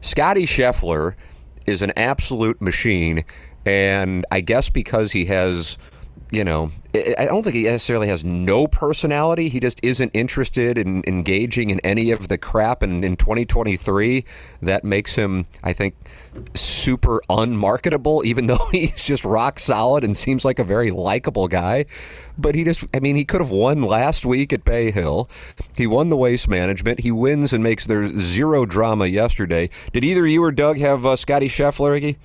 Scotty 0.00 0.44
Scheffler 0.44 1.14
is 1.66 1.80
an 1.80 1.92
absolute 1.96 2.60
machine, 2.60 3.24
and 3.64 4.26
I 4.30 4.40
guess 4.42 4.68
because 4.68 5.12
he 5.12 5.24
has, 5.26 5.78
you 6.30 6.44
know, 6.44 6.70
I 6.94 7.14
I 7.18 7.26
don't 7.26 7.42
think 7.42 7.54
he 7.54 7.64
necessarily 7.64 8.08
has 8.08 8.24
no 8.24 8.66
personality. 8.66 9.48
He 9.48 9.60
just 9.60 9.80
isn't 9.82 10.10
interested 10.14 10.76
in 10.78 11.02
engaging 11.06 11.70
in 11.70 11.80
any 11.80 12.10
of 12.10 12.28
the 12.28 12.38
crap. 12.38 12.82
And 12.82 13.04
in 13.04 13.16
2023, 13.16 14.24
that 14.62 14.84
makes 14.84 15.14
him, 15.14 15.46
I 15.62 15.72
think, 15.72 15.94
super 16.54 17.20
unmarketable, 17.28 18.24
even 18.24 18.46
though 18.48 18.66
he's 18.72 19.04
just 19.04 19.24
rock 19.24 19.58
solid 19.58 20.04
and 20.04 20.16
seems 20.16 20.44
like 20.44 20.58
a 20.58 20.64
very 20.64 20.90
likable 20.90 21.48
guy. 21.48 21.86
But 22.36 22.54
he 22.54 22.64
just, 22.64 22.84
I 22.92 23.00
mean, 23.00 23.16
he 23.16 23.24
could 23.24 23.40
have 23.40 23.50
won 23.50 23.82
last 23.82 24.26
week 24.26 24.52
at 24.52 24.64
Bay 24.64 24.90
Hill. 24.90 25.30
He 25.76 25.86
won 25.86 26.10
the 26.10 26.16
waste 26.16 26.48
management. 26.48 27.00
He 27.00 27.10
wins 27.10 27.52
and 27.52 27.62
makes 27.62 27.86
there 27.86 28.06
zero 28.16 28.66
drama 28.66 29.06
yesterday. 29.06 29.70
Did 29.92 30.04
either 30.04 30.26
you 30.26 30.42
or 30.42 30.52
Doug 30.52 30.78
have 30.78 31.06
uh, 31.06 31.16
Scotty 31.16 31.48
Scheffler, 31.48 32.00
Iggy? 32.00 32.16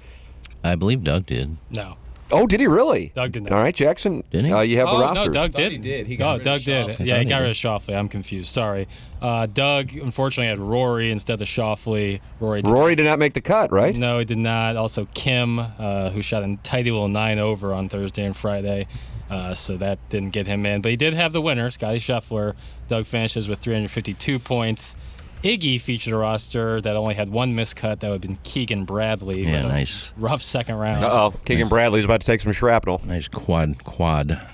I 0.64 0.76
believe 0.76 1.04
Doug 1.04 1.26
did. 1.26 1.58
No. 1.70 1.96
Oh, 2.32 2.47
did 2.47 2.59
he 2.59 2.67
really? 2.67 3.11
Doug 3.15 3.32
did 3.32 3.43
not. 3.43 3.53
All 3.53 3.61
right, 3.61 3.73
Jackson. 3.73 4.23
Did 4.30 4.45
he? 4.45 4.51
Uh, 4.51 4.61
you 4.61 4.77
have 4.77 4.88
oh, 4.88 4.97
the 4.97 5.03
rosters. 5.03 5.25
no, 5.27 5.32
Doug 5.34 5.53
did. 5.53 5.71
he 5.71 5.77
did. 5.77 6.07
He 6.07 6.15
got 6.15 6.38
rid 6.38 6.43
Doug 6.43 6.61
did. 6.61 6.88
Schauffele. 6.88 7.05
Yeah, 7.05 7.19
he 7.19 7.25
got 7.25 7.41
rid 7.41 7.49
of 7.49 7.55
Schauffele. 7.55 7.97
I'm 7.97 8.09
confused. 8.09 8.51
Sorry. 8.51 8.88
Uh, 9.21 9.47
Doug 9.47 9.95
unfortunately 9.95 10.49
had 10.49 10.59
Rory 10.59 11.11
instead 11.11 11.41
of 11.41 11.47
Schauffele. 11.47 12.19
Rory. 12.39 12.61
Did 12.61 12.71
Rory 12.71 12.95
did 12.95 13.05
not 13.05 13.19
make 13.19 13.34
the 13.34 13.41
cut, 13.41 13.71
right? 13.71 13.95
No, 13.95 14.19
he 14.19 14.25
did 14.25 14.38
not. 14.38 14.75
Also, 14.75 15.07
Kim, 15.13 15.59
uh, 15.59 16.09
who 16.11 16.21
shot 16.21 16.43
a 16.43 16.57
tidy 16.63 16.91
little 16.91 17.07
nine 17.07 17.39
over 17.39 17.73
on 17.73 17.89
Thursday 17.89 18.25
and 18.25 18.36
Friday. 18.36 18.88
Uh, 19.30 19.53
so 19.53 19.77
that 19.77 19.99
didn't 20.09 20.32
get 20.32 20.47
him 20.47 20.65
in. 20.65 20.82
But 20.82 20.89
he 20.89 20.97
did 20.97 21.13
have 21.13 21.34
the 21.34 21.41
winner, 21.41 21.69
Scotty 21.69 21.99
Scheffler. 21.99 22.55
Doug 22.88 23.05
finishes 23.05 23.47
with 23.47 23.59
352 23.59 24.39
points. 24.39 24.95
Iggy 25.44 25.80
featured 25.80 26.14
a 26.14 26.18
roster 26.18 26.82
that 26.82 26.96
only 26.98 27.16
had 27.16 27.30
one 27.30 27.56
miscut. 27.56 28.02
That 28.02 28.10
would 28.10 28.16
have 28.16 28.22
been 28.22 28.40
Keegan 28.44 28.84
Bradley. 28.84 29.44
Yeah, 29.44 29.66
a 29.66 29.68
nice. 29.70 30.12
Rough 30.18 30.42
second 30.42 30.76
round. 30.76 31.06
Uh 31.06 31.10
oh, 31.12 31.32
Keegan 31.46 31.70
Bradley's 31.70 32.04
about 32.06 32.20
to 32.22 32.28
take 32.28 32.42
some 32.42 32.52
shrapnel. 32.52 33.02
Nice 33.06 33.28
quad 33.30 33.84
quad. 33.84 34.46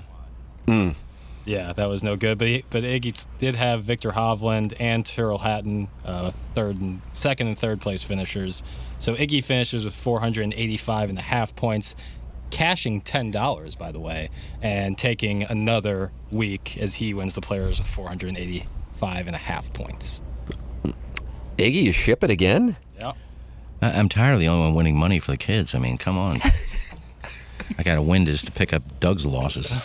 Yeah, 1.44 1.72
that 1.72 1.88
was 1.88 2.02
no 2.02 2.16
good. 2.16 2.38
But 2.38 2.48
he, 2.48 2.64
but 2.70 2.82
Iggy 2.82 3.26
did 3.38 3.54
have 3.54 3.84
Viktor 3.84 4.10
Hovland 4.10 4.74
and 4.80 5.04
Tyrrell 5.06 5.38
Hatton, 5.38 5.88
uh, 6.04 6.30
third 6.30 6.80
and 6.80 7.00
second 7.14 7.46
and 7.46 7.56
third 7.58 7.80
place 7.80 8.02
finishers. 8.02 8.62
So 8.98 9.14
Iggy 9.14 9.44
finishes 9.44 9.84
with 9.84 9.94
485 9.94 11.08
and 11.10 11.18
a 11.18 11.22
half 11.22 11.54
points, 11.54 11.94
cashing 12.50 13.00
ten 13.00 13.30
dollars 13.30 13.74
by 13.76 13.92
the 13.92 14.00
way, 14.00 14.30
and 14.62 14.96
taking 14.98 15.42
another 15.44 16.10
week 16.32 16.78
as 16.78 16.94
he 16.94 17.12
wins 17.14 17.34
the 17.34 17.40
players 17.40 17.78
with 17.78 17.88
485 17.88 19.26
and 19.26 19.34
a 19.34 19.38
half 19.38 19.72
points. 19.72 20.20
Iggy, 21.58 21.82
you 21.82 21.92
ship 21.92 22.22
it 22.22 22.30
again? 22.30 22.76
Yeah. 22.98 23.12
I- 23.82 23.92
I'm 23.92 24.08
tired 24.08 24.34
of 24.34 24.40
the 24.40 24.48
only 24.48 24.66
one 24.66 24.74
winning 24.74 24.98
money 24.98 25.18
for 25.18 25.30
the 25.30 25.36
kids. 25.36 25.74
I 25.74 25.78
mean, 25.78 25.98
come 25.98 26.18
on. 26.18 26.40
I 27.78 27.82
got 27.82 27.96
to 27.96 28.02
win 28.02 28.24
just 28.26 28.46
to 28.46 28.52
pick 28.52 28.72
up 28.72 28.82
Doug's 29.00 29.26
losses. 29.26 29.72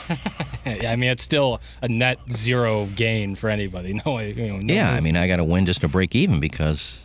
Yeah, 0.64 0.92
I 0.92 0.96
mean 0.96 1.10
it's 1.10 1.24
still 1.24 1.60
a 1.82 1.88
net 1.90 2.20
zero 2.32 2.86
gain 2.96 3.34
for 3.36 3.50
anybody. 3.50 4.00
No, 4.06 4.20
you 4.20 4.36
know, 4.48 4.58
no 4.60 4.72
yeah, 4.74 4.92
I 4.92 5.00
mean, 5.00 5.18
I 5.18 5.26
got 5.28 5.38
to 5.38 5.44
win 5.44 5.66
just 5.66 5.82
to 5.82 5.88
break 5.88 6.14
even 6.16 6.40
because 6.40 7.04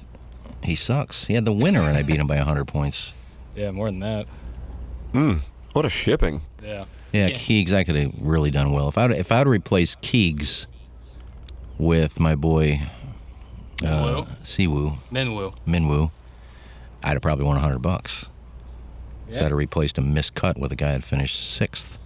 he 0.63 0.75
sucks. 0.75 1.25
He 1.25 1.33
had 1.33 1.47
the 1.47 1.55
winner 1.55 1.81
and 1.81 1.97
I 1.97 2.03
beat 2.03 2.19
him 2.21 2.27
by 2.27 2.37
100 2.37 2.67
points. 2.67 3.15
yeah, 3.55 3.71
more 3.71 3.87
than 3.87 4.01
that. 4.01 4.27
Hmm. 5.13 5.33
What 5.73 5.87
a 5.87 5.89
shipping. 5.89 6.43
Yeah. 6.63 6.85
Yeah, 7.15 7.29
Yeah. 7.29 7.35
Keegs, 7.35 7.73
I 7.73 7.83
could 7.83 7.97
have 7.97 8.13
really 8.21 8.51
done 8.51 8.73
well. 8.73 8.89
If 8.89 8.99
I'd, 8.99 9.11
if 9.13 9.33
I'd 9.33 9.49
replaced 9.49 10.03
Keegs 10.03 10.67
with 11.79 12.21
my 12.21 12.35
boy 12.35 12.83
uh, 13.83 13.87
Minwoo. 13.87 14.27
Siwoo, 14.43 14.97
Minwoo. 15.11 15.55
Minwoo, 15.67 16.11
I'd 17.03 17.15
have 17.15 17.23
probably 17.23 17.45
won 17.45 17.57
100 17.57 17.79
bucks. 17.81 18.27
So 19.33 19.41
I'd 19.41 19.51
have 19.51 19.53
replaced 19.53 19.99
a 19.99 20.03
miscut 20.03 20.57
with 20.57 20.71
a 20.71 20.77
guy 20.77 20.93
that 20.93 21.03
finished 21.03 21.55
sixth. 21.55 21.99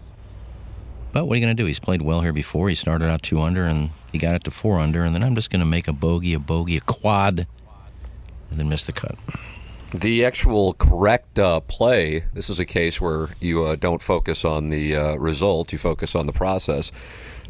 But 1.13 1.27
what 1.27 1.35
are 1.35 1.37
you 1.37 1.45
going 1.45 1.57
to 1.57 1.63
do? 1.63 1.67
He's 1.67 1.79
played 1.79 2.03
well 2.03 2.21
here 2.21 2.33
before. 2.33 2.69
He 2.69 2.75
started 2.75 3.11
out 3.11 3.23
two 3.23 3.41
under 3.41 3.65
and 3.65 3.91
he 4.13 4.19
got 4.19 4.35
it 4.35 4.45
to 4.45 4.51
four 4.51 4.79
under. 4.79 5.03
And 5.03 5.15
then 5.15 5.23
I'm 5.23 5.35
just 5.35 5.51
going 5.51 5.61
to 5.61 5.67
make 5.67 5.89
a 5.89 5.93
bogey, 5.93 6.35
a 6.35 6.39
bogey, 6.39 6.77
a 6.77 6.81
quad, 6.81 7.47
and 8.51 8.59
then 8.59 8.69
miss 8.69 8.87
the 8.87 8.93
cut. 8.93 9.17
The 9.93 10.25
actual 10.25 10.75
correct 10.75 11.39
uh, 11.39 11.61
play, 11.61 12.25
this 12.33 12.49
is 12.49 12.61
a 12.61 12.65
case 12.65 13.01
where 13.01 13.29
you 13.41 13.65
uh, 13.65 13.77
don't 13.77 14.01
focus 14.01 14.45
on 14.45 14.71
the 14.71 14.95
uh, 14.95 15.17
result, 15.17 15.73
you 15.73 15.79
focus 15.79 16.15
on 16.15 16.27
the 16.27 16.33
process. 16.33 16.93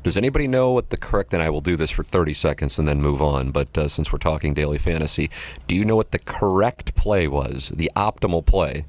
Does 0.03 0.17
anybody 0.17 0.49
know 0.49 0.73
what 0.73 0.89
the 0.89 0.97
correct, 0.97 1.35
and 1.35 1.43
I 1.43 1.51
will 1.51 1.61
do 1.61 1.77
this 1.77 1.91
for 1.91 2.03
30 2.03 2.33
seconds 2.33 2.79
and 2.79 2.89
then 2.89 3.03
move 3.03 3.21
on, 3.21 3.51
but 3.51 3.77
uh, 3.77 3.87
since 3.87 4.11
we're 4.11 4.19
talking 4.19 4.55
daily 4.55 4.79
fantasy, 4.79 5.29
do 5.67 5.75
you 5.75 5.85
know 5.85 5.95
what 5.97 6.11
the 6.13 6.19
correct 6.19 6.95
play 6.95 7.29
was, 7.29 7.71
the 7.77 7.91
optimal 7.95 8.45
play 8.45 8.87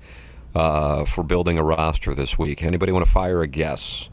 uh, 0.56 1.04
for 1.04 1.24
building 1.24 1.58
a 1.58 1.64
roster 1.64 2.14
this 2.14 2.40
week? 2.40 2.64
Anybody 2.64 2.94
want 2.94 3.06
to 3.06 3.12
fire 3.12 3.42
a 3.42 3.48
guess? 3.48 4.10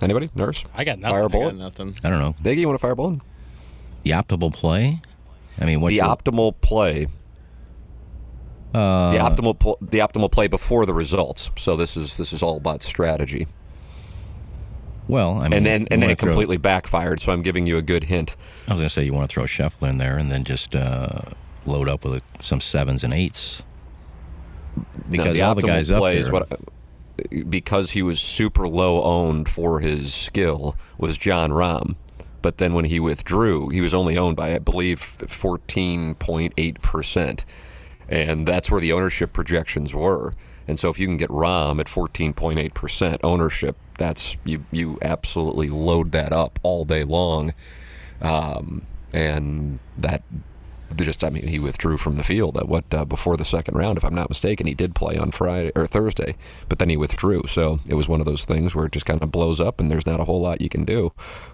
Anybody? 0.00 0.30
Nurse? 0.34 0.64
I 0.74 0.84
got 0.84 0.98
nothing. 0.98 1.14
Fire 1.14 1.20
a 1.22 1.24
I 1.24 1.28
got 1.28 1.32
bullet? 1.32 1.56
nothing. 1.56 1.94
I 2.02 2.08
don't 2.08 2.18
know. 2.20 2.34
Diggy, 2.42 2.58
you 2.58 2.66
want 2.66 2.78
to 2.78 2.82
fire 2.82 2.92
a 2.92 2.96
bullet? 2.96 3.20
The 4.04 4.10
optimal 4.12 4.54
play? 4.54 5.02
I 5.60 5.66
mean, 5.66 5.80
what 5.80 5.90
the 5.90 5.98
optimal 5.98 6.58
play. 6.60 7.08
Uh, 8.74 9.12
the 9.12 9.18
optimal 9.18 9.58
pl- 9.58 9.78
the 9.80 9.98
optimal 9.98 10.30
play 10.30 10.46
before 10.46 10.84
the 10.86 10.92
results. 10.94 11.50
So 11.56 11.76
this 11.76 11.96
is 11.96 12.16
this 12.16 12.32
is 12.32 12.42
all 12.42 12.56
about 12.56 12.82
strategy. 12.82 13.46
Well, 15.08 15.38
I 15.38 15.44
mean, 15.44 15.52
And 15.54 15.66
then 15.66 15.88
and 15.90 16.02
then 16.02 16.10
it 16.10 16.18
throw- 16.18 16.28
completely 16.28 16.58
backfired. 16.58 17.20
So 17.22 17.32
I'm 17.32 17.40
giving 17.42 17.66
you 17.66 17.78
a 17.78 17.82
good 17.82 18.04
hint. 18.04 18.36
I 18.68 18.72
was 18.72 18.80
going 18.80 18.88
to 18.88 18.94
say 18.94 19.04
you 19.04 19.14
want 19.14 19.30
to 19.30 19.34
throw 19.34 19.44
Scheffler 19.44 19.88
in 19.88 19.96
there 19.98 20.18
and 20.18 20.30
then 20.30 20.44
just 20.44 20.74
uh, 20.76 21.20
load 21.64 21.88
up 21.88 22.04
with 22.04 22.22
some 22.40 22.60
sevens 22.60 23.04
and 23.04 23.14
eights. 23.14 23.62
No, 24.76 24.84
Because 25.10 25.34
the 25.34 25.42
all 25.42 25.54
the 25.54 25.62
guys 25.62 25.90
up 25.90 26.02
there. 26.02 26.12
is 26.12 26.30
what 26.30 26.48
because 27.48 27.92
he 27.92 28.02
was 28.02 28.20
super 28.20 28.68
low 28.68 29.02
owned 29.02 29.48
for 29.48 29.80
his 29.80 30.12
skill 30.14 30.76
was 30.98 31.16
Jon 31.16 31.50
Rahm. 31.50 31.96
But 32.42 32.58
then 32.58 32.74
when 32.74 32.84
he 32.84 33.00
withdrew, 33.00 33.70
he 33.70 33.80
was 33.80 33.92
only 33.94 34.16
owned 34.18 34.36
by 34.36 34.54
I 34.54 34.58
believe 34.58 35.00
14.8 35.00 36.80
percent, 36.82 37.44
and 38.08 38.46
that's 38.46 38.70
where 38.70 38.80
the 38.80 38.92
ownership 38.92 39.32
projections 39.32 39.94
were. 39.94 40.32
And 40.66 40.78
so 40.78 40.90
if 40.90 40.98
you 40.98 41.06
can 41.06 41.16
get 41.16 41.30
Rahm 41.30 41.80
at 41.80 41.86
14.8 41.86 42.74
percent 42.74 43.20
ownership, 43.24 43.76
that's 43.96 44.36
you 44.44 44.64
you 44.70 44.98
absolutely 45.02 45.70
load 45.70 46.12
that 46.12 46.32
up 46.32 46.58
all 46.62 46.84
day 46.84 47.04
long, 47.04 47.54
um, 48.20 48.82
and 49.12 49.78
that 49.96 50.22
just 50.96 51.22
I 51.22 51.30
mean 51.30 51.46
he 51.46 51.58
withdrew 51.58 51.96
from 51.96 52.14
the 52.16 52.22
field 52.22 52.56
at 52.56 52.68
what 52.68 52.92
uh, 52.92 53.04
before 53.04 53.36
the 53.36 53.44
second 53.44 53.76
round 53.76 53.98
if 53.98 54.04
I'm 54.04 54.14
not 54.14 54.28
mistaken. 54.28 54.66
He 54.66 54.74
did 54.74 54.94
play 54.94 55.16
on 55.16 55.30
Friday 55.30 55.72
or 55.76 55.86
Thursday 55.86 56.34
but 56.68 56.78
then 56.78 56.88
he 56.88 56.96
withdrew. 56.96 57.42
So 57.46 57.80
it 57.88 57.94
was 57.94 58.08
one 58.08 58.20
of 58.20 58.26
those 58.26 58.44
things 58.44 58.74
where 58.74 58.86
it 58.86 58.92
just 58.92 59.06
kind 59.06 59.22
of 59.22 59.30
blows 59.30 59.60
up 59.60 59.80
and 59.80 59.90
there's 59.90 60.06
not 60.06 60.20
a 60.20 60.24
whole 60.24 60.40
lot 60.40 60.60
you 60.60 60.68
can 60.68 60.84
do. 60.84 61.12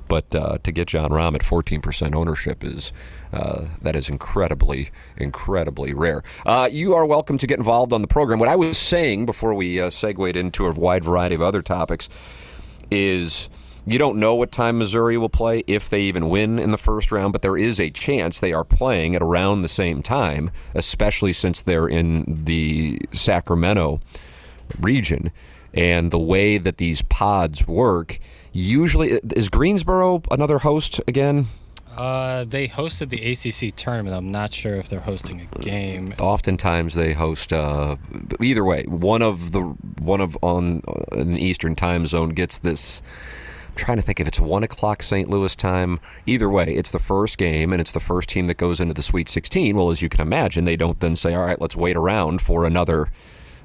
But 0.08 0.34
uh, 0.34 0.58
to 0.62 0.72
get 0.72 0.88
Jon 0.88 1.10
Rahm 1.10 1.34
at 1.34 1.42
14% 1.42 2.14
ownership 2.14 2.62
is 2.62 2.92
uh, 3.32 3.66
that 3.82 3.96
is 3.96 4.08
incredibly 4.08 4.90
incredibly 5.16 5.92
rare. 5.92 6.22
Uh, 6.46 6.68
you 6.70 6.94
are 6.94 7.06
welcome 7.06 7.38
to 7.38 7.46
get 7.46 7.58
involved 7.58 7.92
on 7.92 8.02
the 8.02 8.08
program. 8.08 8.38
What 8.38 8.48
I 8.48 8.56
was 8.56 8.78
saying 8.78 9.26
before 9.26 9.54
we 9.54 9.80
uh, 9.80 9.90
segued 9.90 10.36
into 10.36 10.66
a 10.66 10.72
wide 10.72 11.04
variety 11.04 11.34
of 11.34 11.42
other 11.42 11.62
topics 11.62 12.08
is 12.90 13.48
you 13.86 13.98
don't 13.98 14.18
know 14.18 14.34
what 14.34 14.52
time 14.52 14.78
Missouri 14.78 15.18
will 15.18 15.28
play 15.28 15.62
if 15.66 15.90
they 15.90 16.02
even 16.02 16.28
win 16.28 16.58
in 16.58 16.70
the 16.70 16.78
first 16.78 17.12
round, 17.12 17.32
but 17.32 17.42
there 17.42 17.56
is 17.56 17.78
a 17.78 17.90
chance 17.90 18.40
they 18.40 18.52
are 18.52 18.64
playing 18.64 19.14
at 19.14 19.22
around 19.22 19.62
the 19.62 19.68
same 19.68 20.02
time, 20.02 20.50
especially 20.74 21.32
since 21.32 21.62
they're 21.62 21.88
in 21.88 22.44
the 22.44 22.98
Sacramento 23.12 24.00
region. 24.80 25.30
And 25.74 26.10
the 26.10 26.18
way 26.18 26.56
that 26.58 26.76
these 26.76 27.02
pods 27.02 27.66
work, 27.66 28.18
usually 28.52 29.20
is 29.34 29.48
Greensboro 29.48 30.22
another 30.30 30.58
host 30.58 31.00
again? 31.08 31.46
Uh, 31.96 32.44
they 32.44 32.66
hosted 32.66 33.08
the 33.10 33.22
ACC 33.30 33.74
tournament. 33.76 34.16
I'm 34.16 34.32
not 34.32 34.52
sure 34.52 34.76
if 34.76 34.88
they're 34.88 35.00
hosting 35.00 35.46
a 35.52 35.58
game. 35.60 36.14
Oftentimes 36.18 36.94
they 36.94 37.12
host. 37.12 37.52
Uh, 37.52 37.96
either 38.40 38.64
way, 38.64 38.84
one 38.84 39.22
of 39.22 39.52
the 39.52 39.60
one 39.60 40.20
of 40.20 40.36
on 40.42 40.82
uh, 40.88 41.20
in 41.20 41.34
the 41.34 41.40
Eastern 41.40 41.76
time 41.76 42.06
zone 42.06 42.30
gets 42.30 42.58
this. 42.58 43.02
Trying 43.74 43.96
to 43.96 44.02
think 44.02 44.20
if 44.20 44.28
it's 44.28 44.40
one 44.40 44.62
o'clock 44.62 45.02
St. 45.02 45.28
Louis 45.28 45.54
time. 45.56 46.00
Either 46.26 46.48
way, 46.48 46.74
it's 46.74 46.92
the 46.92 46.98
first 46.98 47.38
game 47.38 47.72
and 47.72 47.80
it's 47.80 47.92
the 47.92 48.00
first 48.00 48.28
team 48.28 48.46
that 48.46 48.56
goes 48.56 48.80
into 48.80 48.94
the 48.94 49.02
Sweet 49.02 49.28
16. 49.28 49.76
Well, 49.76 49.90
as 49.90 50.00
you 50.00 50.08
can 50.08 50.20
imagine, 50.20 50.64
they 50.64 50.76
don't 50.76 51.00
then 51.00 51.16
say, 51.16 51.34
"All 51.34 51.44
right, 51.44 51.60
let's 51.60 51.76
wait 51.76 51.96
around 51.96 52.40
for 52.40 52.64
another." 52.64 53.10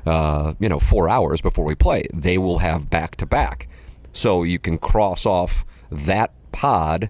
uh, 0.06 0.54
you 0.60 0.70
know, 0.70 0.80
four 0.80 1.10
hours 1.10 1.42
before 1.42 1.66
we 1.66 1.76
play. 1.76 2.06
They 2.14 2.38
will 2.38 2.60
have 2.60 2.90
back 2.90 3.16
to 3.18 3.26
back. 3.26 3.68
So 4.14 4.44
you 4.44 4.60
can 4.60 4.78
cross 4.78 5.26
off 5.26 5.66
that 5.92 6.32
pod 6.52 7.10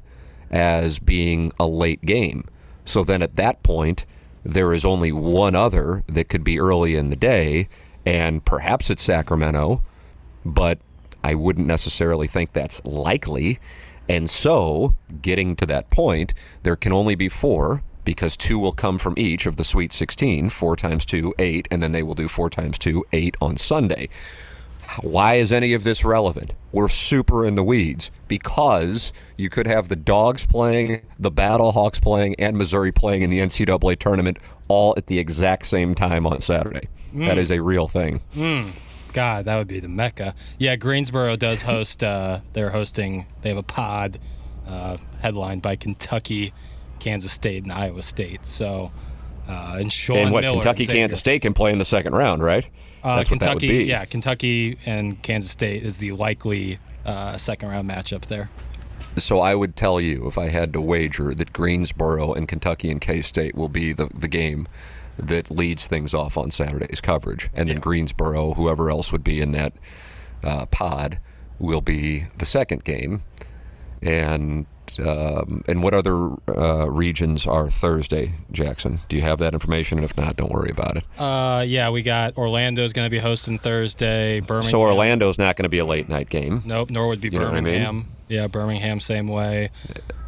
as 0.52 1.00
being 1.00 1.52
a 1.60 1.68
late 1.68 2.02
game. 2.02 2.46
So 2.86 3.04
then 3.04 3.22
at 3.22 3.36
that 3.36 3.62
point, 3.64 4.06
there 4.44 4.74
is 4.74 4.86
only 4.86 5.12
one 5.12 5.56
other 5.56 6.04
that 6.08 6.30
could 6.30 6.44
be 6.44 6.60
early 6.60 6.96
in 6.96 7.10
the 7.10 7.16
day, 7.16 7.70
and 8.06 8.44
perhaps 8.44 8.90
it's 8.90 9.04
Sacramento, 9.04 9.84
but 10.44 10.80
I 11.24 11.36
wouldn't 11.36 11.68
necessarily 11.68 12.28
think 12.28 12.54
that's 12.54 12.84
likely. 12.86 13.60
And 14.08 14.30
so, 14.30 14.96
getting 15.22 15.56
to 15.58 15.66
that 15.68 15.90
point, 15.90 16.34
there 16.64 16.76
can 16.76 16.94
only 16.94 17.16
be 17.16 17.30
four 17.30 17.84
because 18.06 18.36
two 18.36 18.58
will 18.58 18.72
come 18.72 18.98
from 18.98 19.14
each 19.18 19.46
of 19.46 19.58
the 19.58 19.64
Sweet 19.64 19.94
16, 19.94 20.50
four 20.50 20.76
times 20.76 21.06
two, 21.06 21.34
eight, 21.38 21.68
and 21.70 21.84
then 21.84 21.92
they 21.92 22.02
will 22.02 22.16
do 22.16 22.28
four 22.28 22.50
times 22.50 22.80
two, 22.80 23.06
eight 23.14 23.38
on 23.40 23.56
Sunday. 23.56 24.10
Why 25.02 25.36
is 25.36 25.52
any 25.52 25.74
of 25.74 25.84
this 25.84 26.04
relevant? 26.04 26.56
We're 26.72 26.90
super 26.90 27.46
in 27.46 27.54
the 27.54 27.64
weeds 27.64 28.10
because 28.28 29.14
you 29.38 29.50
could 29.50 29.68
have 29.68 29.90
the 29.90 29.96
Dogs 29.96 30.48
playing, 30.48 31.02
the 31.20 31.32
Battlehawks 31.32 32.02
playing, 32.02 32.36
and 32.40 32.58
Missouri 32.58 32.92
playing 32.92 33.22
in 33.22 33.30
the 33.30 33.40
NCAA 33.40 34.00
tournament 34.00 34.40
all 34.68 34.96
at 34.98 35.06
the 35.06 35.20
exact 35.20 35.68
same 35.68 35.94
time 35.94 36.26
on 36.26 36.42
Saturday. 36.42 36.88
That 37.14 37.34
hmm. 37.34 37.40
is 37.40 37.52
a 37.52 37.62
real 37.62 37.88
thing. 37.88 38.22
Hmm. 38.34 38.70
God, 39.14 39.46
that 39.46 39.58
would 39.58 39.68
be 39.68 39.80
the 39.80 39.88
mecca. 39.90 40.36
Yeah, 40.58 40.76
Greensboro 40.76 41.36
does 41.36 41.62
host. 41.64 42.04
Uh, 42.04 42.40
they're 42.54 42.70
hosting. 42.70 43.26
They 43.42 43.50
have 43.50 43.58
a 43.58 43.64
pod 43.64 44.20
uh, 44.68 44.98
headlined 45.22 45.62
by 45.62 45.76
Kentucky, 45.76 46.54
Kansas 47.00 47.32
State, 47.32 47.64
and 47.64 47.72
Iowa 47.72 48.02
State. 48.02 48.46
So, 48.46 48.92
uh, 49.48 49.78
and 49.80 49.92
Sean 49.92 50.18
and 50.18 50.32
what 50.32 50.42
Miller 50.42 50.54
Kentucky, 50.56 50.86
Xavier. 50.86 51.02
Kansas 51.04 51.20
State 51.20 51.42
can 51.42 51.54
play 51.54 51.72
in 51.72 51.80
the 51.80 51.86
second 51.86 52.14
round, 52.14 52.44
right? 52.44 52.68
Uh, 53.04 53.18
That's 53.18 53.32
what 53.32 53.40
that 53.40 53.56
would 53.56 53.62
be. 53.62 53.86
yeah, 53.86 54.06
Kentucky 54.06 54.78
and 54.86 55.22
Kansas 55.24 55.52
State 55.52 55.84
is 55.84 55.98
the 55.98 56.12
likely 56.12 56.78
uh, 57.06 57.38
second 57.38 57.70
round 57.70 57.90
matchup 57.90 58.26
there. 58.26 58.50
So 59.16 59.40
I 59.40 59.56
would 59.56 59.76
tell 59.76 60.00
you, 60.00 60.28
if 60.28 60.38
I 60.38 60.50
had 60.50 60.72
to 60.74 60.82
wager, 60.82 61.34
that 61.34 61.52
Greensboro 61.52 62.34
and 62.34 62.48
Kentucky 62.48 62.92
and 62.92 63.02
K 63.02 63.22
State 63.22 63.56
will 63.56 63.70
be 63.70 63.92
the, 63.94 64.08
the 64.14 64.28
game 64.28 64.68
that 65.20 65.52
leads 65.52 65.88
things 65.88 66.14
off 66.14 66.38
on 66.38 66.52
Saturday's 66.52 67.02
coverage, 67.02 67.50
and 67.54 67.70
then 67.70 67.80
Greensboro, 67.80 68.54
whoever 68.54 68.90
else 68.90 69.12
would 69.12 69.24
be 69.24 69.42
in 69.42 69.52
that 69.52 69.74
uh, 70.44 70.66
pod, 70.68 71.20
will 71.60 71.82
be 71.82 72.24
the 72.38 72.46
second 72.46 72.84
game. 72.84 73.22
And 74.02 74.66
um, 75.06 75.64
and 75.68 75.84
what 75.84 75.94
other 75.94 76.32
uh, 76.48 76.90
regions 76.90 77.46
are 77.46 77.70
Thursday, 77.70 78.34
Jackson? 78.52 79.00
Do 79.08 79.16
you 79.18 79.22
have 79.22 79.40
that 79.40 79.54
information? 79.54 79.98
And 80.00 80.06
if 80.06 80.18
not, 80.18 80.36
don't 80.36 80.52
worry 80.52 80.72
about 80.72 80.98
it. 80.98 81.04
Uh, 81.20 81.64
yeah, 81.68 81.90
we 81.90 82.02
got 82.02 82.38
Orlando's 82.38 82.94
going 82.94 83.06
to 83.06 83.10
be 83.10 83.20
hosting 83.20 83.60
Thursday. 83.60 84.40
Birmingham. 84.40 84.72
So 84.72 84.82
Orlando's 84.82 85.38
not 85.38 85.56
going 85.56 85.64
to 85.64 85.70
be 85.70 85.78
a 85.80 85.86
late 85.86 86.10
night 86.10 86.30
game. 86.30 86.64
Nope, 86.66 86.90
nor 86.90 87.08
would 87.08 87.22
be 87.22 87.30
You 87.30 87.40
what 87.40 87.50
I 87.50 87.62
mean? 87.62 87.64
Birmingham. 87.64 88.06
Yeah, 88.30 88.48
Birmingham 88.48 89.00
same 89.00 89.28
way. 89.28 89.70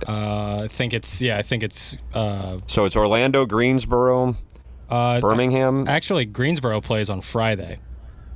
Uh, 0.08 0.62
I 0.64 0.68
think 0.68 0.94
it's 0.94 1.22
yeah, 1.22 1.38
I 1.38 1.42
think 1.44 1.64
it's 1.64 1.96
uh, 2.14 2.58
So 2.68 2.86
it's 2.86 2.96
Orlando, 2.96 3.46
Greensboro, 3.46 4.36
uh, 4.92 5.20
Birmingham. 5.22 5.88
Actually, 5.88 6.26
Greensboro 6.26 6.82
plays 6.82 7.10
on 7.10 7.22
Friday. 7.22 7.80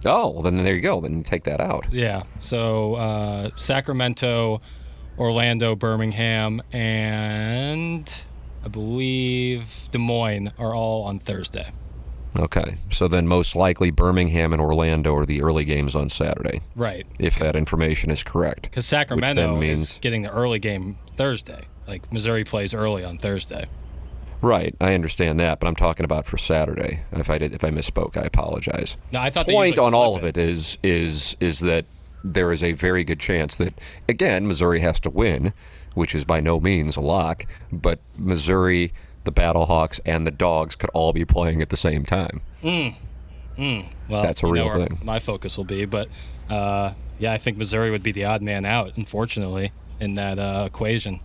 Oh, 0.06 0.30
well, 0.30 0.41
then 0.43 0.58
there 0.58 0.76
you 0.76 0.82
go. 0.82 1.01
Then 1.01 1.18
you 1.18 1.24
take 1.24 1.43
that 1.45 1.60
out. 1.60 1.88
Yeah. 1.91 2.24
So 2.39 2.95
uh, 2.95 3.49
Sacramento, 3.56 4.62
Orlando, 5.18 5.76
Birmingham, 5.76 6.62
and 6.72 8.12
I 8.64 8.68
believe 8.68 9.89
Des 9.91 9.97
Moines 9.97 10.51
are 10.60 10.74
all 10.76 11.03
on 11.03 11.20
Thursday. 11.20 11.72
Okay. 12.38 12.76
So 12.91 13.08
then 13.08 13.28
most 13.28 13.56
likely 13.56 13.91
Birmingham 13.91 14.51
and 14.53 14.62
Orlando 14.62 15.16
are 15.16 15.26
the 15.26 15.41
early 15.41 15.64
games 15.66 15.95
on 15.95 16.10
Saturday, 16.10 16.62
Right. 16.76 17.08
if 17.20 17.39
that 17.39 17.56
information 17.56 18.12
is 18.12 18.24
correct. 18.24 18.64
Because 18.64 18.86
Sacramento 18.86 19.56
means 19.56 19.91
is 19.93 19.97
getting 20.01 20.24
the 20.24 20.32
early 20.32 20.60
game 20.60 20.97
Thursday. 21.12 21.66
Like 21.88 22.12
Missouri 22.12 22.43
plays 22.43 22.74
early 22.74 23.03
on 23.06 23.18
Thursday. 23.18 23.66
Right. 24.41 24.75
I 24.79 24.93
understand 24.93 25.39
that, 25.39 25.59
but 25.59 25.67
I'm 25.67 25.75
talking 25.75 26.03
about 26.03 26.25
for 26.25 26.38
Saturday. 26.38 27.01
If 27.11 27.29
I 27.29 27.38
did, 27.38 27.53
if 27.53 27.63
I 27.63 27.69
misspoke, 27.69 28.17
I 28.17 28.21
apologize. 28.21 28.97
No, 29.11 29.19
I 29.19 29.29
thought 29.29 29.47
they 29.47 29.53
Point 29.53 29.77
on 29.79 29.93
all 29.93 30.17
flip 30.19 30.36
of 30.36 30.38
it 30.38 30.38
is 30.38 30.77
is 30.83 31.36
is 31.39 31.59
that 31.61 31.86
there 32.23 32.51
is 32.51 32.63
a 32.63 32.71
very 32.73 33.03
good 33.03 33.19
chance 33.19 33.55
that 33.57 33.73
again 34.09 34.47
Missouri 34.47 34.79
has 34.79 34.99
to 35.01 35.09
win, 35.09 35.53
which 35.93 36.15
is 36.15 36.25
by 36.25 36.39
no 36.39 36.59
means 36.59 36.97
a 36.97 37.01
lock, 37.01 37.45
but 37.71 37.99
Missouri, 38.17 38.93
the 39.23 39.31
Battlehawks, 39.31 39.99
and 40.05 40.25
the 40.25 40.31
Dogs 40.31 40.75
could 40.75 40.89
all 40.93 41.13
be 41.13 41.25
playing 41.25 41.61
at 41.61 41.69
the 41.69 41.77
same 41.77 42.05
time. 42.05 42.41
Well, 43.57 44.21
That's 44.21 44.43
a 44.43 44.47
real 44.47 44.69
thing. 44.69 44.99
My 45.03 45.19
focus 45.19 45.57
will 45.57 45.63
be, 45.63 45.86
but 45.86 46.09
uh, 46.49 46.93
yeah, 47.19 47.31
I 47.31 47.38
think 47.38 47.57
Missouri 47.57 47.91
would 47.91 48.03
be 48.03 48.11
the 48.11 48.25
odd 48.25 48.41
man 48.41 48.65
out, 48.65 48.97
unfortunately, 48.97 49.71
in 49.99 50.15
that 50.15 50.38
uh, 50.39 50.65
equation. 50.67 51.21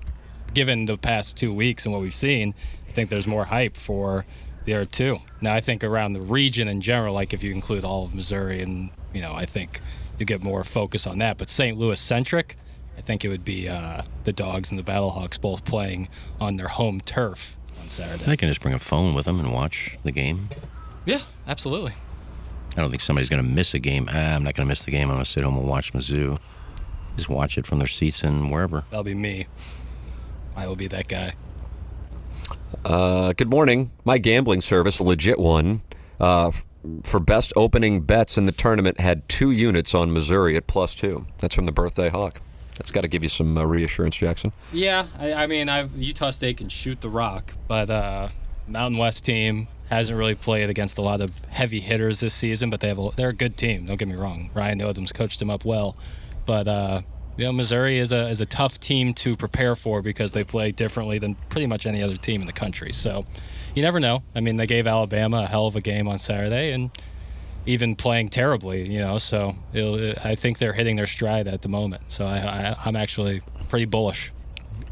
Given 0.54 0.84
the 0.86 0.98
past 0.98 1.36
two 1.36 1.52
weeks 1.52 1.84
and 1.84 1.92
what 1.92 2.02
we've 2.02 2.14
seen, 2.14 2.54
I 2.88 2.92
think 2.92 3.08
there's 3.08 3.26
more 3.26 3.44
hype 3.44 3.76
for 3.76 4.24
the 4.64 4.74
other 4.74 4.84
two. 4.84 5.20
Now, 5.40 5.54
I 5.54 5.60
think 5.60 5.84
around 5.84 6.12
the 6.12 6.20
region 6.20 6.68
in 6.68 6.80
general, 6.80 7.14
like 7.14 7.32
if 7.32 7.42
you 7.42 7.52
include 7.52 7.84
all 7.84 8.04
of 8.04 8.14
Missouri, 8.14 8.60
and 8.60 8.90
you 9.12 9.20
know, 9.20 9.32
I 9.32 9.46
think 9.46 9.80
you 10.18 10.26
get 10.26 10.42
more 10.42 10.64
focus 10.64 11.06
on 11.06 11.18
that. 11.18 11.38
But 11.38 11.48
St. 11.48 11.78
Louis 11.78 11.98
centric, 11.98 12.56
I 12.98 13.00
think 13.00 13.24
it 13.24 13.28
would 13.28 13.44
be 13.44 13.68
uh, 13.68 14.02
the 14.24 14.32
Dogs 14.32 14.70
and 14.70 14.78
the 14.78 14.82
Battlehawks 14.82 15.40
both 15.40 15.64
playing 15.64 16.08
on 16.40 16.56
their 16.56 16.68
home 16.68 17.00
turf 17.00 17.56
on 17.80 17.88
Saturday. 17.88 18.24
They 18.24 18.36
can 18.36 18.48
just 18.48 18.60
bring 18.60 18.74
a 18.74 18.78
phone 18.78 19.14
with 19.14 19.24
them 19.24 19.40
and 19.40 19.52
watch 19.52 19.96
the 20.04 20.12
game. 20.12 20.48
Yeah, 21.06 21.20
absolutely. 21.48 21.92
I 22.76 22.80
don't 22.82 22.90
think 22.90 23.02
somebody's 23.02 23.28
going 23.28 23.42
to 23.42 23.48
miss 23.48 23.74
a 23.74 23.78
game. 23.78 24.08
Ah, 24.12 24.36
I'm 24.36 24.44
not 24.44 24.54
going 24.54 24.66
to 24.66 24.68
miss 24.68 24.84
the 24.84 24.90
game. 24.90 25.08
I'm 25.08 25.16
going 25.16 25.24
to 25.24 25.30
sit 25.30 25.42
home 25.42 25.56
and 25.56 25.66
watch 25.66 25.92
Mizzou. 25.92 26.38
Just 27.16 27.28
watch 27.28 27.58
it 27.58 27.66
from 27.66 27.78
their 27.78 27.88
seats 27.88 28.22
and 28.22 28.50
wherever. 28.50 28.84
That'll 28.90 29.02
be 29.02 29.14
me. 29.14 29.46
I 30.60 30.66
will 30.66 30.76
be 30.76 30.88
that 30.88 31.08
guy. 31.08 31.32
Uh, 32.84 33.32
good 33.32 33.48
morning. 33.48 33.92
My 34.04 34.18
gambling 34.18 34.60
service, 34.60 34.98
a 34.98 35.02
legit 35.02 35.38
one, 35.38 35.80
uh, 36.20 36.50
for 37.02 37.18
best 37.18 37.54
opening 37.56 38.02
bets 38.02 38.36
in 38.36 38.44
the 38.44 38.52
tournament, 38.52 39.00
had 39.00 39.26
two 39.26 39.52
units 39.52 39.94
on 39.94 40.12
Missouri 40.12 40.56
at 40.56 40.66
plus 40.66 40.94
two. 40.94 41.24
That's 41.38 41.54
from 41.54 41.64
the 41.64 41.72
Birthday 41.72 42.10
Hawk. 42.10 42.42
That's 42.72 42.90
got 42.90 43.00
to 43.02 43.08
give 43.08 43.22
you 43.22 43.30
some 43.30 43.56
uh, 43.56 43.64
reassurance, 43.64 44.16
Jackson. 44.16 44.52
Yeah, 44.70 45.06
I, 45.18 45.32
I 45.32 45.46
mean, 45.46 45.70
I've, 45.70 45.96
Utah 45.96 46.28
State 46.28 46.58
can 46.58 46.68
shoot 46.68 47.00
the 47.00 47.08
rock, 47.08 47.54
but 47.66 47.88
uh, 47.88 48.28
Mountain 48.68 48.98
West 48.98 49.24
team 49.24 49.66
hasn't 49.88 50.18
really 50.18 50.34
played 50.34 50.68
against 50.68 50.98
a 50.98 51.02
lot 51.02 51.22
of 51.22 51.32
heavy 51.50 51.80
hitters 51.80 52.20
this 52.20 52.34
season. 52.34 52.68
But 52.68 52.80
they 52.80 52.88
have 52.88 52.98
a, 52.98 53.10
they're 53.16 53.30
a 53.30 53.34
good 53.34 53.56
team. 53.56 53.86
Don't 53.86 53.96
get 53.96 54.08
me 54.08 54.14
wrong. 54.14 54.50
Ryan 54.52 54.80
Odom's 54.80 55.12
coached 55.12 55.38
them 55.38 55.48
up 55.48 55.64
well, 55.64 55.96
but 56.44 56.68
uh, 56.68 57.00
you 57.36 57.44
know, 57.44 57.52
Missouri 57.52 57.98
is 57.98 58.12
a 58.12 58.28
is 58.28 58.40
a 58.40 58.46
tough 58.46 58.78
team 58.80 59.14
to 59.14 59.36
prepare 59.36 59.74
for 59.74 60.02
because 60.02 60.32
they 60.32 60.44
play 60.44 60.72
differently 60.72 61.18
than 61.18 61.34
pretty 61.48 61.66
much 61.66 61.86
any 61.86 62.02
other 62.02 62.16
team 62.16 62.40
in 62.40 62.46
the 62.46 62.52
country. 62.52 62.92
So 62.92 63.24
you 63.74 63.82
never 63.82 64.00
know. 64.00 64.22
I 64.34 64.40
mean, 64.40 64.56
they 64.56 64.66
gave 64.66 64.86
Alabama 64.86 65.44
a 65.44 65.46
hell 65.46 65.66
of 65.66 65.76
a 65.76 65.80
game 65.80 66.08
on 66.08 66.18
Saturday, 66.18 66.72
and 66.72 66.90
even 67.66 67.96
playing 67.96 68.28
terribly, 68.28 68.88
you 68.88 68.98
know. 68.98 69.18
So 69.18 69.56
it'll, 69.72 70.14
I 70.24 70.34
think 70.34 70.58
they're 70.58 70.72
hitting 70.72 70.96
their 70.96 71.06
stride 71.06 71.46
at 71.48 71.62
the 71.62 71.68
moment. 71.68 72.02
So 72.08 72.26
I, 72.26 72.38
I, 72.38 72.76
I'm 72.84 72.96
actually 72.96 73.42
pretty 73.68 73.84
bullish. 73.86 74.32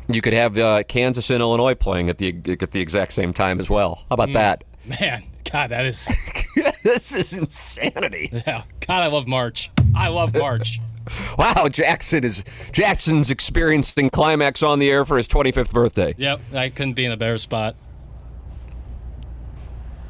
You 0.09 0.23
could 0.23 0.33
have 0.33 0.57
uh, 0.57 0.85
Kansas 0.85 1.29
and 1.31 1.41
Illinois 1.41 1.75
playing 1.75 2.09
at 2.09 2.19
the 2.19 2.29
at 2.61 2.71
the 2.71 2.81
exact 2.81 3.13
same 3.13 3.33
time 3.33 3.61
as 3.61 3.69
well. 3.69 4.05
How 4.09 4.15
about 4.15 4.33
that? 4.33 4.65
Man, 5.01 5.25
God, 5.51 5.69
that 5.69 5.85
is 5.85 6.07
this 6.83 7.15
is 7.15 7.35
insanity. 7.35 8.31
yeah. 8.33 8.63
God, 8.87 9.03
I 9.03 9.09
love 9.09 9.27
March. 9.27 9.71
I 9.95 10.09
love 10.09 10.35
March. 10.35 10.81
Wow, 11.39 11.69
Jackson 11.69 12.25
is 12.25 12.45
Jackson's 12.73 13.31
experiencing 13.31 14.11
climax 14.11 14.63
on 14.63 14.79
the 14.79 14.91
air 14.91 15.05
for 15.05 15.17
his 15.17 15.29
25th 15.29 15.73
birthday. 15.73 16.15
yep, 16.19 16.41
I 16.53 16.69
couldn't 16.69 16.95
be 16.95 17.05
in 17.05 17.13
a 17.13 17.17
better 17.17 17.39
spot. 17.39 17.77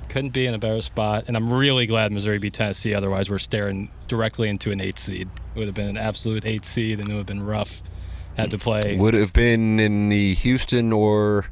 Couldn't 0.09 0.30
be 0.30 0.46
in 0.46 0.55
a 0.55 0.59
better 0.59 0.80
spot, 0.80 1.24
and 1.28 1.36
I'm 1.36 1.53
really 1.53 1.84
glad 1.84 2.12
Missouri 2.12 2.38
beat 2.38 2.55
Tennessee. 2.55 2.94
Otherwise, 2.94 3.28
we're 3.28 3.38
staring 3.38 3.90
directly 4.07 4.49
into 4.49 4.70
an 4.70 4.80
eight 4.80 4.99
seed. 4.99 5.28
It 5.55 5.59
would 5.59 5.66
have 5.66 5.74
been 5.74 5.88
an 5.88 5.99
absolute 5.99 6.46
eight 6.46 6.64
seed, 6.64 6.99
and 6.99 7.09
it 7.11 7.12
would 7.12 7.18
have 7.18 7.26
been 7.26 7.44
rough. 7.44 7.82
Had 8.36 8.51
to 8.53 8.59
play. 8.59 8.96
Would 8.96 9.14
have 9.14 9.32
been 9.34 9.78
in 9.80 10.09
the 10.09 10.32
Houston 10.34 10.92
or 10.92 11.46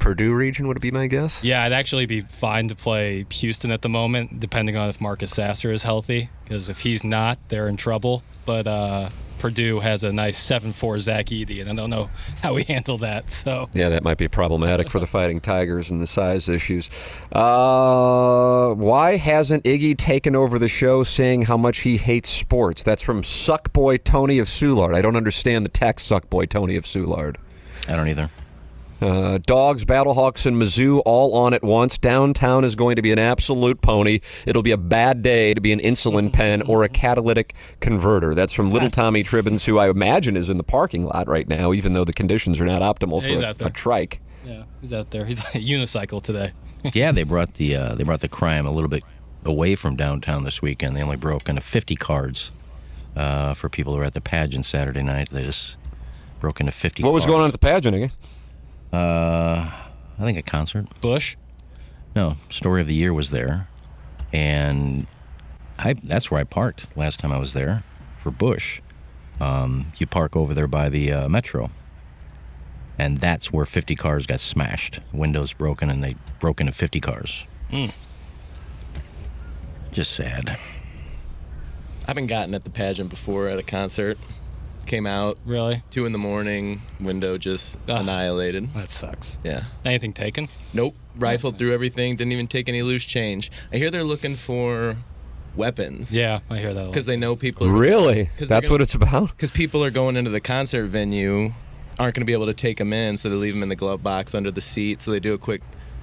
Purdue 0.00 0.34
region. 0.34 0.66
Would 0.66 0.76
it 0.76 0.80
be 0.80 0.90
my 0.90 1.06
guess? 1.06 1.42
Yeah, 1.44 1.64
it'd 1.64 1.78
actually 1.78 2.06
be 2.06 2.22
fine 2.22 2.68
to 2.68 2.74
play 2.74 3.24
Houston 3.30 3.70
at 3.70 3.82
the 3.82 3.88
moment, 3.88 4.40
depending 4.40 4.76
on 4.76 4.88
if 4.90 5.00
Marcus 5.00 5.30
Sasser 5.30 5.70
is 5.72 5.84
healthy. 5.84 6.28
Because 6.42 6.68
if 6.68 6.80
he's 6.80 7.04
not, 7.04 7.38
they're 7.48 7.68
in 7.68 7.76
trouble. 7.76 8.22
But 8.44 8.66
uh, 8.66 9.10
Purdue 9.42 9.80
has 9.80 10.04
a 10.04 10.12
nice 10.12 10.40
7-4 10.40 11.00
Zach 11.00 11.26
Edey, 11.26 11.60
and 11.60 11.68
I 11.68 11.74
don't 11.74 11.90
know 11.90 12.10
how 12.42 12.54
we 12.54 12.62
handle 12.62 12.98
that. 12.98 13.28
So 13.30 13.68
Yeah, 13.72 13.88
that 13.88 14.04
might 14.04 14.18
be 14.18 14.28
problematic 14.28 14.88
for 14.88 15.00
the 15.00 15.06
Fighting 15.06 15.40
Tigers 15.40 15.90
and 15.90 16.00
the 16.00 16.06
size 16.06 16.48
issues. 16.48 16.88
Uh, 17.32 18.72
why 18.74 19.16
hasn't 19.16 19.64
Iggy 19.64 19.96
taken 19.96 20.36
over 20.36 20.60
the 20.60 20.68
show 20.68 21.02
saying 21.02 21.42
how 21.42 21.56
much 21.56 21.80
he 21.80 21.96
hates 21.96 22.30
sports? 22.30 22.84
That's 22.84 23.02
from 23.02 23.22
Suckboy 23.22 24.04
Tony 24.04 24.38
of 24.38 24.46
Soulard. 24.46 24.94
I 24.94 25.02
don't 25.02 25.16
understand 25.16 25.64
the 25.64 25.70
text, 25.70 26.08
Suckboy 26.08 26.48
Tony 26.48 26.76
of 26.76 26.84
Soulard. 26.84 27.36
I 27.88 27.96
don't 27.96 28.06
either. 28.06 28.30
Uh, 29.02 29.38
dogs, 29.46 29.84
Battlehawks, 29.84 30.46
and 30.46 30.56
Mizzou 30.56 31.02
all 31.04 31.34
on 31.34 31.54
at 31.54 31.64
once. 31.64 31.98
Downtown 31.98 32.62
is 32.62 32.76
going 32.76 32.94
to 32.94 33.02
be 33.02 33.10
an 33.10 33.18
absolute 33.18 33.80
pony. 33.80 34.20
It'll 34.46 34.62
be 34.62 34.70
a 34.70 34.76
bad 34.76 35.22
day 35.22 35.54
to 35.54 35.60
be 35.60 35.72
an 35.72 35.80
insulin 35.80 36.32
pen 36.32 36.62
or 36.62 36.84
a 36.84 36.88
catalytic 36.88 37.54
converter. 37.80 38.32
That's 38.36 38.52
from 38.52 38.70
Little 38.70 38.90
Tommy 38.90 39.24
Tribbins, 39.24 39.64
who 39.64 39.76
I 39.78 39.90
imagine 39.90 40.36
is 40.36 40.48
in 40.48 40.56
the 40.56 40.62
parking 40.62 41.04
lot 41.04 41.26
right 41.26 41.48
now, 41.48 41.72
even 41.72 41.94
though 41.94 42.04
the 42.04 42.12
conditions 42.12 42.60
are 42.60 42.64
not 42.64 42.80
optimal 42.80 43.20
Yeah, 43.22 43.28
he's 43.28 43.40
for 43.40 43.46
out 43.46 43.54
a, 43.56 43.58
there. 43.58 43.68
a 43.68 43.72
trike. 43.72 44.20
Yeah, 44.44 44.62
he's 44.80 44.92
out 44.92 45.10
there. 45.10 45.24
He's 45.24 45.40
on 45.40 45.50
a 45.54 45.58
unicycle 45.58 46.22
today. 46.22 46.52
yeah, 46.94 47.10
they 47.10 47.24
brought 47.24 47.54
the 47.54 47.74
uh, 47.74 47.94
they 47.96 48.04
brought 48.04 48.20
the 48.20 48.28
crime 48.28 48.66
a 48.66 48.70
little 48.70 48.88
bit 48.88 49.02
away 49.44 49.74
from 49.74 49.96
downtown 49.96 50.44
this 50.44 50.62
weekend. 50.62 50.96
They 50.96 51.02
only 51.02 51.16
broke 51.16 51.48
into 51.48 51.60
50 51.60 51.96
cards 51.96 52.52
uh, 53.16 53.54
for 53.54 53.68
people 53.68 53.94
who 53.94 53.98
were 53.98 54.04
at 54.04 54.14
the 54.14 54.20
pageant 54.20 54.64
Saturday 54.64 55.02
night. 55.02 55.28
They 55.30 55.42
just 55.44 55.76
broke 56.38 56.60
into 56.60 56.70
50. 56.70 57.02
What 57.02 57.12
was 57.12 57.24
cars. 57.24 57.30
going 57.32 57.40
on 57.42 57.46
at 57.48 57.52
the 57.52 57.58
pageant 57.58 57.96
again? 57.96 58.10
Uh, 58.92 59.70
I 60.18 60.24
think 60.24 60.38
a 60.38 60.42
concert. 60.42 60.86
Bush. 61.00 61.36
No, 62.14 62.34
Story 62.50 62.82
of 62.82 62.86
the 62.86 62.94
Year 62.94 63.14
was 63.14 63.30
there, 63.30 63.68
and 64.32 65.06
I 65.78 65.94
that's 65.94 66.30
where 66.30 66.40
I 66.40 66.44
parked 66.44 66.94
last 66.96 67.18
time 67.20 67.32
I 67.32 67.38
was 67.38 67.54
there 67.54 67.84
for 68.18 68.30
Bush. 68.30 68.80
Um, 69.40 69.86
you 69.98 70.06
park 70.06 70.36
over 70.36 70.52
there 70.52 70.68
by 70.68 70.90
the 70.90 71.10
uh, 71.12 71.28
metro, 71.28 71.70
and 72.98 73.18
that's 73.18 73.50
where 73.52 73.64
50 73.64 73.96
cars 73.96 74.26
got 74.26 74.40
smashed, 74.40 75.00
windows 75.12 75.52
broken, 75.54 75.88
and 75.88 76.04
they 76.04 76.14
broke 76.38 76.60
into 76.60 76.72
50 76.72 77.00
cars. 77.00 77.46
Just 79.90 80.12
sad. 80.12 80.50
I 80.50 80.58
haven't 82.06 82.26
gotten 82.26 82.54
at 82.54 82.64
the 82.64 82.70
pageant 82.70 83.08
before 83.10 83.48
at 83.48 83.58
a 83.58 83.62
concert. 83.62 84.18
Came 84.86 85.06
out 85.06 85.38
Really? 85.46 85.82
two 85.90 86.04
in 86.06 86.12
the 86.12 86.18
morning, 86.18 86.82
window 87.00 87.38
just 87.38 87.78
Ugh. 87.88 88.00
annihilated. 88.02 88.72
That 88.74 88.88
sucks. 88.88 89.38
Yeah. 89.42 89.62
Anything 89.84 90.12
taken? 90.12 90.48
Nope. 90.74 90.94
Rifled 91.16 91.56
through 91.56 91.72
everything. 91.72 92.16
Didn't 92.16 92.32
even 92.32 92.46
take 92.46 92.68
any 92.68 92.82
loose 92.82 93.04
change. 93.04 93.50
I 93.72 93.76
hear 93.78 93.90
they're 93.90 94.04
looking 94.04 94.34
for 94.36 94.96
weapons. 95.56 96.14
Yeah, 96.14 96.40
I 96.50 96.58
hear 96.58 96.74
that. 96.74 96.80
a 96.80 96.84
lot. 96.84 96.92
Because 96.92 97.06
they 97.06 97.16
know 97.16 97.36
people. 97.36 97.68
Are, 97.68 97.72
Really? 97.72 98.26
'Cause 98.38 98.48
That's 98.48 98.68
they're 98.68 98.72
what 98.72 98.78
gonna- 98.78 98.82
it's 98.84 98.94
about? 98.94 99.28
Because 99.30 99.50
people 99.50 99.84
are 99.84 99.90
going 99.90 100.16
into 100.16 100.30
the 100.30 100.40
concert 100.40 100.86
venue, 100.86 101.52
aren't 101.98 102.14
going 102.14 102.22
to 102.22 102.26
be 102.26 102.32
able 102.32 102.46
to 102.46 102.54
take 102.54 102.78
them 102.78 102.92
in, 102.92 103.16
so 103.16 103.28
they 103.28 103.36
leave 103.36 103.54
them 103.54 103.62
in 103.62 103.68
the 103.68 103.76
glove 103.76 104.02
box 104.02 104.34
under 104.34 104.50
the 104.50 104.60
seat. 104.62 105.00
So 105.00 105.10
they 105.10 105.20
do 105.20 105.34
a 105.34 105.38
quick 105.38 105.62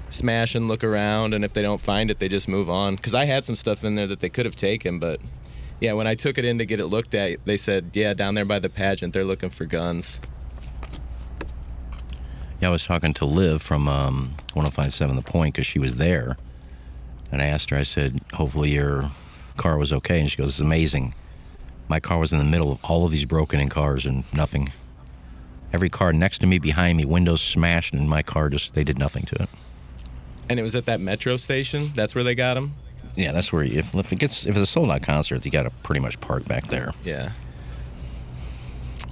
smash 0.10 0.56
and 0.56 0.68
look 0.68 0.84
around, 0.84 1.34
and 1.34 1.44
if 1.44 1.54
they 1.54 1.62
don't 1.62 1.82
find 1.82 2.10
it, 2.12 2.20
they 2.20 2.30
just 2.30 2.48
move 2.48 2.70
on. 2.70 2.96
Because 2.96 3.14
I 3.14 3.26
had 3.26 3.46
some 3.46 3.56
stuff 3.56 3.84
in 3.84 3.96
there 3.96 4.08
that 4.08 4.20
they 4.20 4.30
could 4.30 4.46
have 4.46 4.56
taken, 4.56 5.00
but 5.00 5.20
yeah, 5.80 5.94
when 5.94 6.08
I 6.08 6.16
took 6.16 6.38
it 6.38 6.46
in 6.46 6.58
to 6.58 6.66
get 6.66 6.80
it 6.80 6.88
looked 6.88 7.16
at, 7.16 7.46
they 7.46 7.58
said, 7.58 7.92
yeah, 7.94 8.14
down 8.14 8.36
there 8.36 8.46
by 8.46 8.60
the 8.60 8.70
pageant, 8.70 9.14
they're 9.14 9.24
looking 9.24 9.50
for 9.50 9.66
guns. 9.66 10.20
Yeah, 12.62 12.68
I 12.68 12.72
was 12.72 12.84
talking 12.84 13.14
to 13.16 13.26
Liv 13.26 13.62
from 13.62 13.88
um, 13.88 14.36
1057 14.54 15.16
The 15.16 15.22
Point 15.22 15.56
because 15.56 15.66
she 15.66 15.80
was 15.80 15.96
there. 15.96 16.36
And 17.32 17.42
I 17.42 17.46
asked 17.46 17.70
her, 17.70 17.78
I 17.78 17.84
said, 17.84 18.20
hopefully 18.34 18.72
your 18.72 19.10
car 19.56 19.78
was 19.78 19.94
okay. 19.94 20.20
And 20.20 20.30
she 20.30 20.38
goes, 20.38 20.50
it's 20.50 20.60
amazing. 20.60 21.14
My 21.88 22.00
car 22.00 22.20
was 22.20 22.34
in 22.34 22.40
the 22.40 22.46
middle 22.46 22.74
of 22.74 22.80
all 22.84 23.06
of 23.06 23.12
these 23.12 23.26
broken 23.26 23.60
in 23.62 23.70
cars 23.70 24.06
and 24.06 24.26
nothing. 24.34 24.70
Every 25.72 25.90
car 25.90 26.12
next 26.12 26.40
to 26.40 26.48
me, 26.48 26.60
behind 26.60 26.98
me, 26.98 27.06
windows 27.06 27.42
smashed, 27.42 27.94
and 27.94 28.10
my 28.10 28.24
car 28.24 28.50
just, 28.50 28.74
they 28.74 28.84
did 28.84 28.98
nothing 28.98 29.24
to 29.26 29.44
it. 29.44 29.50
And 30.50 30.60
it 30.60 30.64
was 30.64 30.76
at 30.76 30.86
that 30.88 31.00
metro 31.00 31.38
station. 31.38 31.92
That's 31.94 32.16
where 32.16 32.24
they 32.24 32.36
got 32.36 32.56
them. 32.56 32.74
Yeah, 33.16 33.32
that's 33.32 33.52
where, 33.52 33.64
you, 33.64 33.80
if, 33.80 33.94
if 33.96 34.14
it 34.14 34.20
gets, 34.20 34.46
if 34.46 34.56
it's 34.56 34.64
a 34.64 34.66
sold 34.66 34.90
out 34.92 35.02
concert, 35.04 35.44
you 35.46 35.52
got 35.52 35.64
to 35.64 35.70
pretty 35.84 36.00
much 36.02 36.20
park 36.22 36.46
back 36.46 36.68
there. 36.68 36.92
Yeah. 37.04 37.32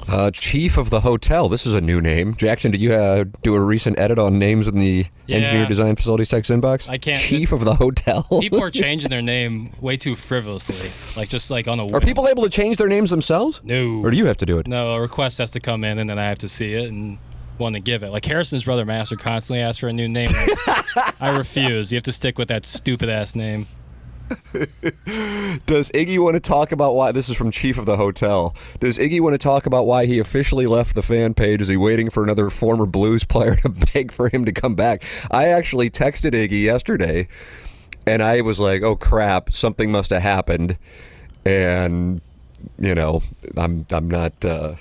Uh, 0.07 0.31
Chief 0.31 0.77
of 0.77 0.89
the 0.89 1.01
Hotel. 1.01 1.49
This 1.49 1.65
is 1.65 1.73
a 1.73 1.81
new 1.81 1.99
name. 1.99 2.33
Jackson, 2.35 2.71
did 2.71 2.79
you 2.79 2.93
uh, 2.93 3.25
do 3.43 3.55
a 3.55 3.59
recent 3.59 3.99
edit 3.99 4.17
on 4.17 4.39
names 4.39 4.65
in 4.67 4.79
the 4.79 5.05
Yeah. 5.25 5.38
Engineer 5.38 5.65
Design 5.65 5.97
Facilities 5.97 6.29
Text 6.29 6.49
inbox? 6.49 6.88
I 6.88 6.97
can't- 6.97 7.19
Chief 7.19 7.51
of 7.51 7.65
the 7.65 7.75
Hotel. 7.75 8.23
People 8.39 8.63
are 8.63 8.69
changing 8.71 9.09
their 9.09 9.21
name 9.21 9.71
way 9.81 9.97
too 9.97 10.15
frivolously, 10.15 10.91
like 11.17 11.27
just 11.27 11.51
like 11.51 11.67
on 11.67 11.79
a. 11.81 11.91
Are 11.91 11.99
people 11.99 12.29
able 12.29 12.43
to 12.43 12.49
change 12.49 12.77
their 12.77 12.88
names 12.88 13.09
themselves? 13.09 13.59
No. 13.65 13.99
Or 14.01 14.09
do 14.11 14.15
you 14.15 14.25
have 14.27 14.38
to 14.38 14.45
do 14.45 14.57
it? 14.59 14.67
No, 14.67 14.93
a 14.93 15.01
request 15.01 15.39
has 15.39 15.51
to 15.51 15.59
come 15.59 15.83
in, 15.83 15.99
and 15.99 16.09
then 16.09 16.17
I 16.17 16.23
have 16.23 16.38
to 16.39 16.47
see 16.47 16.73
it 16.73 16.89
and 16.89 17.17
want 17.57 17.73
to 17.73 17.81
give 17.81 18.01
it. 18.03 18.11
Like 18.11 18.23
Harrison's 18.23 18.63
brother 18.63 18.85
Master 18.85 19.17
constantly 19.17 19.61
asks 19.61 19.79
for 19.79 19.89
a 19.89 19.93
new 19.93 20.07
name. 20.07 20.29
I 21.19 21.35
refuse. 21.38 21.91
You 21.91 21.97
have 21.97 22.03
to 22.03 22.13
stick 22.13 22.38
with 22.38 22.47
that 22.47 22.63
stupid 22.63 23.09
ass 23.09 23.35
name. 23.35 23.67
Does 25.65 25.89
Iggy 25.91 26.19
want 26.19 26.36
to 26.36 26.39
talk 26.39 26.71
about 26.71 26.95
why? 26.95 27.11
This 27.11 27.30
is 27.30 27.38
from 27.38 27.51
Chief 27.51 27.78
of 27.78 27.86
the 27.86 27.97
Hotel. 27.97 28.55
Does 28.80 28.97
Iggy 28.97 29.19
want 29.21 29.34
to 29.34 29.38
talk 29.38 29.65
about 29.65 29.86
why 29.86 30.05
he 30.05 30.19
officially 30.19 30.67
left 30.67 30.95
the 30.95 31.01
fan 31.01 31.34
page? 31.34 31.61
Is 31.61 31.67
he 31.67 31.78
waiting 31.78 32.09
for 32.09 32.23
another 32.23 32.49
former 32.49 32.86
Blues 32.86 33.23
player 33.23 33.55
to 33.57 33.69
beg 33.93 34.11
for 34.11 34.30
him 34.30 34.45
to 34.45 34.51
come 34.51 34.75
back? 34.75 35.03
I 35.32 35.47
actually 35.47 35.89
texted 35.89 36.32
Iggy 36.32 36.63
yesterday, 36.63 37.28
and 38.05 38.21
I 38.21 38.41
was 38.41 38.59
like, 38.59 38.82
"Oh 38.82 38.95
crap, 38.95 39.53
something 39.53 39.91
must 39.91 40.09
have 40.09 40.21
happened," 40.21 40.78
and 41.45 42.21
you 42.80 42.95
know, 42.95 43.21
I'm 43.55 43.86
I'm 43.91 44.09
not. 44.09 44.43
Uh, 44.43 44.75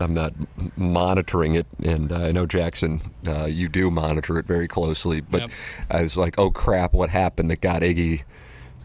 I'm 0.00 0.12
not 0.12 0.34
monitoring 0.76 1.54
it, 1.54 1.66
and 1.84 2.10
uh, 2.10 2.16
I 2.16 2.32
know 2.32 2.46
Jackson, 2.46 3.00
uh, 3.28 3.46
you 3.48 3.68
do 3.68 3.92
monitor 3.92 4.40
it 4.40 4.44
very 4.44 4.66
closely. 4.66 5.20
But 5.20 5.42
Yep. 5.42 5.50
I 5.88 6.02
was 6.02 6.16
like, 6.16 6.34
"Oh 6.36 6.50
crap, 6.50 6.92
what 6.92 7.10
happened 7.10 7.48
that 7.52 7.60
got 7.60 7.82
Iggy 7.82 8.24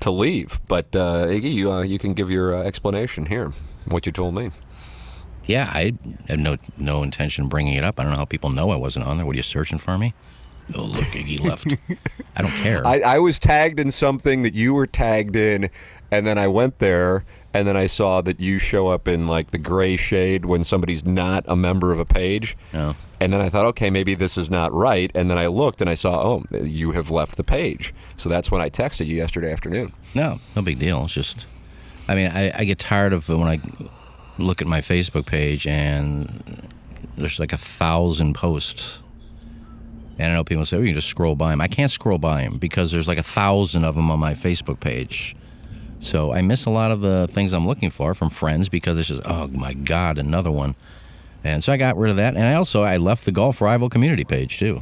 to 0.02 0.12
leave?" 0.12 0.60
But 0.68 0.96
uh, 0.96 1.28
Iggy, 1.28 1.54
you, 1.54 1.72
uh, 1.72 1.82
you 1.82 2.00
can 2.00 2.14
give 2.14 2.30
your 2.30 2.56
uh, 2.56 2.64
explanation 2.64 3.26
here. 3.26 3.52
What 3.86 4.06
you 4.06 4.12
told 4.12 4.36
me. 4.36 4.52
Yeah, 5.46 5.68
I 5.74 5.94
have 6.28 6.40
no 6.40 6.58
no 6.78 7.02
intention 7.02 7.46
of 7.46 7.50
bringing 7.50 7.74
it 7.74 7.84
up. 7.84 8.00
I 8.00 8.04
don't 8.04 8.12
know 8.12 8.20
how 8.20 8.26
people 8.26 8.52
know 8.52 8.70
I 8.70 8.76
wasn't 8.76 9.06
on 9.06 9.18
there. 9.18 9.26
What 9.26 9.36
are 9.36 9.40
you 9.40 9.44
searching 9.44 9.80
for 9.80 9.98
me? 9.98 10.14
Oh, 10.76 10.84
look, 10.84 11.06
Iggy 11.06 11.40
left. 11.44 11.66
I 12.36 12.42
don't 12.44 12.52
care. 12.52 12.86
I, 12.86 13.00
I 13.00 13.20
was 13.20 13.40
tagged 13.40 13.80
in 13.80 13.92
something 13.92 14.44
that 14.44 14.54
you 14.54 14.76
were 14.76 14.86
tagged 14.86 15.36
in, 15.36 15.70
and 16.12 16.28
then 16.28 16.38
I 16.38 16.48
went 16.48 16.78
there, 16.78 17.24
and 17.54 17.68
then 17.68 17.76
I 17.76 17.88
saw 17.88 18.22
that 18.22 18.40
you 18.40 18.60
show 18.60 18.88
up 18.88 19.08
in 19.08 19.28
like 19.28 19.50
the 19.50 19.58
gray 19.58 19.96
shade 19.96 20.46
when 20.46 20.64
somebody's 20.64 21.06
not 21.06 21.44
a 21.48 21.56
member 21.56 21.92
of 21.92 22.00
a 22.00 22.06
page. 22.06 22.56
Oh. 22.76 22.96
And 23.22 23.34
then 23.34 23.42
I 23.42 23.50
thought, 23.50 23.66
okay, 23.66 23.90
maybe 23.90 24.16
this 24.16 24.38
is 24.38 24.50
not 24.50 24.74
right. 24.74 25.12
And 25.14 25.30
then 25.30 25.38
I 25.38 25.48
looked 25.48 25.82
and 25.82 25.90
I 25.90 25.94
saw, 25.94 26.24
oh, 26.24 26.46
you 26.62 26.92
have 26.92 27.12
left 27.12 27.36
the 27.36 27.44
page. 27.44 27.94
So 28.18 28.30
that's 28.30 28.50
when 28.50 28.62
I 28.62 28.70
texted 28.70 29.08
you 29.08 29.18
yesterday 29.18 29.52
afternoon. 29.52 29.94
No, 30.16 30.40
no 30.56 30.62
big 30.62 30.80
deal. 30.80 31.04
It's 31.04 31.14
just, 31.14 31.46
I 32.08 32.16
mean, 32.16 32.32
I, 32.32 32.52
I 32.60 32.64
get 32.64 32.80
tired 32.80 33.12
of 33.12 33.28
when 33.28 33.48
I 33.48 33.60
look 34.38 34.62
at 34.62 34.68
my 34.68 34.80
Facebook 34.80 35.26
page 35.26 35.68
and 35.68 36.68
there's 37.18 37.40
like 37.40 37.52
a 37.52 37.58
thousand 37.58 38.36
posts. 38.36 39.02
And 40.18 40.32
I 40.32 40.36
know 40.36 40.44
people 40.44 40.66
say, 40.66 40.78
oh, 40.78 40.82
you 40.82 40.88
can 40.88 40.96
just 40.96 41.08
scroll 41.08 41.36
by 41.36 41.52
them. 41.52 41.62
I 41.62 41.68
can't 41.68 41.92
scroll 41.92 42.18
by 42.18 42.42
them 42.44 42.58
because 42.58 42.92
there's 42.92 43.08
like 43.08 43.18
a 43.18 43.24
thousand 43.24 43.84
of 43.84 43.96
them 43.96 44.12
on 44.12 44.20
my 44.20 44.34
Facebook 44.34 44.80
page. 44.80 45.36
So 46.02 46.34
I 46.34 46.42
miss 46.42 46.66
a 46.66 46.70
lot 46.70 46.92
of 46.92 47.02
the 47.02 47.28
things 47.30 47.52
I'm 47.52 47.68
looking 47.68 47.90
for 47.90 48.14
from 48.14 48.30
friends 48.30 48.70
because 48.70 48.98
it's 48.98 49.10
just, 49.10 49.22
oh 49.26 49.48
my 49.48 49.74
God, 49.74 50.18
another 50.18 50.52
one. 50.52 50.76
And 51.44 51.64
so 51.64 51.72
I 51.72 51.78
got 51.78 51.98
rid 51.98 52.12
of 52.12 52.18
that. 52.18 52.36
And 52.36 52.44
I 52.44 52.54
also, 52.54 52.84
I 52.84 52.98
left 52.98 53.26
the 53.26 53.32
Golf 53.32 53.62
Rival 53.62 53.90
community 53.90 54.24
page 54.24 54.60
too. 54.60 54.82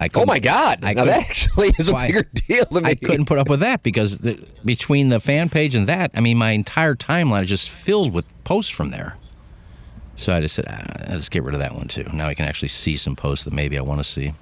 I 0.00 0.08
Oh 0.14 0.24
my 0.24 0.38
God! 0.38 0.84
I 0.84 0.94
now 0.94 1.06
that 1.06 1.28
actually 1.28 1.72
is 1.78 1.88
a 1.88 1.92
Why? 1.92 2.06
bigger 2.06 2.22
deal 2.32 2.64
to 2.66 2.80
me. 2.80 2.90
I 2.90 2.94
couldn't 2.94 3.26
put 3.26 3.38
up 3.38 3.48
with 3.48 3.60
that 3.60 3.82
because 3.82 4.18
the, 4.18 4.38
between 4.64 5.08
the 5.08 5.18
fan 5.18 5.48
page 5.48 5.74
and 5.74 5.88
that, 5.88 6.12
I 6.14 6.20
mean, 6.20 6.36
my 6.36 6.52
entire 6.52 6.94
timeline 6.94 7.42
is 7.42 7.48
just 7.48 7.68
filled 7.68 8.12
with 8.12 8.24
posts 8.44 8.70
from 8.70 8.90
there. 8.90 9.16
So 10.14 10.34
I 10.34 10.40
just 10.40 10.54
said, 10.54 10.66
ah, 10.68 11.10
I'll 11.10 11.16
just 11.16 11.30
get 11.30 11.42
rid 11.42 11.54
of 11.54 11.60
that 11.60 11.74
one 11.74 11.88
too. 11.88 12.04
Now 12.12 12.26
I 12.26 12.34
can 12.34 12.46
actually 12.46 12.68
see 12.68 12.96
some 12.96 13.16
posts 13.16 13.44
that 13.44 13.52
maybe 13.52 13.76
I 13.76 13.80
want 13.80 14.00
to 14.00 14.04
see. 14.04 14.34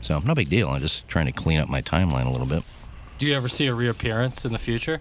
So 0.00 0.18
no 0.20 0.34
big 0.34 0.48
deal. 0.48 0.68
I'm 0.68 0.80
just 0.80 1.06
trying 1.08 1.26
to 1.26 1.32
clean 1.32 1.60
up 1.60 1.68
my 1.68 1.82
timeline 1.82 2.26
a 2.26 2.30
little 2.30 2.46
bit. 2.46 2.62
Do 3.18 3.26
you 3.26 3.34
ever 3.36 3.48
see 3.48 3.66
a 3.66 3.74
reappearance 3.74 4.44
in 4.44 4.52
the 4.52 4.58
future? 4.58 5.00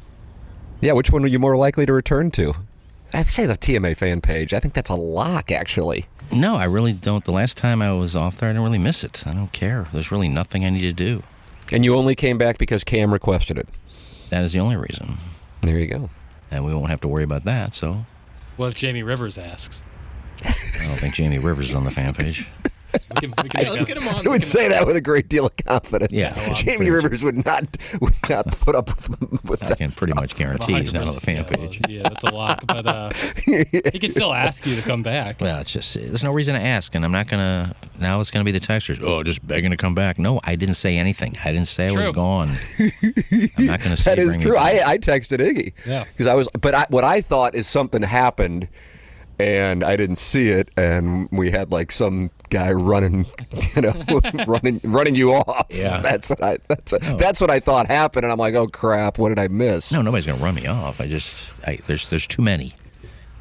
Yeah, 0.82 0.94
which 0.94 1.12
one 1.12 1.24
are 1.24 1.28
you 1.28 1.40
more 1.40 1.56
likely 1.56 1.86
to 1.86 1.94
return 1.94 2.32
to? 2.32 2.54
I'd 3.14 3.28
say 3.28 3.46
the 3.46 3.56
TMA 3.56 3.96
fan 3.96 4.22
page. 4.22 4.54
I 4.54 4.60
think 4.60 4.74
that's 4.74 4.90
a 4.90 4.96
lock, 4.96 5.52
actually. 5.52 6.06
No, 6.32 6.56
I 6.56 6.66
really 6.66 6.94
don't. 6.94 7.24
The 7.24 7.32
last 7.32 7.56
time 7.58 7.82
I 7.82 7.94
was 7.94 8.16
off 8.16 8.38
there, 8.38 8.50
I 8.50 8.52
didn't 8.52 8.66
really 8.66 8.78
miss 8.78 9.04
it. 9.04 9.26
I 9.26 9.34
don't 9.34 9.52
care. 9.52 9.88
There's 9.94 10.12
really 10.12 10.28
nothing 10.28 10.66
I 10.66 10.70
need 10.70 10.82
to 10.82 10.94
do. 10.94 11.22
And 11.72 11.86
you 11.86 11.96
only 11.96 12.16
came 12.16 12.38
back 12.38 12.58
because 12.58 12.84
Cam 12.84 13.12
requested 13.12 13.58
it. 13.58 13.70
That 14.30 14.44
is 14.44 14.54
the 14.54 14.60
only 14.60 14.76
reason. 14.76 15.18
There 15.62 15.80
you 15.80 15.88
go. 15.88 16.10
And 16.52 16.66
we 16.66 16.74
won't 16.74 16.90
have 16.90 17.02
to 17.02 17.08
worry 17.08 17.24
about 17.24 17.44
that. 17.46 17.74
So 17.74 18.06
well, 18.58 18.70
if 18.70 18.76
Jamie 18.76 19.04
Rivers 19.04 19.38
asks? 19.38 19.84
I 20.44 20.86
don't 20.86 21.00
think 21.00 21.16
Jamie 21.16 21.40
Rivers 21.40 21.70
is 21.70 21.76
on 21.76 21.84
the 21.84 21.92
fan 21.92 22.14
page. 22.14 22.48
We 22.94 23.22
can, 23.22 23.34
we 23.44 23.50
can 23.50 23.62
Yeah, 23.64 23.70
let's 23.72 23.84
a- 23.84 23.86
get 23.86 23.98
him 23.98 24.08
on. 24.08 24.26
I 24.26 24.30
would 24.30 24.44
say 24.44 24.68
that 24.70 24.86
with 24.88 24.96
a 24.96 25.02
great 25.02 25.30
deal 25.30 25.46
of 25.46 25.56
confidence. 25.58 26.12
Yeah. 26.12 26.28
So, 26.28 26.54
Jamie 26.54 26.90
Rivers 26.90 27.24
would 27.24 27.46
not 27.46 27.64
would 28.02 28.16
not 28.30 28.46
put 28.60 28.76
up 28.76 28.88
with, 28.88 29.44
with 29.44 29.64
I 29.64 29.70
that. 29.70 29.78
can 29.78 29.90
pretty 29.92 30.14
much 30.14 30.36
guarantee 30.36 30.74
he's 30.82 30.94
not 30.94 31.08
on 31.08 31.16
the 31.16 31.22
fan 31.22 31.44
100%, 31.44 31.52
yeah, 31.52 31.58
well, 31.60 31.68
page. 31.70 31.82
Yeah, 31.90 32.04
that's 32.04 32.24
a 32.24 32.32
lock. 32.34 32.64
But 32.68 32.86
uh, 32.88 33.10
he 33.46 34.00
can 34.00 34.10
still 34.10 34.34
ask 34.34 34.66
you 34.66 34.76
to 34.76 34.82
come 34.82 35.04
back. 35.04 35.42
Well, 35.42 35.60
it's 35.62 35.72
just 35.72 35.94
there's 35.96 36.24
no 36.24 36.32
reason 36.32 36.56
to 36.56 36.62
ask, 36.62 36.96
and 36.96 37.04
I'm 37.04 37.12
not 37.12 37.28
gonna. 37.28 37.76
Now 38.00 38.20
it's 38.20 38.32
gonna 38.32 38.46
be 38.46 38.52
the 38.52 38.60
texters. 38.60 39.02
Oh, 39.02 39.24
just 39.24 39.46
begging 39.46 39.72
to 39.72 39.78
come 39.78 39.96
back. 39.96 40.20
No, 40.20 40.40
I 40.44 40.56
didn't 40.56 40.76
say 40.76 40.98
anything. 40.98 41.38
I 41.44 41.52
didn't 41.52 41.68
say 41.68 41.88
It's 41.88 41.96
I 41.96 42.08
was 42.08 42.16
gone. 42.16 42.50
I'm 42.80 43.66
not 43.66 43.82
gonna 43.82 43.98
say 43.98 44.12
That 44.16 44.20
is 44.20 44.38
true. 44.38 44.58
I, 44.58 44.82
I 44.86 44.98
texted 44.98 45.40
Iggy. 45.40 45.74
Yeah. 45.86 46.04
Because 46.06 46.28
I 46.28 46.36
was, 46.36 46.48
but 46.60 46.74
I, 46.76 46.86
what 46.90 47.04
I 47.04 47.22
thought 47.22 47.56
is 47.56 47.68
something 47.68 48.02
happened, 48.04 48.68
and 49.40 49.84
I 49.84 49.96
didn't 49.96 50.16
see 50.18 50.50
it, 50.50 50.70
and 50.78 51.30
we 51.32 51.52
had 51.52 51.72
like 51.72 51.92
some 51.92 52.32
guy 52.50 52.72
running, 52.72 53.26
you 53.76 53.82
know, 53.82 53.94
running 54.48 54.80
running 54.84 55.16
you 55.16 55.34
off. 55.34 55.68
Yeah. 55.70 56.00
that's 56.00 56.30
what 56.30 56.44
I 56.44 56.58
that's 56.68 56.94
oh. 56.94 56.98
that's 57.18 57.42
what 57.42 57.50
I 57.50 57.60
thought 57.60 57.88
happened, 57.88 58.26
and 58.26 58.32
I'm 58.32 58.40
like, 58.40 58.56
oh 58.56 58.68
crap, 58.68 59.18
what 59.18 59.30
did 59.30 59.40
I 59.40 59.48
miss? 59.48 59.92
No, 59.92 60.02
nobody's 60.02 60.26
gonna 60.26 60.44
run 60.44 60.56
me 60.56 60.68
off. 60.68 61.00
I 61.00 61.08
just, 61.08 61.36
I, 61.66 61.80
there's, 61.88 62.10
there's 62.10 62.28
too 62.28 62.42
many. 62.42 62.74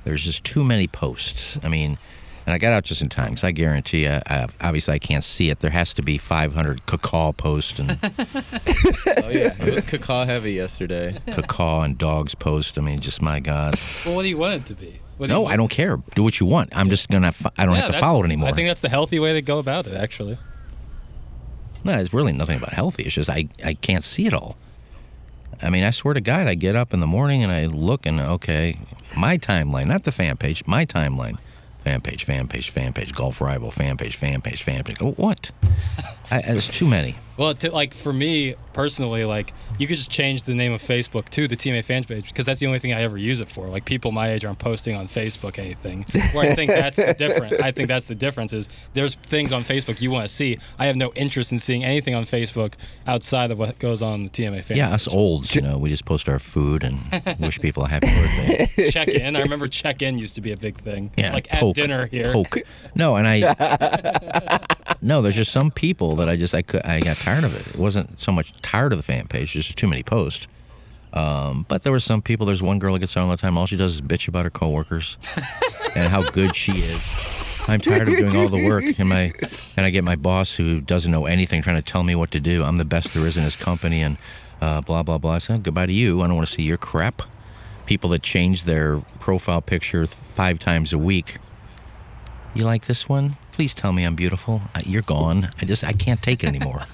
There's 0.05 0.23
just 0.23 0.45
too 0.45 0.63
many 0.63 0.87
posts. 0.87 1.59
I 1.65 1.69
mean, 1.69 1.99
and 2.47 2.55
I 2.55 2.59
got 2.59 2.73
out 2.73 2.85
just 2.85 3.03
in 3.03 3.09
time 3.09 3.31
because 3.31 3.43
I 3.43 3.51
guarantee 3.51 4.05
you, 4.05 4.21
I, 4.27 4.47
obviously 4.61 4.95
I 4.95 5.01
can't 5.01 5.25
see 5.25 5.51
it. 5.51 5.59
There 5.59 5.71
has 5.71 5.93
to 5.95 6.03
be 6.03 6.17
500 6.17 6.87
cacao 6.87 7.33
posts 7.33 7.81
and 7.81 7.91
Oh 8.01 9.29
yeah, 9.29 9.53
it 9.61 9.75
was 9.75 9.83
cacao 9.83 10.25
heavy 10.25 10.53
yesterday. 10.53 11.19
cacao 11.27 11.81
and 11.81 11.99
dogs 11.99 12.37
post. 12.37 12.79
I 12.79 12.83
mean, 12.83 13.01
just 13.01 13.21
my 13.21 13.41
God. 13.41 13.75
Well, 14.05 14.15
what 14.15 14.23
do 14.23 14.29
you 14.29 14.39
want 14.39 14.63
it 14.63 14.67
to 14.67 14.75
be? 14.77 15.01
No, 15.19 15.47
I 15.47 15.57
don't 15.57 15.71
care. 15.71 15.97
Do 16.15 16.23
what 16.23 16.39
you 16.41 16.47
want. 16.47 16.77
I'm 16.77 16.91
just 16.91 17.09
gonna. 17.09 17.33
I 17.57 17.65
don't 17.65 17.75
Yeah, 17.75 17.83
have 17.83 17.93
to 17.93 18.01
follow 18.01 18.21
it 18.23 18.27
anymore. 18.27 18.49
I 18.49 18.53
think 18.53 18.69
that's 18.69 18.81
the 18.83 18.89
healthy 18.89 19.19
way 19.19 19.33
to 19.33 19.43
go 19.43 19.59
about 19.59 19.87
it, 19.87 19.95
actually. 19.95 20.39
No, 21.85 21.93
it's 21.99 22.13
really 22.13 22.33
nothing 22.33 22.59
about 22.59 22.73
healthy. 22.73 23.05
It's 23.05 23.15
just 23.15 23.31
I, 23.31 23.49
I 23.65 23.75
can't 23.75 24.05
see 24.05 24.27
it 24.27 24.35
all. 24.35 24.57
I 25.63 25.71
mean, 25.71 25.85
I 25.85 25.91
swear 25.91 26.15
to 26.15 26.21
God, 26.21 26.47
I 26.49 26.55
get 26.55 26.77
up 26.77 26.93
in 26.93 27.01
the 27.01 27.07
morning 27.07 27.43
and 27.43 27.51
I 27.53 27.67
look 27.67 28.05
and 28.05 28.21
okay, 28.21 28.75
my 29.17 29.39
timeline, 29.39 29.87
not 29.87 30.05
the 30.05 30.13
fan 30.13 30.37
page, 30.37 30.67
my 30.67 30.85
timeline, 30.85 31.39
fan 31.85 32.01
page, 32.03 32.25
fan 32.25 32.49
page, 32.49 32.69
fan 32.71 32.93
page, 32.93 33.15
golf 33.15 33.41
rival, 33.41 33.71
fan 33.71 33.97
page, 33.97 34.17
fan 34.17 34.43
page, 34.43 34.63
fan 34.63 34.85
page. 34.85 34.97
Oh, 35.01 35.13
what? 35.13 35.51
I, 36.31 36.41
there's 36.43 36.69
too 36.69 36.89
many. 36.89 37.17
Well, 37.37 37.55
to, 37.55 37.71
like 37.71 37.93
for 37.93 38.13
me 38.13 38.55
personally, 38.73 39.25
like 39.25 39.53
you 39.79 39.87
could 39.87 39.97
just 39.97 40.11
change 40.11 40.45
the 40.45 40.55
name 40.55 40.73
of 40.73 40.81
Facebook 40.81 41.29
to 41.31 41.47
the 41.47 41.57
TMA 41.57 41.85
fan 41.85 42.05
page 42.05 42.29
because 42.29 42.47
that's 42.47 42.61
the 42.61 42.67
only 42.67 42.79
thing 42.79 42.95
I 42.95 43.03
ever 43.03 43.19
use 43.19 43.41
it 43.41 43.49
for. 43.49 43.69
Like 43.69 43.85
people 43.85 44.11
my 44.11 44.31
age 44.31 44.45
aren't 44.45 44.59
posting 44.59 44.97
on 44.97 45.07
Facebook 45.07 45.59
anything. 45.59 46.05
Where 46.33 46.51
I 46.51 46.55
think 46.55 46.71
that's 46.71 46.97
the 46.97 47.15
difference. 47.15 47.61
I 47.61 47.73
think 47.73 47.89
that's 47.89 48.07
the 48.07 48.15
difference 48.15 48.53
is 48.53 48.69
there's 48.95 49.17
things 49.17 49.53
on 49.53 49.63
Facebook 49.63 50.01
you 50.01 50.11
want 50.11 50.27
to 50.27 50.33
see. 50.33 50.59
I 50.79 50.87
have 50.87 50.97
no 50.97 51.13
interest 51.15 51.53
in 51.53 51.59
seeing 51.59 51.85
anything 51.85 52.15
on 52.15 52.25
Facebook 52.25 52.75
outside 53.07 53.51
of 53.51 53.59
what 53.59 53.79
goes 53.79 54.01
on 54.01 54.25
the 54.25 54.31
TMA 54.31 54.65
fan. 54.65 54.77
Yeah, 54.79 54.91
us 54.91 55.07
olds, 55.07 55.55
you 55.55 55.61
know, 55.61 55.77
we 55.79 55.91
just 55.91 56.07
post 56.07 56.29
our 56.29 56.39
food 56.39 56.85
and 56.85 57.01
wish 57.39 57.61
people 57.61 57.85
a 57.85 57.89
happy 57.89 58.09
birthday. 58.09 58.91
check 58.91 59.09
in. 59.09 59.37
I 59.37 59.43
remember 59.43 59.69
check 59.69 60.01
in 60.01 60.17
used 60.17 60.37
to 60.37 60.41
be 60.41 60.53
a 60.53 60.57
big 60.57 60.79
thing. 60.79 61.11
Yeah, 61.19 61.35
like 61.35 61.49
poke, 61.49 61.71
at 61.71 61.75
dinner 61.75 62.07
here. 62.07 62.33
Poke. 62.33 62.59
No, 62.95 63.17
and 63.17 63.27
I. 63.29 64.61
no, 65.03 65.23
there's 65.23 65.37
just 65.37 65.53
some 65.53 65.71
people 65.71 66.16
that 66.17 66.29
I 66.29 66.37
just 66.37 66.55
I 66.55 66.63
could 66.63 66.83
I 66.85 67.01
got 67.01 67.17
tired 67.17 67.45
of 67.45 67.55
it. 67.55 67.75
It 67.75 67.79
wasn't 67.79 68.19
so 68.19 68.33
much 68.33 68.53
tired 68.63 68.93
of 68.93 68.99
the 68.99 69.03
fan 69.03 69.27
page; 69.27 69.53
just 69.53 69.77
too 69.77 69.87
many 69.87 70.03
posts. 70.03 70.47
Um, 71.13 71.65
but 71.69 71.83
there 71.83 71.93
were 71.93 72.01
some 72.01 72.21
people. 72.21 72.47
There's 72.47 72.63
one 72.63 72.79
girl 72.79 72.93
that 72.93 72.99
gets 72.99 73.17
on 73.17 73.25
all 73.25 73.31
the 73.31 73.37
time. 73.37 73.57
All 73.57 73.67
she 73.67 73.77
does 73.77 73.95
is 73.95 74.01
bitch 74.03 74.29
about 74.29 74.45
her 74.45 74.51
coworkers 74.51 75.17
and 75.97 76.09
how 76.09 76.23
good 76.23 76.55
she 76.55 76.73
is. 76.73 77.69
I'm 77.71 77.81
tired 77.81 78.09
of 78.09 78.17
doing 78.17 78.37
all 78.37 78.49
the 78.49 78.65
work, 78.67 78.85
and 78.99 79.09
my 79.09 79.33
and 79.77 79.87
I 79.87 79.91
get 79.91 80.05
my 80.05 80.17
boss 80.17 80.55
who 80.55 80.81
doesn't 80.81 81.11
know 81.11 81.27
anything 81.27 81.63
trying 81.63 81.77
to 81.77 81.83
tell 81.83 82.03
me 82.03 82.15
what 82.15 82.31
to 82.33 82.41
do. 82.41 82.65
I'm 82.65 82.77
the 82.77 82.85
best 82.85 83.15
there 83.15 83.27
is 83.27 83.37
in 83.37 83.45
his 83.45 83.57
company, 83.57 84.03
and 84.03 84.19
uh, 84.61 84.83
blah 84.83 85.03
blah 85.03 85.19
blah. 85.19 85.33
I 85.33 85.39
said 85.39 85.63
goodbye 85.63 85.87
to 85.87 85.93
you. 85.93 86.21
I 86.23 86.27
don't 86.27 86.37
want 86.37 86.49
to 86.49 86.53
see 86.53 86.63
your 86.63 86.77
crap. 86.77 87.23
People 87.87 88.11
that 88.11 88.23
change 88.23 88.65
their 88.65 88.99
profile 89.21 89.63
picture 89.63 90.07
five 90.07 90.59
times 90.59 90.93
a 90.93 90.99
week. 90.99 91.39
You 92.57 92.65
like 92.65 92.87
this 92.87 93.09
one? 93.09 93.37
Please 93.53 93.75
tell 93.75 93.93
me 93.93 94.05
I'm 94.05 94.15
beautiful. 94.15 94.63
Uh, 94.75 94.81
You're 94.85 95.03
gone. 95.03 95.51
I 95.61 95.65
just 95.67 95.85
I 95.85 95.93
can't 95.93 96.23
take 96.23 96.43
it 96.43 96.49
anymore. 96.49 96.83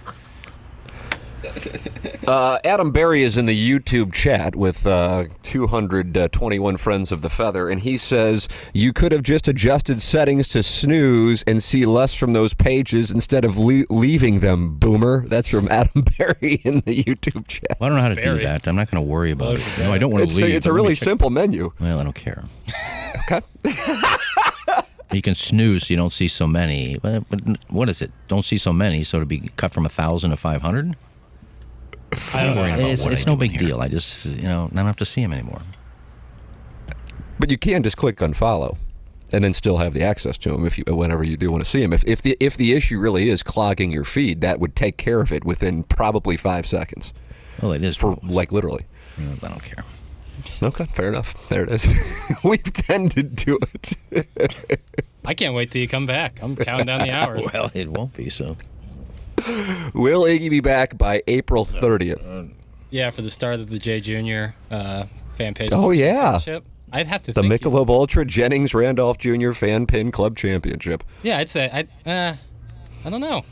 Uh, 2.27 2.59
Adam 2.65 2.93
Berry 2.93 3.25
is 3.25 3.37
in 3.37 3.47
the 3.47 3.71
YouTube 3.71 4.13
chat 4.13 4.55
with 4.55 4.87
uh, 4.87 5.25
221 5.43 6.77
friends 6.77 7.11
of 7.11 7.21
the 7.21 7.29
feather, 7.29 7.69
and 7.69 7.81
he 7.81 7.97
says 7.97 8.49
you 8.73 8.93
could 8.93 9.11
have 9.11 9.25
just 9.25 9.49
adjusted 9.49 10.01
settings 10.01 10.47
to 10.49 10.63
snooze 10.63 11.43
and 11.49 11.61
see 11.61 11.85
less 11.85 12.15
from 12.15 12.33
those 12.33 12.55
pages 12.55 13.11
instead 13.11 13.45
of 13.45 13.59
le- 13.59 13.85
leaving 13.91 14.39
them. 14.39 14.77
Boomer. 14.79 15.27
That's 15.27 15.49
from 15.49 15.67
Adam 15.71 16.05
Berry 16.17 16.61
in 16.65 16.77
the 16.87 17.03
YouTube 17.03 17.49
chat. 17.49 17.77
Well, 17.81 17.87
I 17.87 17.89
don't 17.89 17.97
know 17.97 18.03
how 18.03 18.09
to 18.15 18.25
do 18.25 18.39
that. 18.45 18.69
I'm 18.69 18.77
not 18.77 18.89
going 18.89 19.03
to 19.05 19.11
worry 19.11 19.33
about 19.33 19.59
it. 19.59 19.65
No, 19.81 19.93
I 19.93 19.99
don't 19.99 20.13
want 20.13 20.23
It's 20.23 20.37
to 20.37 20.43
a, 20.43 20.47
leave. 20.47 20.55
it's 20.55 20.67
a 20.67 20.71
but 20.71 20.77
me 20.77 20.83
really 20.83 20.95
simple 20.95 21.29
menu. 21.31 21.73
Well, 21.81 21.99
I 21.99 22.05
don't 22.05 22.15
care. 22.15 22.45
Okay. 23.25 23.41
You 25.13 25.23
can 25.23 25.35
snooze 25.35 25.87
so 25.87 25.93
you 25.93 25.97
don't 25.97 26.13
see 26.13 26.29
so 26.29 26.47
many. 26.47 26.97
But, 27.03 27.29
but 27.29 27.41
what 27.69 27.89
is 27.89 28.01
it? 28.03 28.11
Don't 28.29 28.45
see 28.45 28.57
so 28.59 28.73
many, 28.73 29.03
so 29.03 29.19
to 29.21 29.27
be 29.27 29.51
cut 29.57 29.73
from 29.75 29.85
a 29.87 29.89
thousand 29.91 30.31
to 30.31 30.37
five 30.37 30.63
hundred. 30.63 30.97
I 32.35 32.45
don't 32.45 32.55
know. 32.57 32.87
It's, 32.89 33.05
what 33.05 33.13
it's 33.13 33.27
I 33.27 33.31
no 33.31 33.37
do 33.37 33.41
big 33.41 33.51
here. 33.53 33.61
deal. 33.61 33.81
I 33.81 33.89
just 33.89 34.27
you 34.27 34.43
know 34.43 34.69
I 34.73 34.77
don't 34.77 34.87
have 34.87 34.97
to 34.97 35.05
see 35.05 35.23
them 35.23 35.33
anymore. 35.33 35.63
But 37.39 37.51
you 37.51 37.59
can 37.59 37.83
just 37.83 37.97
click 37.97 38.17
unfollow, 38.17 38.77
and 39.33 39.43
then 39.43 39.53
still 39.53 39.79
have 39.79 39.95
the 39.95 40.03
access 40.03 40.39
to 40.39 40.51
them 40.51 40.65
if 40.67 40.79
you 40.79 40.85
whenever 40.89 41.25
you 41.25 41.37
do 41.37 41.51
want 41.51 41.65
to 41.65 41.69
see 41.69 41.81
them. 41.81 41.93
If, 41.93 42.05
if 42.07 42.23
the 42.23 42.37
if 42.41 42.57
the 42.57 42.73
issue 42.73 42.99
really 42.99 43.29
is 43.31 43.43
clogging 43.43 43.91
your 43.91 44.05
feed, 44.05 44.41
that 44.43 44.61
would 44.61 44.77
take 44.77 44.97
care 44.97 45.21
of 45.21 45.33
it 45.33 45.45
within 45.45 45.83
probably 45.85 46.37
five 46.37 46.67
seconds. 46.67 47.13
Well, 47.61 47.73
it 47.73 47.83
is 47.85 47.97
For 47.97 48.15
probably- 48.17 48.35
like 48.35 48.53
literally. 48.53 48.85
I 49.19 49.49
don't 49.49 49.63
care. 49.63 49.85
Okay, 50.63 50.85
fair 50.87 51.09
enough. 51.09 51.49
There 51.49 51.65
it 51.65 51.71
is. 51.71 51.89
We've 52.45 52.63
tended 52.63 53.37
to 53.39 53.59
it. 53.75 54.91
I 55.25 55.35
can't 55.35 55.55
wait 55.55 55.71
till 55.71 55.81
you 55.83 55.89
come 55.89 56.07
back. 56.07 56.41
I'm 56.43 56.57
counting 56.57 56.87
down 56.87 57.01
the 57.01 57.11
hours. 57.13 57.45
Well, 57.53 57.71
it 57.75 57.89
won't 57.89 58.15
be 58.15 58.29
so. 58.29 58.57
Will 59.95 60.23
Iggy 60.23 60.51
be 60.51 60.61
back 60.61 60.97
by 60.97 61.23
April 61.27 61.65
30th? 61.65 62.51
Yeah, 62.91 63.11
for 63.11 63.23
the 63.23 63.31
start 63.31 63.55
of 63.55 63.71
the 63.71 63.79
J 63.79 64.01
Junior 64.01 64.55
uh, 64.71 65.05
fan 65.37 65.55
page. 65.55 65.71
Oh, 65.73 65.91
yeah. 65.91 66.39
I'd 66.93 67.07
have 67.07 67.23
to 67.23 67.33
say. 67.33 67.41
The 67.41 67.49
think. 67.49 67.63
Michelob 67.63 67.89
Ultra 67.89 68.25
Jennings 68.25 68.75
Randolph 68.75 69.19
Jr. 69.19 69.53
Fan 69.53 69.87
Pin 69.87 70.11
Club 70.11 70.37
Championship. 70.37 71.03
Yeah, 71.23 71.39
I'd 71.39 71.49
say 71.49 71.71
I. 71.73 72.09
Uh, 72.11 72.37
I 73.05 73.11
don't 73.11 73.21
know. 73.21 73.45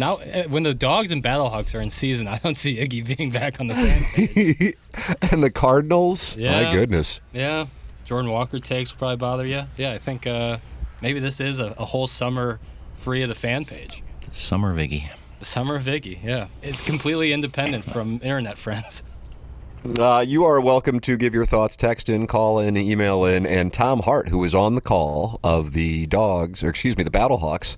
Now, 0.00 0.14
uh, 0.14 0.44
when 0.44 0.62
the 0.62 0.72
dogs 0.72 1.12
and 1.12 1.22
Battlehawks 1.22 1.74
are 1.74 1.80
in 1.82 1.90
season, 1.90 2.26
I 2.26 2.38
don't 2.38 2.54
see 2.54 2.76
Iggy 2.78 3.16
being 3.16 3.30
back 3.30 3.60
on 3.60 3.66
the 3.66 3.74
fan 3.74 4.00
page. 4.14 5.30
and 5.30 5.44
the 5.44 5.50
Cardinals? 5.50 6.38
My 6.38 6.72
goodness. 6.72 7.20
yeah, 7.34 7.66
Jordan 8.06 8.30
Walker 8.32 8.58
takes 8.58 8.92
will 8.92 8.98
probably 8.98 9.16
bother 9.18 9.44
you. 9.44 9.64
Yeah, 9.76 9.92
I 9.92 9.98
think 9.98 10.26
uh, 10.26 10.56
maybe 11.02 11.20
this 11.20 11.38
is 11.38 11.58
a, 11.58 11.74
a 11.76 11.84
whole 11.84 12.06
summer 12.06 12.60
free 12.96 13.20
of 13.22 13.28
the 13.28 13.34
fan 13.34 13.66
page. 13.66 14.02
Summer 14.32 14.74
Viggy. 14.74 15.10
The 15.38 15.44
summer 15.44 15.76
of 15.76 15.82
Iggy. 15.84 16.24
Yeah, 16.24 16.46
it's 16.62 16.82
completely 16.86 17.34
independent 17.34 17.84
from 17.84 18.14
internet 18.22 18.56
friends. 18.56 19.02
Uh, 19.98 20.24
you 20.26 20.44
are 20.44 20.62
welcome 20.62 20.98
to 21.00 21.18
give 21.18 21.34
your 21.34 21.44
thoughts, 21.44 21.76
text 21.76 22.08
in, 22.08 22.26
call 22.26 22.58
in, 22.58 22.74
email 22.78 23.26
in, 23.26 23.44
and 23.44 23.70
Tom 23.70 24.00
Hart, 24.00 24.30
who 24.30 24.38
was 24.38 24.54
on 24.54 24.76
the 24.76 24.80
call 24.80 25.40
of 25.44 25.72
the 25.72 26.06
Dogs, 26.06 26.64
or 26.64 26.70
excuse 26.70 26.96
me, 26.96 27.04
the 27.04 27.10
Battlehawks. 27.10 27.76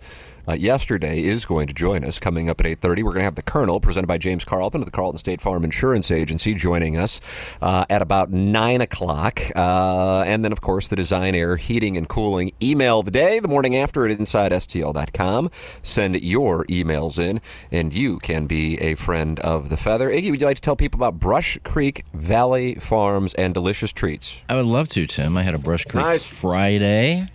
Uh, 0.49 0.55
yesterday 0.55 1.23
is 1.23 1.45
going 1.45 1.67
to 1.67 1.73
join 1.75 2.05
us 2.05 2.19
coming 2.19 2.49
up 2.49 2.61
at 2.61 2.67
8.30 2.67 3.03
we're 3.03 3.13
going 3.13 3.17
to 3.19 3.25
have 3.25 3.37
the 3.37 3.43
colonel 3.43 3.79
presented 3.81 4.07
by 4.07 4.19
james 4.19 4.45
carlton 4.45 4.81
of 4.81 4.87
the 4.87 4.91
carlton 4.91 5.19
state 5.19 5.41
farm 5.41 5.63
insurance 5.65 6.11
agency 6.11 6.53
joining 6.55 6.97
us 6.97 7.21
uh, 7.61 7.85
at 7.89 8.03
about 8.03 8.31
9 8.31 8.81
o'clock 8.81 9.41
uh, 9.55 10.23
and 10.27 10.45
then 10.45 10.51
of 10.53 10.61
course 10.61 10.89
the 10.89 10.97
design 10.97 11.35
air 11.35 11.57
heating 11.57 11.97
and 11.97 12.09
cooling 12.09 12.51
email 12.63 12.99
of 13.01 13.05
the 13.05 13.11
day 13.11 13.39
the 13.39 13.49
morning 13.49 13.77
after 13.77 14.05
at 14.05 14.11
insidestl.com 14.19 15.51
send 15.83 16.21
your 16.21 16.65
emails 16.67 17.19
in 17.19 17.41
and 17.71 17.93
you 17.93 18.19
can 18.19 18.47
be 18.47 18.79
a 18.81 18.95
friend 18.95 19.39
of 19.41 19.69
the 19.69 19.77
feather 19.77 20.11
iggy 20.11 20.31
would 20.31 20.41
you 20.41 20.47
like 20.47 20.57
to 20.57 20.63
tell 20.63 20.77
people 20.77 20.99
about 20.99 21.19
brush 21.21 21.59
creek 21.63 22.05
valley 22.15 22.75
farms 22.77 23.35
and 23.35 23.55
delicious 23.55 23.93
treats 23.93 24.43
I 24.49 24.57
would 24.57 24.67
love 24.67 24.89
to, 24.91 25.07
Tim. 25.07 25.37
I 25.37 25.43
had 25.43 25.55
a 25.55 25.59
Brush 25.59 25.85
Creek 25.85 26.05
Nice. 26.05 26.27
Friday. 26.27 27.29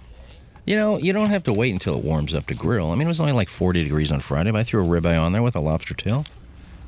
You 0.67 0.75
know, 0.75 0.97
you 0.97 1.13
don't 1.13 1.29
have 1.29 1.45
to 1.45 1.53
wait 1.53 1.71
until 1.71 1.97
it 1.97 2.03
warms 2.03 2.33
up 2.33 2.45
to 2.47 2.53
grill. 2.53 2.91
I 2.91 2.95
mean, 2.95 3.03
it 3.03 3.07
was 3.07 3.21
only 3.21 3.31
like 3.31 3.47
40 3.47 3.83
degrees 3.83 4.11
on 4.11 4.19
Friday, 4.19 4.51
but 4.51 4.59
I 4.59 4.63
threw 4.63 4.83
a 4.83 5.01
ribeye 5.01 5.19
on 5.19 5.31
there 5.31 5.41
with 5.41 5.55
a 5.55 5.61
lobster 5.61 5.93
tail. 5.93 6.25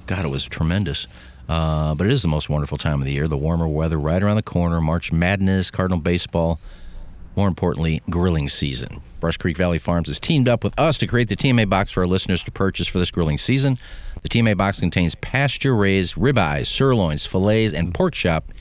God, 0.06 0.26
it 0.26 0.28
was 0.28 0.44
tremendous. 0.44 1.08
Uh, 1.48 1.96
but 1.96 2.06
it 2.06 2.12
is 2.12 2.22
the 2.22 2.28
most 2.28 2.50
wonderful 2.50 2.78
time 2.78 3.00
of 3.00 3.06
the 3.06 3.14
year. 3.14 3.30
The 3.30 3.38
warmer 3.38 3.70
weather 3.70 3.98
right 3.98 4.22
around 4.22 4.36
the 4.36 4.44
corner, 4.44 4.82
March 4.82 5.14
Madness, 5.14 5.72
Cardinal 5.72 5.98
baseball. 5.98 6.60
More 7.38 7.48
importantly, 7.48 8.02
grilling 8.10 8.50
season. 8.50 9.00
Brush 9.22 9.38
Creek 9.38 9.56
Valley 9.56 9.80
Farms 9.80 10.10
has 10.10 10.20
teamed 10.20 10.50
up 10.50 10.62
with 10.62 10.78
us 10.78 10.98
to 10.98 11.08
create 11.08 11.30
the 11.30 11.38
TMA 11.38 11.70
box 11.70 11.90
for 11.92 12.02
our 12.02 12.08
listeners 12.08 12.44
to 12.44 12.52
purchase 12.52 12.86
for 12.86 13.00
this 13.00 13.12
grilling 13.12 13.38
season. 13.38 13.78
The 14.24 14.30
TMA 14.30 14.58
box 14.58 14.82
contains 14.82 15.16
pasture 15.16 15.74
raised 15.74 16.16
ribeyes, 16.16 16.68
sirloins, 16.68 17.26
fillets, 17.26 17.74
and 17.74 17.94
pork 17.94 18.14
chop, 18.14 18.52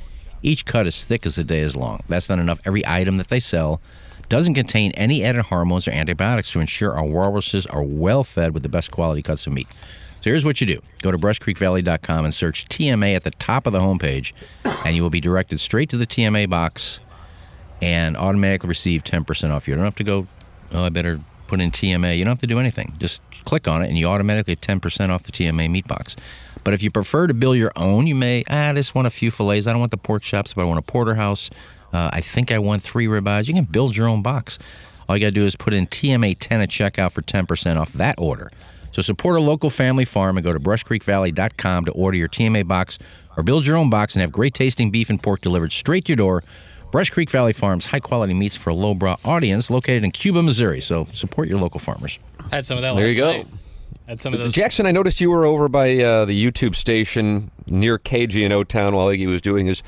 each 0.44 0.64
cut 0.64 0.86
as 0.86 1.04
thick 1.04 1.26
as 1.26 1.34
the 1.34 1.42
day 1.42 1.58
is 1.58 1.74
long. 1.74 2.04
That's 2.06 2.28
not 2.28 2.38
enough. 2.38 2.60
Every 2.64 2.86
item 2.86 3.16
that 3.16 3.26
they 3.26 3.40
sell 3.40 3.80
doesn't 4.28 4.54
contain 4.54 4.92
any 4.92 5.24
added 5.24 5.42
hormones 5.42 5.88
or 5.88 5.92
antibiotics 5.92 6.52
to 6.52 6.60
ensure 6.60 6.96
our 6.96 7.04
walruses 7.04 7.66
are 7.66 7.82
well 7.82 8.24
fed 8.24 8.54
with 8.54 8.62
the 8.62 8.68
best 8.68 8.90
quality 8.90 9.22
cuts 9.22 9.46
of 9.46 9.52
meat. 9.52 9.68
So 10.20 10.30
here's 10.30 10.44
what 10.44 10.60
you 10.60 10.66
do 10.66 10.80
go 11.02 11.10
to 11.10 11.18
brushcreekvalley.com 11.18 12.24
and 12.24 12.34
search 12.34 12.66
TMA 12.66 13.14
at 13.14 13.24
the 13.24 13.30
top 13.32 13.66
of 13.66 13.72
the 13.72 13.80
homepage, 13.80 14.32
and 14.84 14.96
you 14.96 15.02
will 15.02 15.10
be 15.10 15.20
directed 15.20 15.60
straight 15.60 15.88
to 15.90 15.96
the 15.96 16.06
TMA 16.06 16.48
box 16.50 17.00
and 17.80 18.16
automatically 18.16 18.68
receive 18.68 19.04
10% 19.04 19.50
off. 19.50 19.68
You 19.68 19.76
don't 19.76 19.84
have 19.84 19.94
to 19.96 20.04
go, 20.04 20.26
oh, 20.72 20.84
I 20.84 20.88
better 20.88 21.20
put 21.46 21.60
in 21.60 21.70
TMA. 21.70 22.18
You 22.18 22.24
don't 22.24 22.32
have 22.32 22.40
to 22.40 22.46
do 22.48 22.58
anything. 22.58 22.94
Just 22.98 23.20
click 23.44 23.68
on 23.68 23.82
it, 23.82 23.88
and 23.88 23.96
you 23.96 24.06
automatically 24.06 24.56
get 24.56 24.60
10% 24.80 25.10
off 25.10 25.22
the 25.22 25.32
TMA 25.32 25.70
meat 25.70 25.86
box. 25.86 26.16
But 26.64 26.74
if 26.74 26.82
you 26.82 26.90
prefer 26.90 27.28
to 27.28 27.34
build 27.34 27.56
your 27.56 27.72
own, 27.76 28.06
you 28.06 28.16
may, 28.16 28.42
ah, 28.50 28.70
I 28.70 28.72
just 28.72 28.94
want 28.94 29.06
a 29.06 29.10
few 29.10 29.30
fillets. 29.30 29.66
I 29.66 29.70
don't 29.70 29.78
want 29.78 29.92
the 29.92 29.96
pork 29.96 30.22
chops, 30.22 30.52
but 30.52 30.62
I 30.62 30.64
want 30.64 30.78
a 30.78 30.82
porterhouse 30.82 31.50
Uh, 31.92 32.10
I 32.12 32.20
think 32.20 32.52
I 32.52 32.58
won 32.58 32.80
three 32.80 33.06
ribeyes. 33.06 33.48
You 33.48 33.54
can 33.54 33.64
build 33.64 33.96
your 33.96 34.08
own 34.08 34.22
box. 34.22 34.58
All 35.08 35.16
you 35.16 35.20
got 35.20 35.28
to 35.28 35.32
do 35.34 35.44
is 35.44 35.56
put 35.56 35.72
in 35.72 35.86
TMA10 35.86 36.50
at 36.62 36.68
checkout 36.68 37.12
for 37.12 37.22
10% 37.22 37.78
off 37.80 37.92
that 37.94 38.16
order. 38.18 38.50
So 38.92 39.02
support 39.02 39.36
a 39.36 39.40
local 39.40 39.70
family 39.70 40.04
farm 40.04 40.36
and 40.36 40.44
go 40.44 40.52
to 40.52 40.60
brushcreekvalley.com 40.60 41.84
to 41.86 41.92
order 41.92 42.16
your 42.16 42.28
TMA 42.28 42.66
box 42.66 42.98
or 43.36 43.42
build 43.42 43.66
your 43.66 43.76
own 43.76 43.90
box 43.90 44.14
and 44.14 44.20
have 44.20 44.32
great 44.32 44.54
tasting 44.54 44.90
beef 44.90 45.08
and 45.10 45.22
pork 45.22 45.40
delivered 45.40 45.72
straight 45.72 46.04
to 46.06 46.10
your 46.12 46.16
door. 46.16 46.44
Brush 46.90 47.10
Creek 47.10 47.30
Valley 47.30 47.52
Farms, 47.52 47.84
high 47.86 48.00
quality 48.00 48.32
meats 48.34 48.56
for 48.56 48.70
a 48.70 48.74
lowbrow 48.74 49.16
audience 49.24 49.70
located 49.70 50.04
in 50.04 50.10
Cuba, 50.10 50.42
Missouri. 50.42 50.80
So 50.80 51.06
support 51.12 51.48
your 51.48 51.58
local 51.58 51.80
farmers. 51.80 52.18
Had 52.50 52.64
some 52.64 52.78
of 52.78 52.82
that 52.82 52.94
There 52.96 53.04
last 53.06 53.14
you 53.14 53.20
go. 53.22 53.32
night. 53.32 53.46
Had 54.08 54.18
some 54.20 54.32
of 54.32 54.40
those. 54.40 54.54
Jackson, 54.54 54.86
I 54.86 54.90
noticed 54.90 55.20
you 55.20 55.30
were 55.30 55.44
over 55.44 55.68
by 55.68 55.98
uh, 55.98 56.24
the 56.24 56.32
YouTube 56.50 56.74
station 56.74 57.50
near 57.66 57.98
KG 57.98 58.42
in 58.42 58.52
O 58.52 58.64
Town 58.64 58.96
while 58.96 59.08
Iggy 59.08 59.26
was 59.26 59.42
doing 59.42 59.66
his 59.66 59.82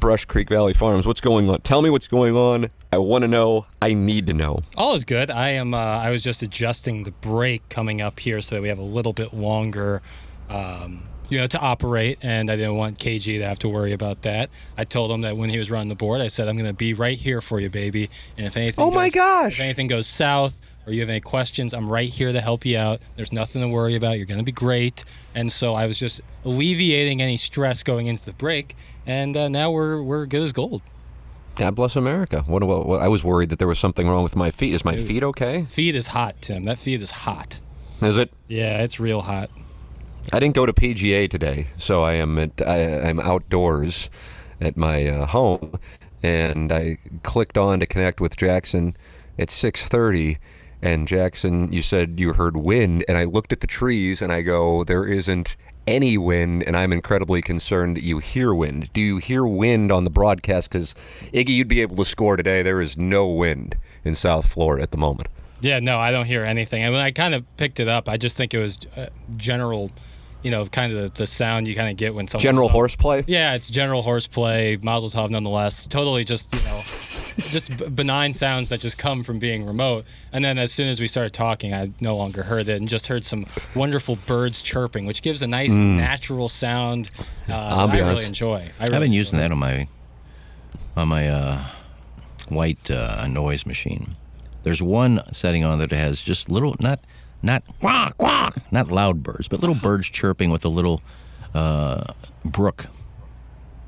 Brush 0.00 0.26
Creek 0.26 0.50
Valley 0.50 0.74
Farms. 0.74 1.06
What's 1.06 1.22
going 1.22 1.48
on? 1.48 1.62
Tell 1.62 1.80
me 1.80 1.88
what's 1.88 2.06
going 2.06 2.36
on. 2.36 2.68
I 2.92 2.98
want 2.98 3.22
to 3.22 3.28
know. 3.28 3.64
I 3.80 3.94
need 3.94 4.26
to 4.26 4.34
know. 4.34 4.60
All 4.76 4.94
is 4.94 5.04
good. 5.06 5.30
I 5.30 5.48
am. 5.50 5.72
Uh, 5.72 5.78
I 5.78 6.10
was 6.10 6.22
just 6.22 6.42
adjusting 6.42 7.04
the 7.04 7.10
break 7.10 7.66
coming 7.70 8.02
up 8.02 8.20
here 8.20 8.42
so 8.42 8.54
that 8.56 8.60
we 8.60 8.68
have 8.68 8.78
a 8.78 8.82
little 8.82 9.14
bit 9.14 9.32
longer, 9.32 10.02
um, 10.50 11.02
you 11.30 11.40
know, 11.40 11.46
to 11.46 11.58
operate, 11.58 12.18
and 12.20 12.50
I 12.50 12.56
didn't 12.56 12.76
want 12.76 12.98
KG 12.98 13.38
to 13.38 13.44
have 13.46 13.58
to 13.60 13.68
worry 13.70 13.94
about 13.94 14.20
that. 14.22 14.50
I 14.76 14.84
told 14.84 15.10
him 15.10 15.22
that 15.22 15.38
when 15.38 15.48
he 15.48 15.56
was 15.58 15.70
running 15.70 15.88
the 15.88 15.94
board, 15.94 16.20
I 16.20 16.26
said, 16.26 16.48
"I'm 16.48 16.56
going 16.56 16.66
to 16.66 16.74
be 16.74 16.92
right 16.92 17.16
here 17.16 17.40
for 17.40 17.60
you, 17.60 17.70
baby, 17.70 18.10
and 18.36 18.46
if 18.46 18.58
anything, 18.58 18.84
Oh 18.84 18.90
my 18.90 19.08
goes- 19.08 19.14
gosh. 19.14 19.52
if 19.54 19.60
anything 19.60 19.86
goes 19.86 20.06
south." 20.06 20.60
Or 20.86 20.92
you 20.92 21.00
have 21.00 21.08
any 21.08 21.20
questions? 21.20 21.72
I'm 21.72 21.88
right 21.88 22.08
here 22.08 22.30
to 22.32 22.40
help 22.40 22.66
you 22.66 22.76
out. 22.76 23.00
There's 23.16 23.32
nothing 23.32 23.62
to 23.62 23.68
worry 23.68 23.96
about. 23.96 24.16
You're 24.18 24.26
going 24.26 24.38
to 24.38 24.44
be 24.44 24.52
great. 24.52 25.04
And 25.34 25.50
so 25.50 25.74
I 25.74 25.86
was 25.86 25.98
just 25.98 26.20
alleviating 26.44 27.22
any 27.22 27.36
stress 27.38 27.82
going 27.82 28.06
into 28.06 28.24
the 28.26 28.32
break, 28.34 28.76
and 29.06 29.36
uh, 29.36 29.48
now 29.48 29.70
we're 29.70 30.02
we're 30.02 30.26
good 30.26 30.42
as 30.42 30.52
gold. 30.52 30.82
God 31.56 31.74
bless 31.76 31.94
America. 31.96 32.40
What, 32.46 32.64
what, 32.64 32.86
what- 32.86 33.00
I 33.00 33.08
was 33.08 33.22
worried 33.24 33.48
that 33.50 33.58
there 33.60 33.68
was 33.68 33.78
something 33.78 34.08
wrong 34.08 34.22
with 34.24 34.34
my 34.36 34.50
feet. 34.50 34.74
Is 34.74 34.84
my 34.84 34.96
feet 34.96 35.22
okay? 35.22 35.62
Feet 35.64 35.94
is 35.94 36.08
hot, 36.08 36.34
Tim. 36.40 36.64
That 36.64 36.78
feet 36.78 37.00
is 37.00 37.10
hot. 37.12 37.60
Is 38.02 38.18
it? 38.18 38.32
Yeah, 38.48 38.82
it's 38.82 38.98
real 38.98 39.22
hot. 39.22 39.50
I 40.32 40.40
didn't 40.40 40.54
go 40.56 40.66
to 40.66 40.72
PGA 40.72 41.30
today, 41.30 41.68
so 41.78 42.02
I 42.02 42.14
am 42.14 42.38
at 42.38 42.60
I, 42.60 43.00
I'm 43.08 43.20
outdoors 43.20 44.10
at 44.60 44.76
my 44.76 45.06
uh, 45.06 45.26
home, 45.26 45.78
and 46.22 46.72
I 46.72 46.96
clicked 47.22 47.56
on 47.56 47.80
to 47.80 47.86
connect 47.86 48.20
with 48.20 48.36
Jackson 48.36 48.96
at 49.38 49.48
6:30. 49.48 50.38
And 50.84 51.08
Jackson, 51.08 51.72
you 51.72 51.80
said 51.80 52.20
you 52.20 52.34
heard 52.34 52.58
wind, 52.58 53.06
and 53.08 53.16
I 53.16 53.24
looked 53.24 53.54
at 53.54 53.60
the 53.60 53.66
trees, 53.66 54.20
and 54.20 54.30
I 54.30 54.42
go, 54.42 54.84
"There 54.84 55.06
isn't 55.06 55.56
any 55.86 56.18
wind," 56.18 56.62
and 56.62 56.76
I'm 56.76 56.92
incredibly 56.92 57.40
concerned 57.40 57.96
that 57.96 58.04
you 58.04 58.18
hear 58.18 58.52
wind. 58.54 58.90
Do 58.92 59.00
you 59.00 59.16
hear 59.16 59.46
wind 59.46 59.90
on 59.90 60.04
the 60.04 60.10
broadcast? 60.10 60.70
Because 60.70 60.94
Iggy, 61.32 61.48
you'd 61.48 61.68
be 61.68 61.80
able 61.80 61.96
to 61.96 62.04
score 62.04 62.36
today. 62.36 62.62
There 62.62 62.82
is 62.82 62.98
no 62.98 63.26
wind 63.26 63.78
in 64.04 64.14
South 64.14 64.46
Florida 64.46 64.82
at 64.82 64.90
the 64.90 64.98
moment. 64.98 65.28
Yeah, 65.62 65.80
no, 65.80 65.98
I 65.98 66.10
don't 66.10 66.26
hear 66.26 66.44
anything. 66.44 66.82
And 66.82 66.92
when 66.92 67.02
I 67.02 67.10
kind 67.10 67.34
of 67.34 67.44
picked 67.56 67.80
it 67.80 67.88
up, 67.88 68.06
I 68.06 68.18
just 68.18 68.36
think 68.36 68.52
it 68.52 68.58
was 68.58 68.78
uh, 68.94 69.06
general, 69.38 69.90
you 70.42 70.50
know, 70.50 70.66
kind 70.66 70.92
of 70.92 70.98
the, 70.98 71.20
the 71.20 71.26
sound 71.26 71.66
you 71.66 71.74
kind 71.74 71.88
of 71.88 71.96
get 71.96 72.14
when 72.14 72.26
someone. 72.26 72.42
General 72.42 72.68
horseplay. 72.68 73.24
Yeah, 73.26 73.54
it's 73.54 73.70
general 73.70 74.02
horseplay, 74.02 74.76
Mazel 74.82 75.08
Tov 75.08 75.30
nonetheless. 75.30 75.88
Totally 75.88 76.24
just, 76.24 76.52
you 76.52 76.60
know, 76.60 76.80
just 77.52 77.78
b- 77.78 77.88
benign 77.88 78.32
sounds 78.32 78.68
that 78.68 78.80
just 78.80 78.98
come 78.98 79.22
from 79.22 79.38
being 79.38 79.66
remote. 79.66 80.04
And 80.32 80.44
then 80.44 80.58
as 80.58 80.72
soon 80.72 80.88
as 80.88 81.00
we 81.00 81.06
started 81.06 81.32
talking, 81.32 81.74
I 81.74 81.90
no 82.00 82.16
longer 82.16 82.42
heard 82.42 82.68
it 82.68 82.78
and 82.78 82.88
just 82.88 83.06
heard 83.06 83.24
some 83.24 83.46
wonderful 83.74 84.16
birds 84.26 84.62
chirping, 84.62 85.06
which 85.06 85.22
gives 85.22 85.42
a 85.42 85.46
nice 85.46 85.72
natural 85.72 86.48
sound 86.48 87.10
uh, 87.48 87.86
I 87.90 87.98
really 87.98 88.24
enjoy. 88.24 88.56
I 88.78 88.84
really 88.84 88.94
I've 88.96 89.02
been 89.02 89.12
using 89.12 89.38
that 89.38 89.50
on 89.50 89.58
my 89.58 89.88
on 90.96 91.08
my 91.08 91.28
uh, 91.28 91.64
white 92.48 92.90
uh, 92.90 93.26
noise 93.26 93.66
machine. 93.66 94.16
There's 94.62 94.82
one 94.82 95.20
setting 95.32 95.64
on 95.64 95.78
that 95.80 95.90
has 95.90 96.20
just 96.20 96.48
little, 96.50 96.74
not 96.80 97.00
not 97.42 97.62
quack 97.80 98.16
quack, 98.16 98.56
not 98.72 98.88
loud 98.88 99.22
birds, 99.22 99.48
but 99.48 99.60
little 99.60 99.74
birds 99.82 100.08
chirping 100.08 100.50
with 100.50 100.64
a 100.64 100.68
little 100.68 101.00
uh, 101.54 102.04
brook 102.44 102.86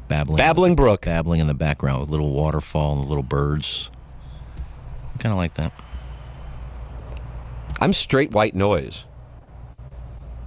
babbling, 0.08 0.36
Babbling 0.38 0.74
brook. 0.76 1.02
babbling 1.02 1.40
in 1.40 1.46
the 1.46 1.54
background 1.54 2.00
with 2.00 2.08
little 2.10 2.30
waterfall 2.32 2.98
and 2.98 3.04
little 3.08 3.22
birds. 3.22 3.90
Kind 5.18 5.32
of 5.32 5.36
like 5.36 5.54
that. 5.54 5.72
I'm 7.80 7.92
straight 7.92 8.32
white 8.32 8.54
noise. 8.54 9.04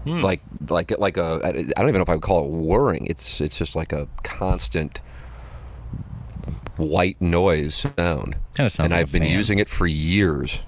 Hmm. 0.06 0.20
Like 0.20 0.42
like 0.70 0.98
like 0.98 1.18
a 1.18 1.42
I 1.44 1.50
I 1.50 1.52
don't 1.52 1.90
even 1.90 1.96
know 1.96 2.02
if 2.02 2.10
I 2.10 2.14
would 2.16 2.22
call 2.24 2.46
it 2.46 2.50
whirring. 2.52 3.06
It's 3.08 3.42
it's 3.42 3.58
just 3.58 3.76
like 3.76 3.92
a 3.92 4.08
constant 4.24 5.02
white 6.78 7.20
noise 7.22 7.76
sound. 7.76 8.36
Kind 8.54 8.66
of 8.68 8.72
sounds 8.72 8.80
and 8.80 8.92
like 8.92 9.00
I've 9.02 9.10
a 9.10 9.12
been 9.12 9.24
fan. 9.24 9.32
using 9.32 9.60
it 9.60 9.70
for 9.70 9.86
years. 9.88 10.62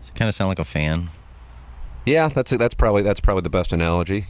Does 0.00 0.10
it 0.10 0.14
kind 0.14 0.28
of 0.28 0.34
sound 0.34 0.48
like 0.48 0.58
a 0.58 0.64
fan? 0.64 1.08
Yeah, 2.04 2.28
that's 2.28 2.50
that's 2.52 2.74
probably 2.74 3.02
that's 3.02 3.20
probably 3.20 3.42
the 3.42 3.50
best 3.50 3.72
analogy. 3.72 4.26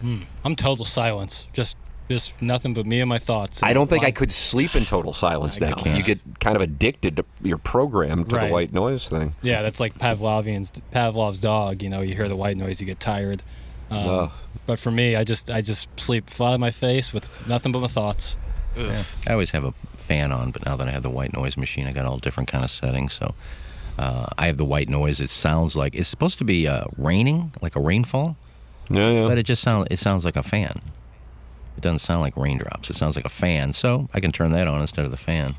Hmm. 0.00 0.20
I'm 0.44 0.54
total 0.54 0.84
silence. 0.84 1.48
Just 1.52 1.76
just 2.08 2.40
nothing 2.40 2.74
but 2.74 2.86
me 2.86 3.00
and 3.00 3.08
my 3.08 3.18
thoughts. 3.18 3.62
I 3.62 3.72
don't 3.72 3.88
think 3.88 4.04
I 4.04 4.10
could 4.10 4.30
sleep 4.32 4.74
in 4.76 4.84
total 4.84 5.12
silence 5.12 5.60
I 5.60 5.68
now. 5.70 5.74
can't. 5.76 5.96
You 5.96 6.02
get 6.02 6.20
kind 6.40 6.56
of 6.56 6.62
addicted 6.62 7.16
to 7.16 7.24
your 7.42 7.58
program 7.58 8.24
to 8.24 8.36
Right. 8.36 8.46
the 8.46 8.52
white 8.52 8.72
noise 8.72 9.06
thing. 9.06 9.34
Yeah, 9.42 9.62
that's 9.62 9.80
like 9.80 9.98
Pavlovian's 9.98 10.70
Pavlov's 10.90 11.38
dog. 11.38 11.82
You 11.82 11.90
know, 11.90 12.00
you 12.00 12.14
hear 12.14 12.28
the 12.28 12.36
white 12.36 12.56
noise, 12.56 12.80
you 12.80 12.86
get 12.86 13.00
tired. 13.00 13.42
Um, 13.90 14.06
Ugh. 14.08 14.30
but 14.66 14.78
for 14.78 14.90
me, 14.90 15.16
I 15.16 15.24
just 15.24 15.50
I 15.50 15.60
just 15.60 15.88
sleep 15.98 16.28
flat 16.30 16.52
on 16.54 16.60
my 16.60 16.70
face 16.70 17.12
with 17.12 17.28
nothing 17.48 17.72
but 17.72 17.80
my 17.80 17.86
thoughts. 17.88 18.36
Yeah. 18.76 19.02
I 19.26 19.32
always 19.32 19.50
have 19.50 19.64
a 19.64 19.72
fan 19.96 20.30
on, 20.30 20.50
but 20.50 20.64
now 20.64 20.76
that 20.76 20.86
I 20.86 20.90
have 20.90 21.02
the 21.02 21.10
white 21.10 21.34
noise 21.36 21.56
machine, 21.56 21.86
I 21.86 21.92
got 21.92 22.04
all 22.06 22.18
different 22.18 22.48
kind 22.50 22.64
of 22.64 22.70
settings. 22.70 23.12
So 23.14 23.34
uh, 23.98 24.26
I 24.38 24.46
have 24.46 24.56
the 24.56 24.64
white 24.64 24.88
noise. 24.88 25.20
It 25.20 25.30
sounds 25.30 25.74
like 25.74 25.94
it's 25.94 26.08
supposed 26.08 26.38
to 26.38 26.44
be 26.44 26.68
uh, 26.68 26.84
raining, 26.96 27.50
like 27.62 27.76
a 27.76 27.80
rainfall, 27.80 28.36
Yeah, 28.90 29.10
yeah. 29.10 29.26
but 29.28 29.38
it 29.38 29.44
just 29.44 29.62
sounds 29.62 29.88
it 29.90 29.98
sounds 29.98 30.24
like 30.24 30.36
a 30.36 30.42
fan. 30.42 30.80
It 31.78 31.82
doesn't 31.82 32.00
sound 32.00 32.22
like 32.22 32.36
raindrops. 32.36 32.90
It 32.90 32.96
sounds 32.96 33.14
like 33.14 33.24
a 33.24 33.30
fan. 33.30 33.72
So 33.72 34.08
I 34.12 34.18
can 34.18 34.32
turn 34.32 34.50
that 34.50 34.66
on 34.66 34.80
instead 34.80 35.04
of 35.04 35.12
the 35.12 35.16
fan. 35.16 35.54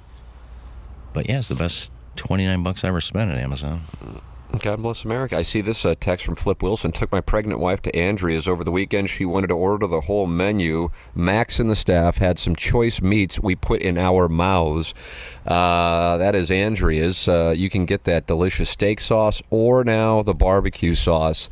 But 1.13 1.29
yeah, 1.29 1.39
it's 1.39 1.47
the 1.47 1.55
best 1.55 1.91
twenty 2.17 2.45
nine 2.45 2.61
bucks 2.61 2.83
I 2.83 2.89
ever 2.89 2.99
spent 2.99 3.31
at 3.31 3.37
Amazon. 3.37 3.81
God 4.63 4.81
bless 4.81 5.05
America. 5.05 5.37
I 5.37 5.43
see 5.43 5.61
this 5.61 5.85
uh, 5.85 5.93
text 5.99 6.25
from 6.25 6.35
Flip 6.35 6.61
Wilson. 6.61 6.91
Took 6.91 7.11
my 7.11 7.21
pregnant 7.21 7.59
wife 7.59 7.81
to 7.83 7.91
Andria's 7.91 8.47
over 8.47 8.63
the 8.63 8.71
weekend. 8.71 9.09
She 9.09 9.23
wanted 9.23 9.47
to 9.47 9.53
order 9.53 9.87
the 9.87 10.01
whole 10.01 10.25
menu. 10.25 10.89
Max 11.15 11.59
and 11.59 11.69
the 11.69 11.75
staff 11.75 12.17
had 12.17 12.37
some 12.37 12.55
choice 12.55 12.99
meats 12.99 13.39
we 13.39 13.55
put 13.55 13.81
in 13.81 13.97
our 13.97 14.27
mouths. 14.27 14.93
Uh, 15.45 16.17
that 16.17 16.35
is 16.35 16.49
Andria's. 16.49 17.27
Uh, 17.27 17.53
you 17.55 17.69
can 17.69 17.85
get 17.85 18.03
that 18.05 18.27
delicious 18.27 18.69
steak 18.69 18.99
sauce 18.99 19.41
or 19.51 19.83
now 19.83 20.21
the 20.23 20.33
barbecue 20.33 20.95
sauce. 20.95 21.49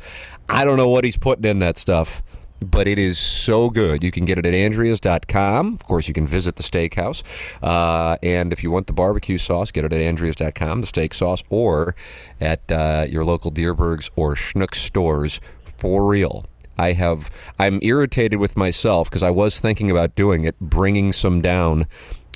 I 0.48 0.64
don't 0.64 0.76
know 0.76 0.88
what 0.90 1.04
he's 1.04 1.16
putting 1.16 1.44
in 1.44 1.60
that 1.60 1.78
stuff 1.78 2.22
but 2.60 2.86
it 2.86 2.98
is 2.98 3.18
so 3.18 3.70
good. 3.70 4.02
You 4.02 4.10
can 4.10 4.24
get 4.24 4.38
it 4.38 4.46
at 4.46 4.54
andrias.com. 4.54 5.74
Of 5.74 5.84
course, 5.84 6.08
you 6.08 6.14
can 6.14 6.26
visit 6.26 6.56
the 6.56 6.62
steakhouse. 6.62 7.22
Uh, 7.62 8.16
and 8.22 8.52
if 8.52 8.62
you 8.62 8.70
want 8.70 8.86
the 8.86 8.92
barbecue 8.92 9.38
sauce, 9.38 9.70
get 9.70 9.84
it 9.84 9.92
at 9.92 10.00
andrias.com, 10.00 10.80
the 10.80 10.86
steak 10.86 11.14
sauce, 11.14 11.42
or 11.50 11.94
at 12.40 12.70
uh, 12.70 13.06
your 13.08 13.24
local 13.24 13.50
Dierbergs 13.50 14.10
or 14.16 14.34
Schnucks 14.34 14.76
stores 14.76 15.40
for 15.78 16.06
real. 16.06 16.44
I 16.78 16.92
have 16.92 17.30
I'm 17.58 17.80
irritated 17.82 18.38
with 18.38 18.56
myself 18.56 19.10
because 19.10 19.22
I 19.24 19.30
was 19.30 19.58
thinking 19.58 19.90
about 19.90 20.14
doing 20.14 20.44
it, 20.44 20.58
bringing 20.60 21.12
some 21.12 21.40
down 21.40 21.86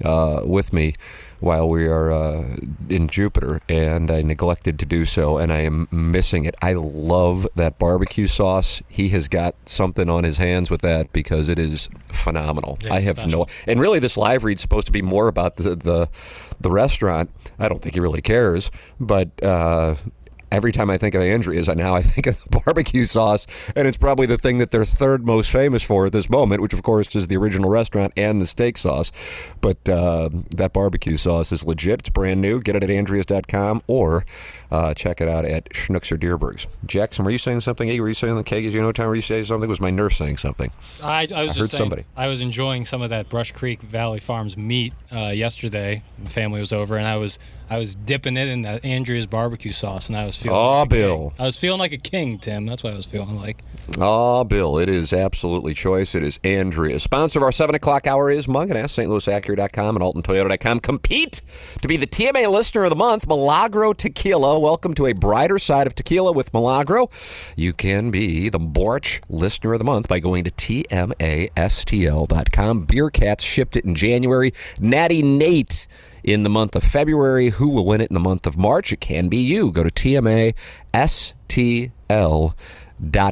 uh, 0.05 0.43
with 0.45 0.73
me 0.73 0.95
while 1.43 1.69
we 1.69 1.89
are 1.89 2.13
uh, 2.13 2.57
in 2.89 3.09
Jupiter, 3.09 3.61
and 3.69 4.13
I 4.13 4.23
neglected 4.23 4.79
to 4.79 4.87
do 4.87 5.05
so, 5.05 5.39
and 5.39 5.53
I 5.53 5.59
am 5.63 5.89
missing 5.91 6.45
it. 6.45 6.55
I 6.63 6.75
love 6.75 7.49
that 7.57 7.81
barbecue 7.81 8.29
sauce. 8.29 8.81
He 8.89 9.09
has 9.09 9.27
got 9.27 9.57
something 9.67 10.09
on 10.09 10.23
his 10.23 10.37
hands 10.37 10.71
with 10.71 10.83
that 10.83 11.13
because 11.13 11.49
it 11.49 11.59
is 11.59 11.89
phenomenal. 12.13 12.79
Yeah, 12.83 12.95
I 12.95 13.01
have 13.01 13.19
special. 13.19 13.41
no, 13.41 13.47
and 13.67 13.81
really, 13.81 13.99
this 13.99 14.17
live 14.17 14.45
read's 14.45 14.63
supposed 14.63 14.87
to 14.87 14.93
be 14.93 15.03
more 15.03 15.27
about 15.27 15.57
the 15.57 15.75
the, 15.75 16.09
the 16.61 16.71
restaurant. 16.71 17.29
I 17.59 17.69
don't 17.69 17.83
think 17.83 17.95
he 17.95 18.01
really 18.01 18.23
cares, 18.23 18.71
but. 19.01 19.29
Uh, 19.43 19.97
Every 20.53 20.71
time 20.71 20.91
I 20.91 20.99
think 20.99 21.15
of 21.15 21.23
Andria's, 21.23 21.67
I 21.67 21.73
now 21.73 21.95
I 21.95 22.03
think 22.03 22.27
of 22.27 22.45
the 22.45 22.61
barbecue 22.67 23.07
sauce, 23.07 23.47
and 23.75 23.89
it's 23.89 23.97
probably 23.97 24.27
the 24.27 24.37
thing 24.37 24.59
that 24.59 24.71
they're 24.71 24.85
third 24.85 25.25
most 25.25 25.51
famous 25.51 25.83
for 25.83 26.05
at 26.05 26.13
this 26.13 26.29
moment, 26.29 26.61
which 26.61 26.75
of 26.75 26.83
course 26.83 27.17
is 27.17 27.29
the 27.29 27.39
original 27.39 27.71
restaurant 27.71 28.13
and 28.19 28.39
the 28.39 28.45
steak 28.45 28.77
sauce. 28.77 29.11
But 29.63 29.89
uh, 29.89 30.29
that 30.57 30.75
barbecue 30.75 31.17
sauce 31.17 31.53
is 31.53 31.65
legit. 31.65 32.01
It's 32.01 32.11
brand 32.11 32.43
new. 32.43 32.61
Get 32.61 32.77
it 32.77 32.85
at 32.85 32.91
Andrias.com 32.91 33.81
or 33.87 34.27
uh, 34.71 34.93
check 34.93 35.23
it 35.23 35.29
out 35.29 35.47
at 35.47 35.71
Schnucks 35.71 36.13
or 36.13 36.19
Dierbergs. 36.19 36.67
Jackson, 36.85 37.25
were 37.25 37.31
you 37.31 37.39
saying 37.39 37.61
something? 37.61 37.89
Hey, 37.89 37.99
were 37.99 38.09
you 38.09 38.15
saying 38.15 38.37
the 38.37 38.45
cake? 38.45 38.67
Is 38.67 38.75
You 38.75 38.83
know, 38.83 38.89
what 38.89 38.97
time 38.97 39.09
were 39.09 39.17
you 39.17 39.23
saying 39.23 39.47
something? 39.47 39.71
Was 39.71 39.81
my 39.81 39.91
nurse 39.91 40.19
saying 40.19 40.37
something? 40.37 40.71
I, 41.03 41.21
I 41.21 41.23
was 41.23 41.33
I 41.33 41.47
just 41.47 41.59
heard 41.59 41.71
saying, 41.71 41.79
somebody. 41.79 42.05
I 42.15 42.27
was 42.27 42.43
enjoying 42.43 42.85
some 42.85 43.01
of 43.01 43.09
that 43.09 43.31
Brush 43.31 43.53
Creek 43.53 43.81
Valley 43.81 44.21
Farms 44.21 44.59
meat 44.59 44.93
uh, 45.11 45.29
yesterday. 45.29 46.03
The 46.23 46.31
family 46.31 46.61
was 46.61 46.75
over, 46.75 46.99
and 46.99 47.07
I 47.07 47.17
was 47.17 47.39
I 47.73 47.79
was 47.79 47.95
dipping 47.95 48.37
it 48.37 48.49
in 48.49 48.61
that 48.63 48.85
Andria's 48.85 49.25
barbecue 49.25 49.73
sauce, 49.73 50.11
and 50.11 50.19
I 50.19 50.27
was 50.27 50.37
feeling. 50.37 50.59
Oh, 50.59 50.81
like 50.81 50.89
a 50.89 50.91
king. 50.91 51.01
Bill. 51.01 51.33
I 51.39 51.47
was 51.47 51.57
feeling 51.57 51.79
like 51.79 51.95
a 51.95 51.97
king, 51.97 52.39
Tim. 52.39 52.67
That's 52.67 52.83
what 52.83 52.93
I 52.93 52.97
was 52.97 53.07
feeling 53.07 53.41
like. 53.41 53.65
Oh, 53.97 54.45
Bill, 54.45 54.77
it 54.79 54.91
is 54.91 55.15
absolutely 55.15 55.73
choice. 55.73 56.15
It 56.15 56.23
is 56.23 56.39
Andrea. 56.45 57.01
Sponsor 57.01 57.39
of 57.39 57.45
our 57.45 57.53
7 57.53 57.75
o'clock 57.75 58.07
hour 58.07 58.31
is 58.31 58.47
Mungenast, 58.47 59.03
stlouisacura.com 59.03 59.97
and 59.97 60.05
altontoyota.com. 60.05 60.81
Compete 60.81 61.41
to 61.81 61.89
be 61.89 61.97
the 61.97 62.07
TMA 62.07 62.47
Listener 62.51 62.85
of 62.85 62.91
the 62.91 62.97
Month, 62.97 63.27
Milagro 63.27 63.95
Tequila. 63.95 64.59
Welcome 64.59 64.93
to 64.93 65.07
a 65.07 65.15
brighter 65.15 65.59
side 65.59 65.87
of 65.87 65.95
tequila 65.95 66.33
with 66.33 66.53
Milagro. 66.53 67.09
You 67.57 67.73
can 67.73 68.11
be 68.11 68.51
the 68.51 68.61
Borch 68.61 69.23
Listener 69.31 69.73
of 69.73 69.79
the 69.79 69.87
Month 69.87 70.09
by 70.09 70.21
going 70.21 70.45
to 70.45 70.51
TMASTL.com. 70.51 71.15
Beer 72.85 73.09
Cats 73.09 73.43
shipped 73.43 73.77
it 73.77 73.87
in 73.87 73.95
January. 73.95 74.53
Natty 74.79 75.23
Nate 75.23 75.87
in 76.25 76.43
the 76.43 76.51
month 76.51 76.77
of 76.77 76.83
February. 76.83 77.51
Who 77.51 77.69
will 77.69 77.85
win 77.87 78.01
it 78.01 78.11
in 78.11 78.15
the 78.15 78.21
month 78.21 78.47
of 78.47 78.57
March? 78.57 78.93
It 78.93 79.01
can 79.01 79.29
be 79.29 79.39
you. 79.39 79.73
Go 79.73 79.83
to 79.85 79.91
TMASTL 79.91 80.55
dot 82.13 82.57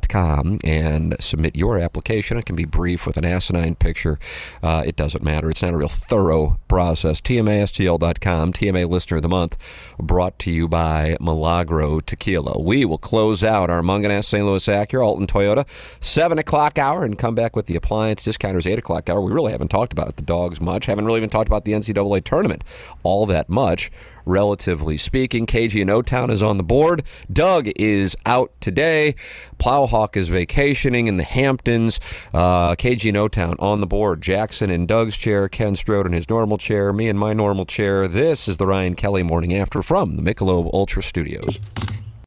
com 0.08 0.58
and 0.64 1.16
submit 1.20 1.56
your 1.56 1.78
application. 1.78 2.38
It 2.38 2.46
can 2.46 2.56
be 2.56 2.64
brief 2.64 3.06
with 3.06 3.16
an 3.16 3.24
asinine 3.24 3.74
picture. 3.74 4.18
Uh, 4.62 4.82
it 4.84 4.96
doesn't 4.96 5.22
matter. 5.22 5.50
It's 5.50 5.62
not 5.62 5.72
a 5.72 5.76
real 5.76 5.88
thorough 5.88 6.58
process. 6.68 7.20
TMASTL.com, 7.20 8.52
TMA 8.52 8.88
Listener 8.88 9.16
of 9.18 9.22
the 9.22 9.28
Month, 9.28 9.56
brought 9.98 10.38
to 10.40 10.50
you 10.50 10.68
by 10.68 11.16
Milagro 11.20 12.00
Tequila. 12.00 12.60
We 12.60 12.84
will 12.84 12.98
close 12.98 13.44
out 13.44 13.70
our 13.70 13.82
Mungenast 13.82 14.24
St. 14.24 14.44
Louis 14.44 14.66
Acura, 14.66 15.04
Alton 15.04 15.26
Toyota, 15.26 15.68
7 16.02 16.38
o'clock 16.38 16.78
hour, 16.78 17.04
and 17.04 17.18
come 17.18 17.34
back 17.34 17.54
with 17.54 17.66
the 17.66 17.76
appliance 17.76 18.24
discounters 18.24 18.66
8 18.66 18.78
o'clock 18.78 19.08
hour. 19.08 19.20
We 19.20 19.32
really 19.32 19.52
haven't 19.52 19.68
talked 19.68 19.92
about 19.92 20.16
the 20.16 20.22
dogs 20.22 20.60
much. 20.60 20.86
Haven't 20.86 21.04
really 21.04 21.18
even 21.18 21.30
talked 21.30 21.48
about 21.48 21.64
the 21.64 21.72
NCAA 21.72 22.24
tournament 22.24 22.64
all 23.02 23.26
that 23.26 23.48
much 23.48 23.90
relatively 24.30 24.96
speaking. 24.96 25.44
KG 25.44 25.80
and 25.82 25.90
O 25.90 26.00
Town 26.00 26.30
is 26.30 26.42
on 26.42 26.56
the 26.56 26.62
board. 26.62 27.02
Doug 27.30 27.68
is 27.76 28.16
out 28.24 28.52
today. 28.60 29.14
Plowhawk 29.58 30.16
is 30.16 30.28
vacationing 30.28 31.08
in 31.08 31.16
the 31.16 31.24
Hamptons. 31.24 32.00
Uh, 32.32 32.74
KG 32.76 33.08
and 33.08 33.16
O 33.16 33.28
Town 33.28 33.56
on 33.58 33.80
the 33.80 33.86
board. 33.86 34.22
Jackson 34.22 34.70
in 34.70 34.86
Doug's 34.86 35.16
chair. 35.16 35.48
Ken 35.48 35.74
Strode 35.74 36.06
in 36.06 36.12
his 36.12 36.28
normal 36.30 36.56
chair. 36.56 36.92
Me 36.92 37.08
in 37.08 37.18
my 37.18 37.32
normal 37.32 37.66
chair. 37.66 38.08
This 38.08 38.48
is 38.48 38.56
the 38.56 38.66
Ryan 38.66 38.94
Kelly 38.94 39.22
Morning 39.22 39.54
After 39.54 39.82
from 39.82 40.16
the 40.16 40.22
Michelob 40.22 40.72
Ultra 40.72 41.02
Studios. 41.02 41.58